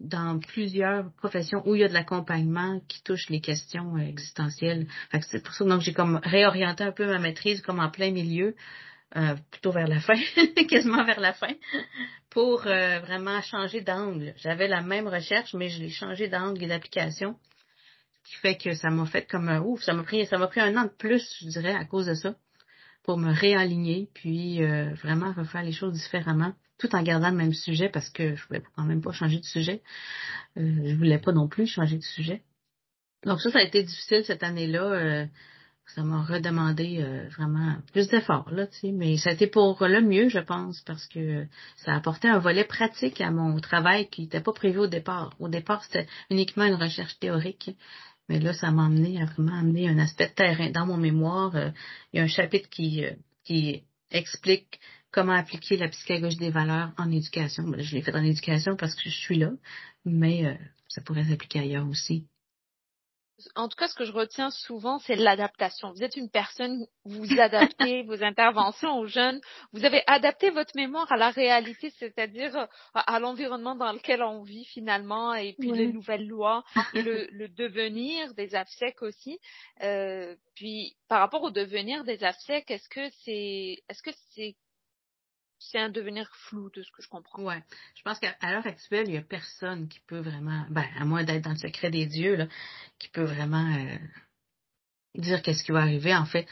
dans 0.00 0.38
plusieurs 0.38 1.12
professions 1.14 1.62
où 1.66 1.74
il 1.74 1.80
y 1.80 1.84
a 1.84 1.88
de 1.88 1.94
l'accompagnement 1.94 2.80
qui 2.88 3.02
touche 3.02 3.28
les 3.30 3.40
questions 3.40 3.96
euh, 3.96 4.00
existentielles. 4.00 4.86
C'est 5.30 5.42
pour 5.42 5.54
ça 5.54 5.64
que 5.64 5.80
j'ai 5.80 5.92
comme 5.92 6.20
réorienté 6.22 6.84
un 6.84 6.92
peu 6.92 7.06
ma 7.06 7.18
maîtrise 7.18 7.62
comme 7.62 7.80
en 7.80 7.90
plein 7.90 8.10
milieu, 8.10 8.54
euh, 9.16 9.36
plutôt 9.50 9.70
vers 9.70 9.86
la 9.86 10.00
fin, 10.00 10.18
quasiment 10.68 11.04
vers 11.04 11.20
la 11.20 11.32
fin, 11.32 11.54
pour 12.30 12.66
euh, 12.66 12.98
vraiment 13.00 13.40
changer 13.42 13.80
d'angle. 13.80 14.34
J'avais 14.36 14.68
la 14.68 14.82
même 14.82 15.06
recherche, 15.06 15.54
mais 15.54 15.68
je 15.68 15.80
l'ai 15.80 15.90
changé 15.90 16.28
d'angle 16.28 16.64
et 16.64 16.68
d'application, 16.68 17.36
qui 18.24 18.34
fait 18.36 18.56
que 18.56 18.74
ça 18.74 18.90
m'a 18.90 19.06
fait 19.06 19.30
comme 19.30 19.48
un 19.48 19.60
ouf, 19.60 19.82
ça 19.82 19.94
m'a 19.94 20.02
pris 20.02 20.26
ça 20.26 20.38
m'a 20.38 20.48
pris 20.48 20.60
un 20.60 20.76
an 20.76 20.84
de 20.84 20.96
plus, 20.98 21.36
je 21.40 21.48
dirais, 21.48 21.74
à 21.74 21.84
cause 21.84 22.06
de 22.06 22.14
ça, 22.14 22.34
pour 23.04 23.18
me 23.18 23.32
réaligner, 23.32 24.08
puis 24.14 24.64
vraiment 24.94 25.32
refaire 25.34 25.62
les 25.62 25.72
choses 25.72 25.92
différemment 25.92 26.54
tout 26.84 26.94
en 26.94 27.02
gardant 27.02 27.30
le 27.30 27.36
même 27.36 27.54
sujet 27.54 27.88
parce 27.88 28.10
que 28.10 28.34
je 28.34 28.46
voulais 28.46 28.62
quand 28.76 28.84
même 28.84 29.00
pas 29.00 29.12
changer 29.12 29.38
de 29.38 29.44
sujet. 29.44 29.82
Euh, 30.58 30.82
je 30.84 30.94
voulais 30.94 31.18
pas 31.18 31.32
non 31.32 31.48
plus 31.48 31.66
changer 31.66 31.96
de 31.96 32.02
sujet. 32.02 32.42
Donc 33.24 33.40
ça, 33.40 33.50
ça 33.50 33.60
a 33.60 33.62
été 33.62 33.82
difficile 33.82 34.22
cette 34.24 34.42
année-là. 34.42 34.82
Euh, 34.82 35.26
ça 35.94 36.02
m'a 36.02 36.22
redemandé 36.22 36.98
euh, 37.00 37.28
vraiment 37.36 37.76
plus 37.92 38.08
d'efforts, 38.08 38.50
là, 38.50 38.66
tu 38.66 38.78
sais, 38.78 38.92
mais 38.92 39.18
ça 39.18 39.30
a 39.30 39.32
été 39.34 39.46
pour 39.46 39.86
le 39.86 40.00
mieux, 40.00 40.30
je 40.30 40.38
pense, 40.38 40.80
parce 40.82 41.06
que 41.06 41.46
ça 41.76 41.92
a 41.92 41.96
apporté 41.96 42.26
un 42.26 42.38
volet 42.38 42.64
pratique 42.64 43.20
à 43.20 43.30
mon 43.30 43.58
travail 43.60 44.08
qui 44.08 44.22
n'était 44.22 44.40
pas 44.40 44.52
prévu 44.52 44.78
au 44.78 44.86
départ. 44.86 45.34
Au 45.40 45.48
départ, 45.48 45.84
c'était 45.84 46.06
uniquement 46.30 46.64
une 46.64 46.74
recherche 46.74 47.18
théorique. 47.18 47.70
Mais 48.30 48.40
là, 48.40 48.54
ça 48.54 48.70
m'a 48.70 48.86
amené 48.86 49.20
à 49.20 49.26
vraiment 49.26 49.58
amener 49.58 49.88
un 49.88 49.98
aspect 49.98 50.28
de 50.28 50.34
terrain. 50.34 50.70
Dans 50.70 50.86
mon 50.86 50.96
mémoire, 50.96 51.54
il 52.12 52.16
y 52.16 52.20
a 52.20 52.22
un 52.22 52.28
chapitre 52.28 52.70
qui, 52.70 53.04
qui 53.44 53.84
explique 54.10 54.80
comment 55.14 55.32
appliquer 55.32 55.76
la 55.76 55.88
psychologie 55.88 56.38
des 56.38 56.50
valeurs 56.50 56.90
en 56.98 57.10
éducation. 57.12 57.62
Ben, 57.62 57.80
je 57.80 57.94
l'ai 57.94 58.02
fait 58.02 58.14
en 58.14 58.24
éducation 58.24 58.74
parce 58.76 58.96
que 58.96 59.08
je 59.08 59.16
suis 59.16 59.38
là, 59.38 59.50
mais 60.04 60.44
euh, 60.44 60.54
ça 60.88 61.00
pourrait 61.02 61.24
s'appliquer 61.24 61.60
ailleurs 61.60 61.88
aussi. 61.88 62.26
En 63.54 63.68
tout 63.68 63.76
cas, 63.76 63.88
ce 63.88 63.94
que 63.94 64.04
je 64.04 64.12
retiens 64.12 64.50
souvent, 64.50 64.98
c'est 65.00 65.14
l'adaptation. 65.14 65.92
Vous 65.92 66.02
êtes 66.02 66.16
une 66.16 66.30
personne, 66.30 66.86
vous 67.04 67.26
adaptez 67.38 68.02
vos 68.06 68.24
interventions 68.24 68.98
aux 68.98 69.06
jeunes, 69.06 69.40
vous 69.72 69.84
avez 69.84 70.02
adapté 70.08 70.50
votre 70.50 70.74
mémoire 70.74 71.10
à 71.12 71.16
la 71.16 71.30
réalité, 71.30 71.90
c'est-à-dire 71.98 72.56
euh, 72.56 72.66
à, 72.94 73.20
l'environnement 73.20 73.76
dans 73.76 73.92
lequel 73.92 74.20
on 74.20 74.42
vit 74.42 74.64
finalement, 74.64 75.34
et 75.34 75.54
puis 75.56 75.70
les 75.70 75.92
nouvelles 75.92 76.26
lois, 76.26 76.64
le, 76.94 77.28
le, 77.30 77.48
devenir 77.48 78.34
des 78.34 78.56
AFSEC 78.56 79.02
aussi. 79.02 79.38
Euh, 79.82 80.34
puis 80.56 80.96
par 81.08 81.20
rapport 81.20 81.42
au 81.42 81.50
devenir 81.50 82.02
des 82.02 82.24
AFSEC, 82.24 82.68
est-ce 82.68 82.88
que 82.88 83.08
c'est, 83.24 83.78
est-ce 83.88 84.02
que 84.02 84.10
c'est 84.30 84.56
c'est 85.70 85.78
un 85.78 85.88
devenir 85.88 86.30
flou 86.48 86.70
de 86.70 86.82
ce 86.82 86.90
que 86.90 87.02
je 87.02 87.08
comprends. 87.08 87.42
Ouais. 87.42 87.62
Je 87.96 88.02
pense 88.02 88.18
qu'à 88.18 88.34
l'heure 88.42 88.66
actuelle, 88.66 89.06
il 89.06 89.12
n'y 89.12 89.18
a 89.18 89.22
personne 89.22 89.88
qui 89.88 90.00
peut 90.06 90.20
vraiment, 90.20 90.64
ben, 90.70 90.84
à 90.98 91.04
moins 91.04 91.24
d'être 91.24 91.44
dans 91.44 91.50
le 91.50 91.56
secret 91.56 91.90
des 91.90 92.06
dieux, 92.06 92.36
là, 92.36 92.46
qui 92.98 93.08
peut 93.08 93.24
vraiment 93.24 93.74
euh, 93.74 93.96
dire 95.14 95.42
qu'est-ce 95.42 95.64
qui 95.64 95.72
va 95.72 95.80
arriver. 95.80 96.14
En 96.14 96.26
fait, 96.26 96.46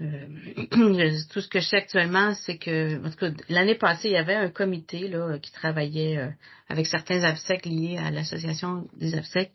euh, 0.00 0.26
tout 1.30 1.40
ce 1.40 1.48
que 1.48 1.60
je 1.60 1.66
sais 1.66 1.76
actuellement, 1.76 2.34
c'est 2.34 2.58
que, 2.58 3.04
en 3.04 3.10
tout 3.10 3.16
cas, 3.16 3.30
l'année 3.48 3.74
passée, 3.74 4.08
il 4.08 4.14
y 4.14 4.16
avait 4.16 4.34
un 4.34 4.50
comité 4.50 5.08
là, 5.08 5.38
qui 5.38 5.52
travaillait 5.52 6.18
euh, 6.18 6.30
avec 6.68 6.86
certains 6.86 7.22
AFSEC 7.24 7.66
liés 7.66 7.98
à 7.98 8.10
l'association 8.10 8.88
des 8.96 9.14
AFSEC 9.14 9.50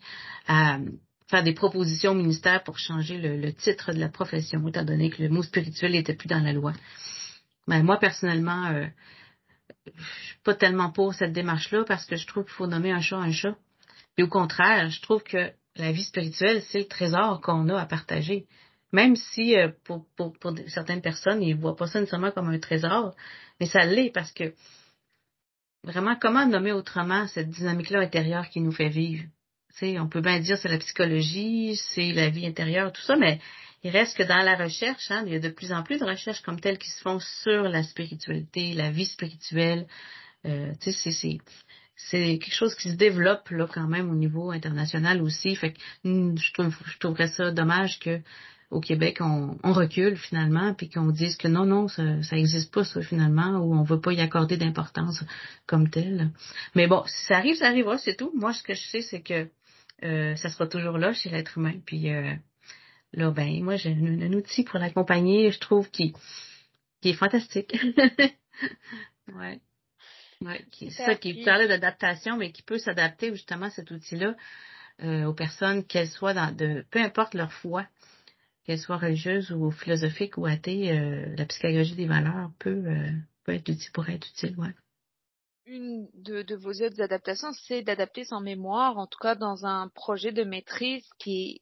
à 0.47 0.79
faire 1.29 1.43
des 1.43 1.53
propositions 1.53 2.11
au 2.11 2.15
ministère 2.15 2.63
pour 2.63 2.77
changer 2.77 3.17
le, 3.17 3.37
le, 3.37 3.53
titre 3.53 3.93
de 3.93 3.99
la 3.99 4.09
profession, 4.09 4.67
étant 4.67 4.83
donné 4.83 5.09
que 5.09 5.23
le 5.23 5.29
mot 5.29 5.43
spirituel 5.43 5.93
n'était 5.93 6.13
plus 6.13 6.27
dans 6.27 6.43
la 6.43 6.51
loi. 6.51 6.73
Ben, 7.67 7.83
moi, 7.83 7.97
personnellement, 7.97 8.67
euh, 8.67 8.85
je 9.85 9.91
suis 10.27 10.39
pas 10.43 10.55
tellement 10.55 10.91
pour 10.91 11.13
cette 11.13 11.33
démarche-là 11.33 11.83
parce 11.85 12.05
que 12.05 12.15
je 12.15 12.27
trouve 12.27 12.43
qu'il 12.43 12.53
faut 12.53 12.67
nommer 12.67 12.91
un 12.91 13.01
chat 13.01 13.17
un 13.17 13.31
chat. 13.31 13.55
Et 14.17 14.23
au 14.23 14.27
contraire, 14.27 14.89
je 14.89 15.01
trouve 15.01 15.23
que 15.23 15.51
la 15.75 15.91
vie 15.91 16.03
spirituelle, 16.03 16.61
c'est 16.63 16.79
le 16.79 16.87
trésor 16.87 17.41
qu'on 17.41 17.69
a 17.69 17.79
à 17.79 17.85
partager. 17.85 18.47
Même 18.91 19.15
si 19.15 19.55
euh, 19.57 19.69
pour, 19.85 20.05
pour, 20.17 20.37
pour, 20.37 20.53
certaines 20.67 21.01
personnes, 21.01 21.41
ils 21.41 21.55
ne 21.55 21.61
voient 21.61 21.75
pas 21.75 21.87
ça 21.87 21.99
nécessairement 21.99 22.31
comme 22.31 22.49
un 22.49 22.59
trésor, 22.59 23.15
mais 23.59 23.65
ça 23.65 23.85
l'est 23.85 24.11
parce 24.11 24.33
que 24.33 24.53
vraiment, 25.83 26.15
comment 26.19 26.45
nommer 26.45 26.73
autrement 26.73 27.27
cette 27.27 27.49
dynamique-là 27.49 28.01
intérieure 28.01 28.49
qui 28.49 28.59
nous 28.59 28.73
fait 28.73 28.89
vivre? 28.89 29.23
sais, 29.73 29.99
on 29.99 30.07
peut 30.07 30.21
bien 30.21 30.39
dire 30.39 30.57
c'est 30.57 30.69
la 30.69 30.77
psychologie, 30.77 31.75
c'est 31.75 32.11
la 32.13 32.29
vie 32.29 32.45
intérieure, 32.45 32.91
tout 32.91 33.01
ça, 33.01 33.15
mais 33.15 33.39
il 33.83 33.91
reste 33.91 34.15
que 34.17 34.23
dans 34.23 34.43
la 34.43 34.55
recherche, 34.55 35.09
hein, 35.09 35.23
il 35.25 35.33
y 35.33 35.35
a 35.35 35.39
de 35.39 35.49
plus 35.49 35.71
en 35.71 35.83
plus 35.83 35.99
de 35.99 36.05
recherches 36.05 36.41
comme 36.41 36.59
telles 36.59 36.77
qui 36.77 36.89
se 36.89 37.01
font 37.01 37.19
sur 37.19 37.63
la 37.63 37.83
spiritualité, 37.83 38.73
la 38.73 38.91
vie 38.91 39.05
spirituelle. 39.05 39.87
Euh, 40.45 40.73
c'est, 40.79 40.91
c'est 41.95 42.39
quelque 42.39 42.53
chose 42.53 42.75
qui 42.75 42.91
se 42.91 42.95
développe 42.95 43.49
là 43.49 43.67
quand 43.71 43.87
même 43.87 44.09
au 44.09 44.15
niveau 44.15 44.51
international 44.51 45.21
aussi. 45.21 45.55
Fait 45.55 45.73
que 45.73 45.79
hmm, 46.03 46.37
je, 46.37 46.53
trouve, 46.53 46.75
je 46.85 46.97
trouverais 46.97 47.27
ça 47.27 47.51
dommage 47.51 47.99
que 47.99 48.19
au 48.69 48.79
Québec 48.79 49.17
on, 49.19 49.57
on 49.63 49.73
recule 49.73 50.15
finalement 50.15 50.73
puis 50.73 50.89
qu'on 50.89 51.11
dise 51.11 51.35
que 51.35 51.49
non 51.49 51.65
non 51.65 51.89
ça 51.89 52.23
ça 52.23 52.37
existe 52.37 52.73
pas 52.73 52.85
ça 52.85 53.01
finalement 53.01 53.59
ou 53.59 53.75
on 53.75 53.83
veut 53.83 53.99
pas 53.99 54.13
y 54.13 54.21
accorder 54.21 54.57
d'importance 54.57 55.23
comme 55.67 55.89
tel. 55.89 56.31
Mais 56.73 56.87
bon 56.87 57.03
si 57.05 57.25
ça 57.25 57.37
arrive 57.37 57.55
ça 57.55 57.67
arrivera 57.67 57.97
c'est 57.97 58.15
tout. 58.15 58.31
Moi 58.35 58.53
ce 58.53 58.63
que 58.63 58.73
je 58.73 58.81
sais 58.81 59.01
c'est 59.01 59.21
que 59.21 59.49
euh, 60.03 60.35
ça 60.37 60.49
sera 60.49 60.67
toujours 60.67 60.97
là 60.97 61.13
chez 61.13 61.29
l'être 61.29 61.57
humain 61.57 61.75
puis 61.85 62.09
euh, 62.09 62.33
là, 63.13 63.31
ben, 63.31 63.63
moi, 63.63 63.75
j'ai 63.75 63.91
un, 63.91 64.33
outil 64.33 64.63
pour 64.63 64.79
l'accompagner, 64.79 65.51
je 65.51 65.59
trouve, 65.59 65.89
qui, 65.89 66.13
qui 67.01 67.09
est 67.09 67.13
fantastique. 67.13 67.73
ouais. 69.27 69.59
Ouais, 70.41 70.65
c'est 70.71 70.89
ça 70.89 71.15
qui 71.15 71.43
parlait 71.43 71.67
d'adaptation, 71.67 72.35
mais 72.35 72.51
qui 72.51 72.63
peut 72.63 72.79
s'adapter 72.79 73.31
justement 73.31 73.69
cet 73.69 73.91
outil-là 73.91 74.35
euh, 75.03 75.25
aux 75.25 75.33
personnes, 75.33 75.85
qu'elles 75.85 76.09
soient 76.09 76.33
dans 76.33 76.55
de 76.55 76.83
peu 76.89 76.99
importe 76.99 77.35
leur 77.35 77.53
foi, 77.53 77.85
qu'elles 78.63 78.79
soient 78.79 78.97
religieuses 78.97 79.51
ou 79.51 79.69
philosophiques 79.69 80.37
ou 80.37 80.47
athées, 80.47 80.91
euh, 80.91 81.35
la 81.37 81.45
psychologie 81.45 81.95
des 81.95 82.07
valeurs 82.07 82.49
peut, 82.57 82.83
euh, 82.87 83.11
peut 83.43 83.53
être 83.53 83.69
utile 83.69 83.91
pour 83.91 84.09
être 84.09 84.27
utile, 84.27 84.57
ouais. 84.57 84.73
Une 85.67 86.07
de, 86.15 86.41
de 86.41 86.55
vos 86.55 86.73
autres 86.73 87.01
adaptations, 87.01 87.51
c'est 87.67 87.83
d'adapter 87.83 88.23
son 88.23 88.41
mémoire, 88.41 88.97
en 88.97 89.05
tout 89.05 89.19
cas 89.19 89.35
dans 89.35 89.67
un 89.67 89.89
projet 89.89 90.31
de 90.31 90.43
maîtrise 90.43 91.07
qui 91.19 91.61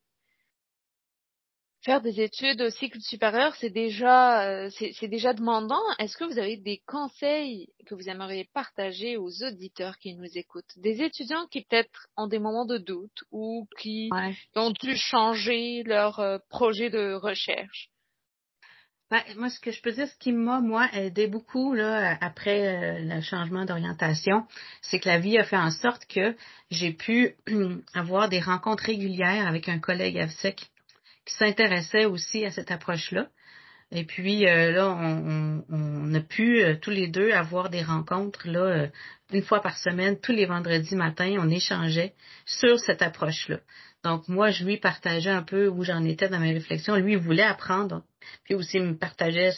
faire 1.82 2.02
des 2.02 2.22
études 2.22 2.62
au 2.62 2.70
cycle 2.70 3.00
supérieur, 3.00 3.56
c'est 3.56 3.70
déjà, 3.70 4.48
euh, 4.48 4.70
c'est 4.70 5.08
déjà 5.08 5.34
demandant. 5.34 5.82
Est-ce 5.98 6.18
que 6.18 6.26
vous 6.26 6.40
avez 6.40 6.58
des 6.58 6.82
conseils 6.86 7.70
que 7.86 7.96
vous 7.96 8.10
aimeriez 8.10 8.50
partager 8.54 9.18
aux 9.18 9.44
auditeurs 9.44 9.98
qui 9.98 10.16
nous 10.16 10.38
écoutent, 10.38 10.78
des 10.78 11.02
étudiants 11.02 11.48
qui 11.48 11.64
peut-être 11.64 12.08
ont 12.18 12.28
des 12.28 12.40
moments 12.40 12.66
de 12.66 12.78
doute 12.78 13.24
ou 13.32 13.68
qui 13.80 14.10
ont 14.56 14.72
dû 14.72 14.96
changer 14.96 15.84
leur 15.84 16.20
euh, 16.20 16.38
projet 16.50 16.90
de 16.90 17.14
recherche? 17.14 17.90
Ben, 19.10 19.24
moi, 19.38 19.50
ce 19.50 19.60
que 19.60 19.72
je 19.72 19.82
peux 19.82 19.92
dire, 19.92 20.08
ce 20.08 20.18
qui 20.20 20.32
m'a, 20.32 20.60
moi, 20.60 20.88
aidé 20.94 21.26
beaucoup 21.26 21.74
là, 21.74 22.16
après 22.22 22.68
euh, 22.68 23.00
le 23.00 23.22
changement 23.22 23.66
d'orientation, 23.66 24.46
c'est 24.84 25.00
que 25.00 25.10
la 25.10 25.18
vie 25.18 25.40
a 25.40 25.44
fait 25.44 25.58
en 25.58 25.72
sorte 25.72 26.06
que 26.06 26.36
j'ai 26.70 26.94
pu 26.94 27.36
avoir 27.96 28.30
des 28.30 28.40
rencontres 28.40 28.84
régulières 28.84 29.48
avec 29.48 29.68
un 29.68 29.80
collègue 29.80 30.20
AVSEC 30.20 30.70
qui 31.30 31.36
s'intéressait 31.36 32.06
aussi 32.06 32.46
à 32.46 32.52
cette 32.52 32.72
approche-là. 32.72 33.28
Et 33.92 34.04
puis 34.04 34.48
euh, 34.48 34.72
là, 34.72 34.88
on, 34.88 35.64
on, 35.70 36.14
a 36.14 36.20
pu 36.20 36.64
euh, 36.64 36.76
tous 36.80 36.92
les 36.92 37.08
deux 37.08 37.32
avoir 37.32 37.70
des 37.70 37.82
rencontres 37.82 38.48
là 38.48 38.60
euh, 38.60 38.88
une 39.32 39.42
fois 39.42 39.62
par 39.62 39.78
semaine, 39.78 40.20
tous 40.20 40.32
les 40.32 40.46
vendredis 40.46 40.96
matins, 40.96 41.36
on 41.40 41.50
échangeait 41.50 42.14
sur 42.46 42.80
cette 42.80 43.02
approche-là. 43.02 43.60
Donc 44.04 44.28
moi, 44.28 44.52
je 44.52 44.64
lui 44.64 44.78
partageais 44.78 45.32
un 45.32 45.42
peu 45.42 45.68
où 45.68 45.84
j'en 45.84 46.04
étais 46.04 46.30
dans 46.30 46.40
mes 46.40 46.54
réflexions. 46.54 46.96
Lui, 46.98 47.14
il 47.14 47.20
voulait 47.20 47.44
apprendre, 47.44 48.04
puis 48.44 48.54
aussi 48.54 48.78
il 48.78 48.84
me 48.84 48.98
partageait 48.98 49.52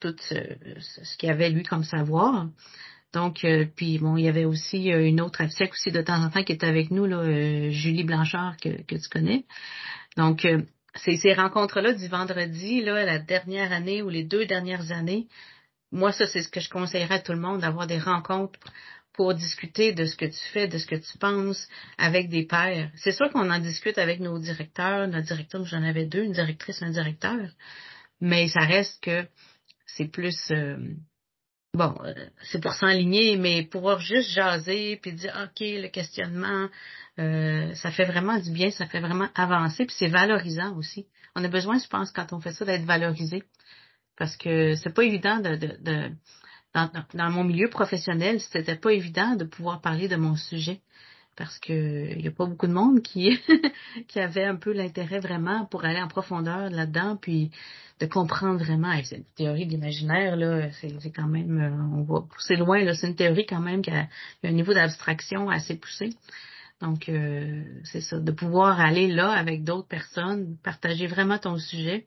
tout 0.00 0.14
ce, 0.18 0.34
ce 0.80 1.16
qu'il 1.18 1.30
avait 1.30 1.50
lui 1.50 1.62
comme 1.62 1.84
savoir. 1.84 2.48
Donc, 3.12 3.44
puis 3.76 3.98
bon, 3.98 4.16
il 4.16 4.24
y 4.24 4.28
avait 4.28 4.44
aussi 4.44 4.86
une 4.86 5.20
autre 5.20 5.40
absec 5.40 5.72
aussi 5.72 5.90
de 5.90 6.00
temps 6.00 6.22
en 6.22 6.30
temps 6.30 6.42
qui 6.42 6.52
était 6.52 6.66
avec 6.66 6.90
nous, 6.90 7.06
là, 7.06 7.22
Julie 7.70 8.04
Blanchard, 8.04 8.56
que, 8.56 8.82
que 8.82 8.96
tu 8.96 9.08
connais. 9.08 9.44
Donc, 10.16 10.46
ces, 10.96 11.16
ces 11.16 11.34
rencontres-là 11.34 11.92
du 11.92 12.08
vendredi, 12.08 12.82
là, 12.82 13.04
la 13.04 13.18
dernière 13.18 13.72
année 13.72 14.02
ou 14.02 14.08
les 14.08 14.24
deux 14.24 14.46
dernières 14.46 14.92
années, 14.92 15.28
moi, 15.92 16.12
ça, 16.12 16.26
c'est 16.26 16.42
ce 16.42 16.48
que 16.48 16.60
je 16.60 16.70
conseillerais 16.70 17.16
à 17.16 17.20
tout 17.20 17.32
le 17.32 17.40
monde, 17.40 17.60
d'avoir 17.60 17.86
des 17.86 17.98
rencontres 17.98 18.58
pour 19.12 19.34
discuter 19.34 19.92
de 19.92 20.04
ce 20.06 20.16
que 20.16 20.24
tu 20.24 20.40
fais, 20.52 20.68
de 20.68 20.78
ce 20.78 20.86
que 20.86 20.94
tu 20.94 21.18
penses 21.18 21.68
avec 21.98 22.28
des 22.28 22.46
pairs. 22.46 22.90
C'est 22.94 23.12
sûr 23.12 23.30
qu'on 23.30 23.50
en 23.50 23.58
discute 23.58 23.98
avec 23.98 24.20
nos 24.20 24.38
directeurs, 24.38 25.08
notre 25.08 25.26
directeur, 25.26 25.64
j'en 25.64 25.82
avais 25.82 26.06
deux, 26.06 26.22
une 26.22 26.32
directrice, 26.32 26.80
un 26.82 26.90
directeur, 26.90 27.50
mais 28.20 28.48
ça 28.48 28.60
reste 28.60 29.02
que 29.02 29.26
c'est 29.86 30.10
plus 30.10 30.38
euh, 30.52 30.76
bon, 31.74 31.94
euh, 32.04 32.14
c'est 32.42 32.60
pour 32.60 32.74
s'enligner, 32.74 33.36
mais 33.36 33.64
pouvoir 33.64 34.00
juste 34.00 34.30
jaser 34.30 34.98
puis 35.02 35.12
dire 35.12 35.36
ok 35.44 35.60
le 35.60 35.88
questionnement, 35.88 36.68
euh, 37.18 37.74
ça 37.74 37.90
fait 37.90 38.04
vraiment 38.04 38.38
du 38.38 38.50
bien, 38.50 38.70
ça 38.70 38.86
fait 38.86 39.00
vraiment 39.00 39.28
avancer 39.34 39.86
puis 39.86 39.94
c'est 39.98 40.08
valorisant 40.08 40.76
aussi. 40.76 41.06
On 41.36 41.44
a 41.44 41.48
besoin, 41.48 41.78
je 41.78 41.86
pense, 41.86 42.10
quand 42.10 42.32
on 42.32 42.40
fait 42.40 42.52
ça, 42.52 42.64
d'être 42.64 42.84
valorisé 42.84 43.42
parce 44.16 44.36
que 44.36 44.74
c'est 44.74 44.94
pas 44.94 45.04
évident 45.04 45.38
de, 45.38 45.56
de, 45.56 45.76
de 45.80 46.10
dans, 46.74 46.88
dans, 47.14 47.30
mon 47.30 47.42
milieu 47.42 47.68
professionnel, 47.68 48.40
c'était 48.40 48.76
pas 48.76 48.92
évident 48.92 49.34
de 49.34 49.44
pouvoir 49.44 49.80
parler 49.80 50.06
de 50.06 50.16
mon 50.16 50.36
sujet 50.36 50.80
parce 51.40 51.58
que 51.58 52.12
il 52.18 52.20
y 52.20 52.28
a 52.28 52.30
pas 52.30 52.44
beaucoup 52.44 52.66
de 52.66 52.72
monde 52.74 53.00
qui 53.00 53.40
qui 54.08 54.20
avait 54.20 54.44
un 54.44 54.56
peu 54.56 54.74
l'intérêt 54.74 55.20
vraiment 55.20 55.64
pour 55.64 55.86
aller 55.86 55.98
en 55.98 56.06
profondeur 56.06 56.68
là-dedans 56.68 57.16
puis 57.16 57.50
de 57.98 58.04
comprendre 58.04 58.62
vraiment. 58.62 58.92
C'est 59.04 59.16
une 59.16 59.24
théorie 59.36 59.64
de 59.64 59.70
l'imaginaire 59.70 60.36
là. 60.36 60.70
C'est 60.72 61.10
quand 61.10 61.28
même 61.28 61.58
euh, 61.58 61.96
on 61.96 62.02
va 62.02 62.20
pousser 62.20 62.56
loin 62.56 62.84
là. 62.84 62.92
C'est 62.92 63.08
une 63.08 63.16
théorie 63.16 63.46
quand 63.46 63.60
même 63.60 63.80
qui 63.80 63.90
a, 63.90 64.06
un 64.44 64.52
niveau 64.52 64.74
d'abstraction 64.74 65.48
assez 65.48 65.76
poussé. 65.76 66.10
Donc 66.82 67.08
euh, 67.08 67.62
c'est 67.84 68.02
ça 68.02 68.18
de 68.18 68.32
pouvoir 68.32 68.78
aller 68.78 69.08
là 69.08 69.30
avec 69.30 69.64
d'autres 69.64 69.88
personnes 69.88 70.58
partager 70.62 71.06
vraiment 71.06 71.38
ton 71.38 71.56
sujet 71.56 72.06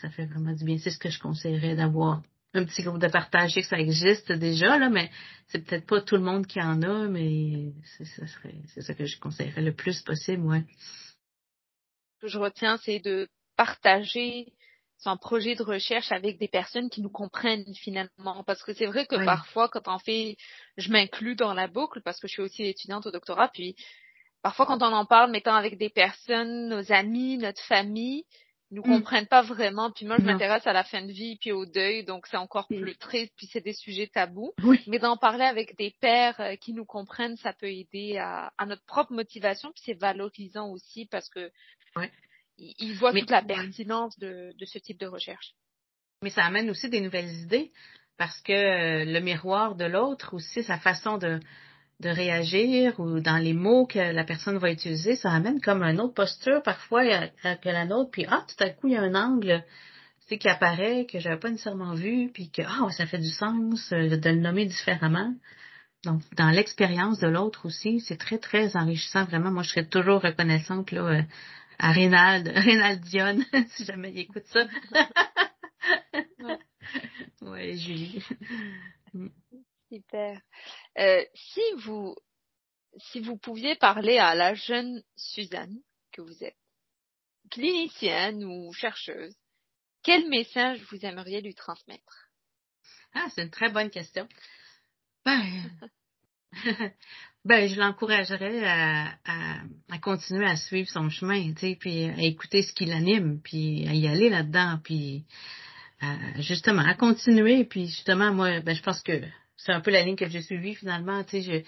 ça 0.00 0.08
fait 0.10 0.26
vraiment 0.26 0.52
du 0.52 0.64
bien. 0.64 0.78
C'est 0.78 0.90
ce 0.90 0.98
que 0.98 1.10
je 1.10 1.20
conseillerais 1.20 1.76
d'avoir 1.76 2.22
un 2.56 2.64
petit 2.64 2.82
groupe 2.82 3.00
de 3.00 3.08
partage. 3.08 3.50
Je 3.50 3.54
sais 3.54 3.62
que 3.62 3.68
ça 3.68 3.78
existe 3.78 4.32
déjà, 4.32 4.78
là, 4.78 4.88
mais 4.88 5.10
c'est 5.48 5.64
peut-être 5.64 5.86
pas 5.86 6.00
tout 6.00 6.16
le 6.16 6.22
monde 6.22 6.46
qui 6.46 6.60
en 6.60 6.82
a, 6.82 7.08
mais 7.08 7.72
c'est 7.96 8.04
ça, 8.04 8.26
serait, 8.26 8.54
c'est 8.74 8.82
ça 8.82 8.94
que 8.94 9.06
je 9.06 9.18
conseillerais 9.18 9.62
le 9.62 9.74
plus 9.74 10.02
possible, 10.02 10.44
ouais. 10.46 10.64
Ce 12.16 12.22
que 12.22 12.28
je 12.28 12.38
retiens, 12.38 12.78
c'est 12.78 13.00
de 13.00 13.28
partager 13.56 14.52
son 14.98 15.16
projet 15.16 15.54
de 15.54 15.62
recherche 15.62 16.10
avec 16.10 16.38
des 16.38 16.48
personnes 16.48 16.88
qui 16.88 17.02
nous 17.02 17.10
comprennent 17.10 17.74
finalement. 17.74 18.42
Parce 18.44 18.62
que 18.62 18.72
c'est 18.72 18.86
vrai 18.86 19.06
que 19.06 19.22
parfois, 19.24 19.68
quand 19.68 19.86
on 19.86 19.98
fait, 19.98 20.36
je 20.76 20.90
m'inclus 20.90 21.36
dans 21.36 21.54
la 21.54 21.68
boucle 21.68 22.00
parce 22.02 22.18
que 22.18 22.28
je 22.28 22.32
suis 22.32 22.42
aussi 22.42 22.64
étudiante 22.64 23.06
au 23.06 23.10
doctorat, 23.10 23.48
puis 23.52 23.76
parfois 24.42 24.66
quand 24.66 24.82
on 24.82 24.92
en 24.92 25.04
parle, 25.04 25.30
mettant 25.30 25.54
avec 25.54 25.76
des 25.76 25.90
personnes, 25.90 26.68
nos 26.68 26.92
amis, 26.92 27.36
notre 27.38 27.62
famille, 27.62 28.24
nous 28.70 28.82
mm. 28.82 28.98
comprennent 28.98 29.26
pas 29.26 29.42
vraiment. 29.42 29.90
Puis 29.90 30.06
moi, 30.06 30.16
je 30.18 30.24
m'intéresse 30.24 30.66
à 30.66 30.72
la 30.72 30.84
fin 30.84 31.02
de 31.02 31.12
vie 31.12 31.36
puis 31.40 31.52
au 31.52 31.66
deuil, 31.66 32.04
donc 32.04 32.26
c'est 32.26 32.36
encore 32.36 32.66
plus 32.66 32.96
triste. 32.96 33.32
Puis 33.36 33.46
c'est 33.46 33.60
des 33.60 33.72
sujets 33.72 34.08
tabous. 34.08 34.52
Mais 34.86 34.98
d'en 34.98 35.16
parler 35.16 35.44
avec 35.44 35.76
des 35.76 35.94
pères 36.00 36.40
euh, 36.40 36.56
qui 36.56 36.72
nous 36.72 36.84
comprennent, 36.84 37.36
ça 37.36 37.52
peut 37.52 37.70
aider 37.70 38.16
à, 38.18 38.52
à 38.58 38.66
notre 38.66 38.84
propre 38.84 39.12
motivation. 39.12 39.70
Puis 39.72 39.82
c'est 39.86 39.98
valorisant 39.98 40.70
aussi 40.70 41.06
parce 41.06 41.28
que 41.28 41.50
ils, 42.58 42.94
voient 42.94 43.12
toute 43.12 43.30
la 43.30 43.42
pertinence 43.42 44.18
de, 44.18 44.54
de 44.58 44.64
ce 44.64 44.78
type 44.78 44.98
de 44.98 45.06
recherche. 45.06 45.54
Mais 46.22 46.30
ça 46.30 46.44
amène 46.44 46.70
aussi 46.70 46.88
des 46.88 47.00
nouvelles 47.00 47.32
idées 47.42 47.72
parce 48.16 48.40
que 48.40 48.52
euh, 48.52 49.04
le 49.04 49.20
miroir 49.20 49.74
de 49.74 49.84
l'autre 49.84 50.34
aussi, 50.34 50.62
sa 50.62 50.78
façon 50.78 51.18
de 51.18 51.38
de 52.00 52.08
réagir 52.10 52.98
ou 53.00 53.20
dans 53.20 53.38
les 53.38 53.54
mots 53.54 53.86
que 53.86 53.98
la 53.98 54.24
personne 54.24 54.58
va 54.58 54.70
utiliser, 54.70 55.16
ça 55.16 55.30
amène 55.30 55.60
comme 55.60 55.82
une 55.82 56.00
autre 56.00 56.14
posture 56.14 56.62
parfois 56.62 57.04
que 57.28 57.68
la 57.68 57.84
nôtre. 57.86 58.10
Puis 58.10 58.26
ah, 58.28 58.44
tout 58.46 58.62
à 58.62 58.70
coup, 58.70 58.88
il 58.88 58.94
y 58.94 58.96
a 58.96 59.02
un 59.02 59.14
angle 59.14 59.64
c'est 60.26 60.38
qui 60.38 60.48
apparaît 60.48 61.06
que 61.06 61.20
j'avais 61.20 61.38
pas 61.38 61.50
nécessairement 61.50 61.94
vu, 61.94 62.30
puis 62.32 62.50
que 62.50 62.62
ah, 62.62 62.90
ça 62.90 63.06
fait 63.06 63.18
du 63.18 63.30
sens 63.30 63.92
euh, 63.92 64.16
de 64.16 64.30
le 64.30 64.40
nommer 64.40 64.66
différemment. 64.66 65.32
Donc, 66.04 66.22
dans 66.36 66.50
l'expérience 66.50 67.18
de 67.20 67.28
l'autre 67.28 67.66
aussi, 67.66 68.00
c'est 68.00 68.16
très, 68.16 68.38
très 68.38 68.76
enrichissant. 68.76 69.24
Vraiment, 69.24 69.50
moi, 69.50 69.62
je 69.62 69.70
serais 69.70 69.86
toujours 69.86 70.22
reconnaissante 70.22 70.90
là, 70.90 71.02
euh, 71.02 71.22
à 71.78 71.92
Rénald, 71.92 72.48
Rénald 72.54 73.00
Dionne, 73.02 73.44
si 73.68 73.84
jamais 73.84 74.10
il 74.12 74.20
écoute 74.20 74.44
ça. 74.46 74.66
ouais, 77.42 77.76
Julie. 77.76 78.24
Super. 79.88 80.40
Euh, 80.98 81.24
si 81.34 81.60
vous 81.78 82.16
si 82.98 83.20
vous 83.20 83.36
pouviez 83.36 83.76
parler 83.76 84.18
à 84.18 84.34
la 84.34 84.54
jeune 84.54 85.02
Suzanne 85.16 85.76
que 86.12 86.22
vous 86.22 86.44
êtes, 86.44 86.56
clinicienne 87.50 88.42
ou 88.44 88.72
chercheuse, 88.72 89.36
quel 90.02 90.28
message 90.28 90.80
vous 90.90 91.04
aimeriez 91.04 91.40
lui 91.40 91.54
transmettre? 91.54 92.30
Ah, 93.14 93.26
c'est 93.34 93.42
une 93.42 93.50
très 93.50 93.70
bonne 93.70 93.90
question. 93.90 94.26
Ben, 95.24 95.42
ben 97.44 97.68
je 97.68 97.78
l'encouragerais 97.78 98.64
à, 98.64 99.18
à, 99.24 99.98
continuer 99.98 100.46
à 100.46 100.56
suivre 100.56 100.88
son 100.88 101.10
chemin, 101.10 101.52
tu 101.52 101.60
sais, 101.60 101.76
puis 101.78 102.04
à 102.04 102.22
écouter 102.22 102.62
ce 102.62 102.72
qui 102.72 102.86
l'anime, 102.86 103.40
puis 103.42 103.86
à 103.88 103.94
y 103.94 104.06
aller 104.06 104.30
là-dedans, 104.30 104.78
puis 104.82 105.26
justement 106.38 106.82
à 106.82 106.94
continuer, 106.94 107.64
puis 107.64 107.88
justement 107.88 108.32
moi, 108.32 108.60
ben 108.60 108.74
je 108.74 108.82
pense 108.82 109.02
que 109.02 109.20
c'est 109.56 109.72
un 109.72 109.80
peu 109.80 109.90
la 109.90 110.02
ligne 110.02 110.16
que 110.16 110.28
j'ai 110.28 110.42
suivie 110.42 110.74
finalement. 110.74 111.22
Tu 111.24 111.42
sais, 111.42 111.64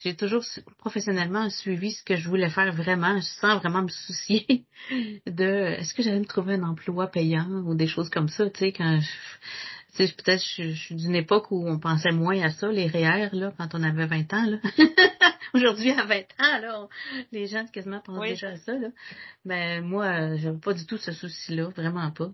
j'ai 0.00 0.14
toujours 0.14 0.44
professionnellement 0.78 1.48
suivi 1.50 1.92
ce 1.92 2.04
que 2.04 2.16
je 2.16 2.28
voulais 2.28 2.50
faire 2.50 2.72
vraiment, 2.72 3.20
sans 3.22 3.58
vraiment 3.58 3.82
me 3.82 3.88
soucier 3.88 4.66
de 5.26 5.76
est-ce 5.78 5.94
que 5.94 6.02
j'allais 6.02 6.20
me 6.20 6.26
trouver 6.26 6.54
un 6.54 6.62
emploi 6.64 7.06
payant 7.08 7.48
ou 7.64 7.74
des 7.74 7.86
choses 7.86 8.10
comme 8.10 8.28
ça. 8.28 8.48
Tu 8.50 8.58
sais, 8.58 8.72
quand 8.72 9.00
je, 9.98 10.14
peut-être 10.14 10.42
je, 10.56 10.74
suis 10.74 10.94
d'une 10.94 11.14
époque 11.14 11.50
où 11.50 11.66
on 11.66 11.78
pensait 11.78 12.12
moins 12.12 12.40
à 12.42 12.50
ça, 12.50 12.68
les 12.68 12.86
REER, 12.86 13.30
là, 13.32 13.52
quand 13.56 13.74
on 13.74 13.82
avait 13.82 14.06
20 14.06 14.32
ans, 14.34 14.46
là. 14.46 14.58
Aujourd'hui, 15.54 15.90
à 15.90 16.04
20 16.04 16.16
ans, 16.16 16.60
là, 16.60 16.88
les 17.32 17.46
gens 17.46 17.64
quasiment 17.66 18.00
pensent 18.00 18.28
déjà 18.28 18.50
à 18.50 18.56
ça, 18.56 18.74
là. 18.74 18.88
Mais 19.44 19.80
moi, 19.80 20.36
j'avais 20.36 20.58
pas 20.58 20.74
du 20.74 20.84
tout 20.84 20.98
ce 20.98 21.12
souci-là, 21.12 21.68
vraiment 21.68 22.10
pas. 22.10 22.30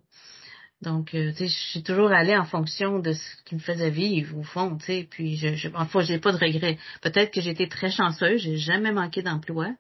Donc, 0.83 1.15
euh, 1.15 1.31
tu 1.31 1.39
sais, 1.39 1.49
je 1.49 1.71
suis 1.71 1.83
toujours 1.83 2.11
allée 2.11 2.37
en 2.37 2.45
fonction 2.45 2.99
de 2.99 3.13
ce 3.13 3.43
qui 3.45 3.55
me 3.55 3.61
faisait 3.61 3.91
vivre, 3.91 4.37
au 4.37 4.43
fond, 4.43 4.77
tu 4.77 4.87
sais, 4.87 5.07
puis 5.09 5.37
je, 5.37 5.55
je 5.55 5.69
enfin, 5.75 6.01
j'ai 6.01 6.19
pas 6.19 6.33
de 6.33 6.39
regrets. 6.39 6.77
Peut-être 7.03 7.33
que 7.33 7.41
j'ai 7.41 7.51
été 7.51 7.69
très 7.69 7.91
chanceuse, 7.91 8.41
j'ai 8.43 8.57
jamais 8.57 8.91
manqué 8.91 9.23
d'emploi, 9.23 9.75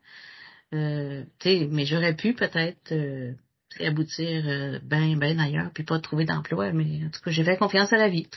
euh, 0.74 1.24
tu 1.40 1.48
sais, 1.48 1.68
mais 1.70 1.84
j'aurais 1.86 2.14
pu 2.14 2.34
peut-être 2.34 2.92
euh, 2.92 3.32
aboutir 3.80 4.44
euh, 4.46 4.78
ben, 4.84 5.18
ben 5.18 5.38
ailleurs, 5.40 5.70
puis 5.74 5.84
pas 5.84 5.98
trouver 5.98 6.24
d'emploi, 6.24 6.72
mais 6.72 7.04
en 7.04 7.10
tout 7.10 7.20
cas, 7.20 7.30
j'ai 7.30 7.44
fait 7.44 7.56
confiance 7.56 7.92
à 7.92 7.96
la 7.96 8.08
vie. 8.08 8.28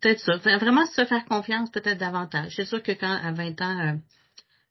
Peut-être 0.00 0.20
ça. 0.20 0.36
Vraiment 0.58 0.86
se 0.86 1.04
faire 1.04 1.24
confiance, 1.26 1.70
peut-être 1.70 1.98
davantage. 1.98 2.52
C'est 2.56 2.64
sûr 2.64 2.82
que 2.82 2.92
quand, 2.92 3.12
à 3.22 3.32
20 3.32 3.60
ans, 3.62 3.78
euh, 3.80 3.94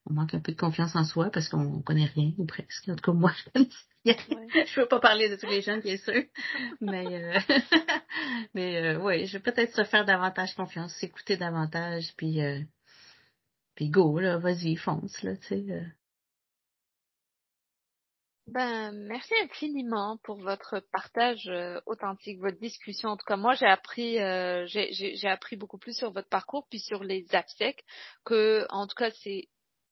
on 0.06 0.14
manque 0.14 0.34
un 0.34 0.40
peu 0.40 0.52
de 0.52 0.58
confiance 0.58 0.96
en 0.96 1.04
soi 1.04 1.30
parce 1.32 1.48
qu'on 1.50 1.82
connaît 1.82 2.10
rien, 2.16 2.32
ou 2.38 2.46
presque. 2.46 2.90
En 2.90 2.96
tout 2.96 3.12
cas, 3.12 3.14
moi, 3.14 3.32
je 4.06 4.80
veux 4.80 4.88
pas 4.88 5.00
parler 5.00 5.30
de 5.30 5.36
tous 5.36 5.48
les 5.48 5.62
jeunes, 5.62 5.82
bien 5.82 5.98
sûr. 5.98 6.24
Mais, 6.80 7.06
euh, 7.06 7.40
mais 8.56 8.78
euh, 8.78 9.00
oui, 9.00 9.28
je 9.28 9.38
vais 9.38 9.44
peut-être 9.44 9.76
se 9.76 9.84
faire 9.84 10.06
davantage 10.06 10.56
confiance, 10.56 10.94
s'écouter 10.96 11.38
davantage, 11.38 12.14
puis, 12.18 12.42
euh, 12.42 12.60
puis 13.76 13.90
go, 13.90 14.20
là, 14.20 14.38
vas-y, 14.38 14.76
fonce, 14.76 15.22
là, 15.22 15.38
tu 15.38 15.48
sais. 15.48 15.66
Euh. 15.70 15.86
Ben, 18.48 18.92
merci 18.92 19.34
infiniment 19.44 20.18
pour 20.24 20.38
votre 20.42 20.80
partage 20.92 21.50
authentique, 21.86 22.40
votre 22.40 22.60
discussion. 22.60 23.10
En 23.10 23.18
tout 23.18 23.26
cas, 23.26 23.38
moi, 23.38 23.54
j'ai 23.54 23.68
appris, 23.68 24.16
j'ai 24.68 25.28
appris 25.28 25.56
beaucoup 25.56 25.78
plus 25.78 25.96
sur 25.96 26.12
votre 26.12 26.28
parcours, 26.28 26.68
puis 26.70 26.80
sur 26.80 27.04
les 27.04 27.26
APSEC, 27.34 27.86
que, 28.26 28.66
en 28.70 28.88
tout 28.88 28.96
cas, 28.96 29.12
c'est 29.24 29.48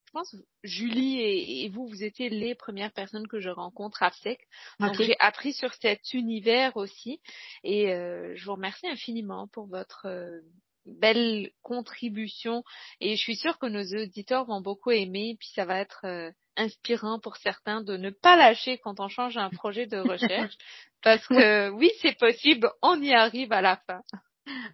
je 0.09 0.13
pense 0.13 0.35
Julie 0.63 1.21
et, 1.21 1.69
vous, 1.69 1.87
vous 1.87 2.03
étiez 2.03 2.29
les 2.29 2.55
premières 2.55 2.91
personnes 2.91 3.27
que 3.27 3.39
je 3.39 3.49
rencontre 3.49 4.01
à 4.01 4.09
FSEC. 4.09 4.39
Donc 4.79 4.95
j'ai 4.95 5.15
appris 5.19 5.53
sur 5.53 5.71
cet 5.75 6.13
univers 6.13 6.75
aussi. 6.77 7.21
Et 7.63 7.93
euh, 7.93 8.33
je 8.35 8.45
vous 8.45 8.53
remercie 8.53 8.87
infiniment 8.87 9.47
pour 9.47 9.67
votre 9.67 10.07
euh, 10.07 10.41
belle 10.85 11.51
contribution. 11.61 12.63
Et 13.01 13.15
je 13.17 13.21
suis 13.21 13.35
sûre 13.35 13.59
que 13.59 13.67
nos 13.67 13.83
auditeurs 13.83 14.45
vont 14.45 14.61
beaucoup 14.61 14.89
aimer. 14.89 15.37
Puis 15.39 15.49
ça 15.53 15.65
va 15.65 15.77
être 15.77 16.05
euh, 16.05 16.31
inspirant 16.57 17.19
pour 17.19 17.37
certains 17.37 17.81
de 17.81 17.95
ne 17.95 18.09
pas 18.09 18.35
lâcher 18.35 18.79
quand 18.79 18.99
on 18.99 19.09
change 19.09 19.37
un 19.37 19.51
projet 19.51 19.85
de 19.85 19.99
recherche. 19.99 20.55
Parce 21.03 21.25
que 21.27 21.69
oui 21.69 21.91
c'est 22.01 22.17
possible, 22.17 22.71
on 22.81 22.99
y 22.99 23.13
arrive 23.13 23.53
à 23.53 23.61
la 23.61 23.77
fin. 23.77 24.01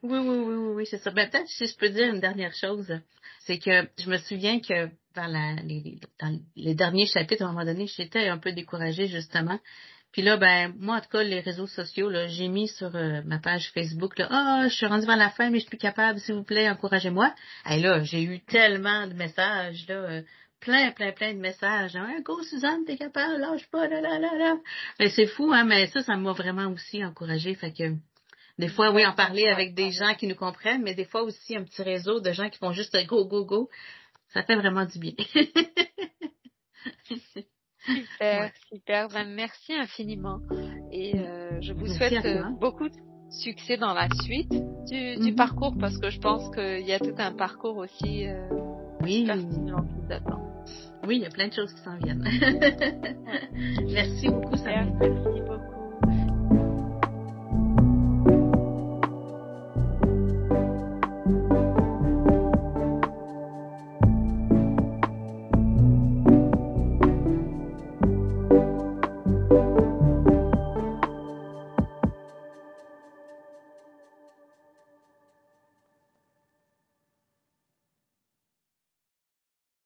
Oui, 0.01 0.17
oui, 0.17 0.37
oui, 0.37 0.55
oui, 0.55 0.73
oui 0.75 0.85
c'est 0.85 0.97
ça. 0.97 1.11
Ben, 1.11 1.29
peut-être 1.29 1.49
si 1.49 1.67
je 1.67 1.75
peux 1.75 1.89
dire 1.89 2.07
une 2.07 2.21
dernière 2.21 2.53
chose, 2.53 2.87
c'est 3.41 3.59
que 3.59 3.87
je 3.99 4.09
me 4.09 4.17
souviens 4.17 4.59
que 4.61 4.89
dans, 5.15 5.27
la, 5.27 5.55
les, 5.63 5.99
les 6.55 6.75
derniers 6.75 7.07
chapitres, 7.07 7.43
à 7.43 7.45
un 7.45 7.51
moment 7.51 7.65
donné, 7.65 7.87
j'étais 7.87 8.27
un 8.27 8.37
peu 8.37 8.51
découragée 8.51 9.07
justement. 9.07 9.59
Puis 10.15 10.21
là, 10.21 10.37
ben 10.37 10.73
moi, 10.79 10.95
en 10.95 11.01
tout 11.01 11.09
cas, 11.09 11.23
les 11.23 11.41
réseaux 11.41 11.67
sociaux, 11.67 12.09
là, 12.09 12.27
j'ai 12.27 12.47
mis 12.47 12.69
sur 12.69 12.95
euh, 12.95 13.21
ma 13.25 13.37
page 13.37 13.69
Facebook, 13.73 14.17
là, 14.17 14.29
ah, 14.31 14.61
oh, 14.61 14.69
je 14.69 14.73
suis 14.73 14.85
rendue 14.85 15.05
vers 15.05 15.17
la 15.17 15.29
fin, 15.29 15.49
mais 15.49 15.57
je 15.57 15.63
suis 15.63 15.71
plus 15.71 15.77
capable, 15.77 16.19
s'il 16.19 16.35
vous 16.35 16.45
plaît, 16.45 16.69
encouragez-moi. 16.69 17.35
Et 17.69 17.79
là, 17.79 18.01
j'ai 18.01 18.23
eu 18.23 18.39
tellement 18.45 19.07
de 19.07 19.13
messages, 19.13 19.85
là, 19.89 19.95
euh, 19.95 20.21
plein, 20.61 20.91
plein, 20.91 21.11
plein 21.11 21.33
de 21.33 21.39
messages. 21.39 21.97
Hein, 21.97 22.21
go 22.23 22.41
Suzanne, 22.43 22.85
t'es 22.85 22.95
capable, 22.95 23.41
lâche 23.41 23.67
pas, 23.69 23.89
là, 23.89 23.99
là, 23.99 24.17
là, 24.17 24.37
là. 24.37 24.55
Mais 25.01 25.09
c'est 25.09 25.27
fou, 25.27 25.51
hein, 25.51 25.65
mais 25.65 25.87
ça, 25.87 26.01
ça 26.01 26.15
m'a 26.15 26.31
vraiment 26.31 26.71
aussi 26.71 27.03
encouragée. 27.03 27.53
Fait 27.55 27.73
que 27.73 27.91
Des 28.57 28.69
fois, 28.69 28.91
oui, 28.91 29.05
en 29.05 29.11
parler 29.11 29.47
avec 29.49 29.73
des 29.73 29.91
gens 29.91 30.13
qui 30.13 30.27
nous 30.27 30.35
comprennent, 30.35 30.81
mais 30.81 30.95
des 30.95 31.03
fois 31.03 31.23
aussi 31.23 31.57
un 31.57 31.63
petit 31.65 31.83
réseau 31.83 32.21
de 32.21 32.31
gens 32.31 32.49
qui 32.49 32.57
font 32.57 32.71
juste 32.71 32.97
go, 33.05 33.25
go, 33.25 33.43
go. 33.43 33.69
Ça 34.29 34.43
fait 34.43 34.55
vraiment 34.55 34.85
du 34.85 34.99
bien. 34.99 35.13
super, 37.85 38.51
super. 38.71 39.07
Ben, 39.09 39.29
merci 39.33 39.73
infiniment. 39.73 40.39
Et 40.91 41.17
euh, 41.17 41.61
je 41.61 41.73
vous 41.73 41.87
souhaite 41.87 42.25
euh, 42.25 42.43
beaucoup 42.59 42.89
de 42.89 42.95
succès 43.29 43.77
dans 43.77 43.93
la 43.93 44.07
suite 44.23 44.51
du, 44.51 45.15
du 45.15 45.31
mm-hmm. 45.31 45.35
parcours 45.35 45.75
parce 45.79 45.97
que 45.97 46.09
je 46.09 46.19
pense 46.19 46.53
qu'il 46.53 46.85
y 46.85 46.93
a 46.93 46.99
tout 46.99 47.15
un 47.17 47.31
parcours 47.33 47.77
aussi 47.77 48.27
euh, 48.27 48.47
oui. 49.01 49.27
Oui, 51.07 51.17
il 51.17 51.21
y 51.21 51.25
a 51.25 51.29
plein 51.29 51.47
de 51.47 51.53
choses 51.53 51.71
qui 51.73 51.81
s'en 51.81 51.97
viennent. 51.97 52.23
merci 53.85 54.29
beaucoup, 54.29 54.57
Samia. 54.57 54.85
Merci 54.99 55.41
beaucoup. 55.41 55.74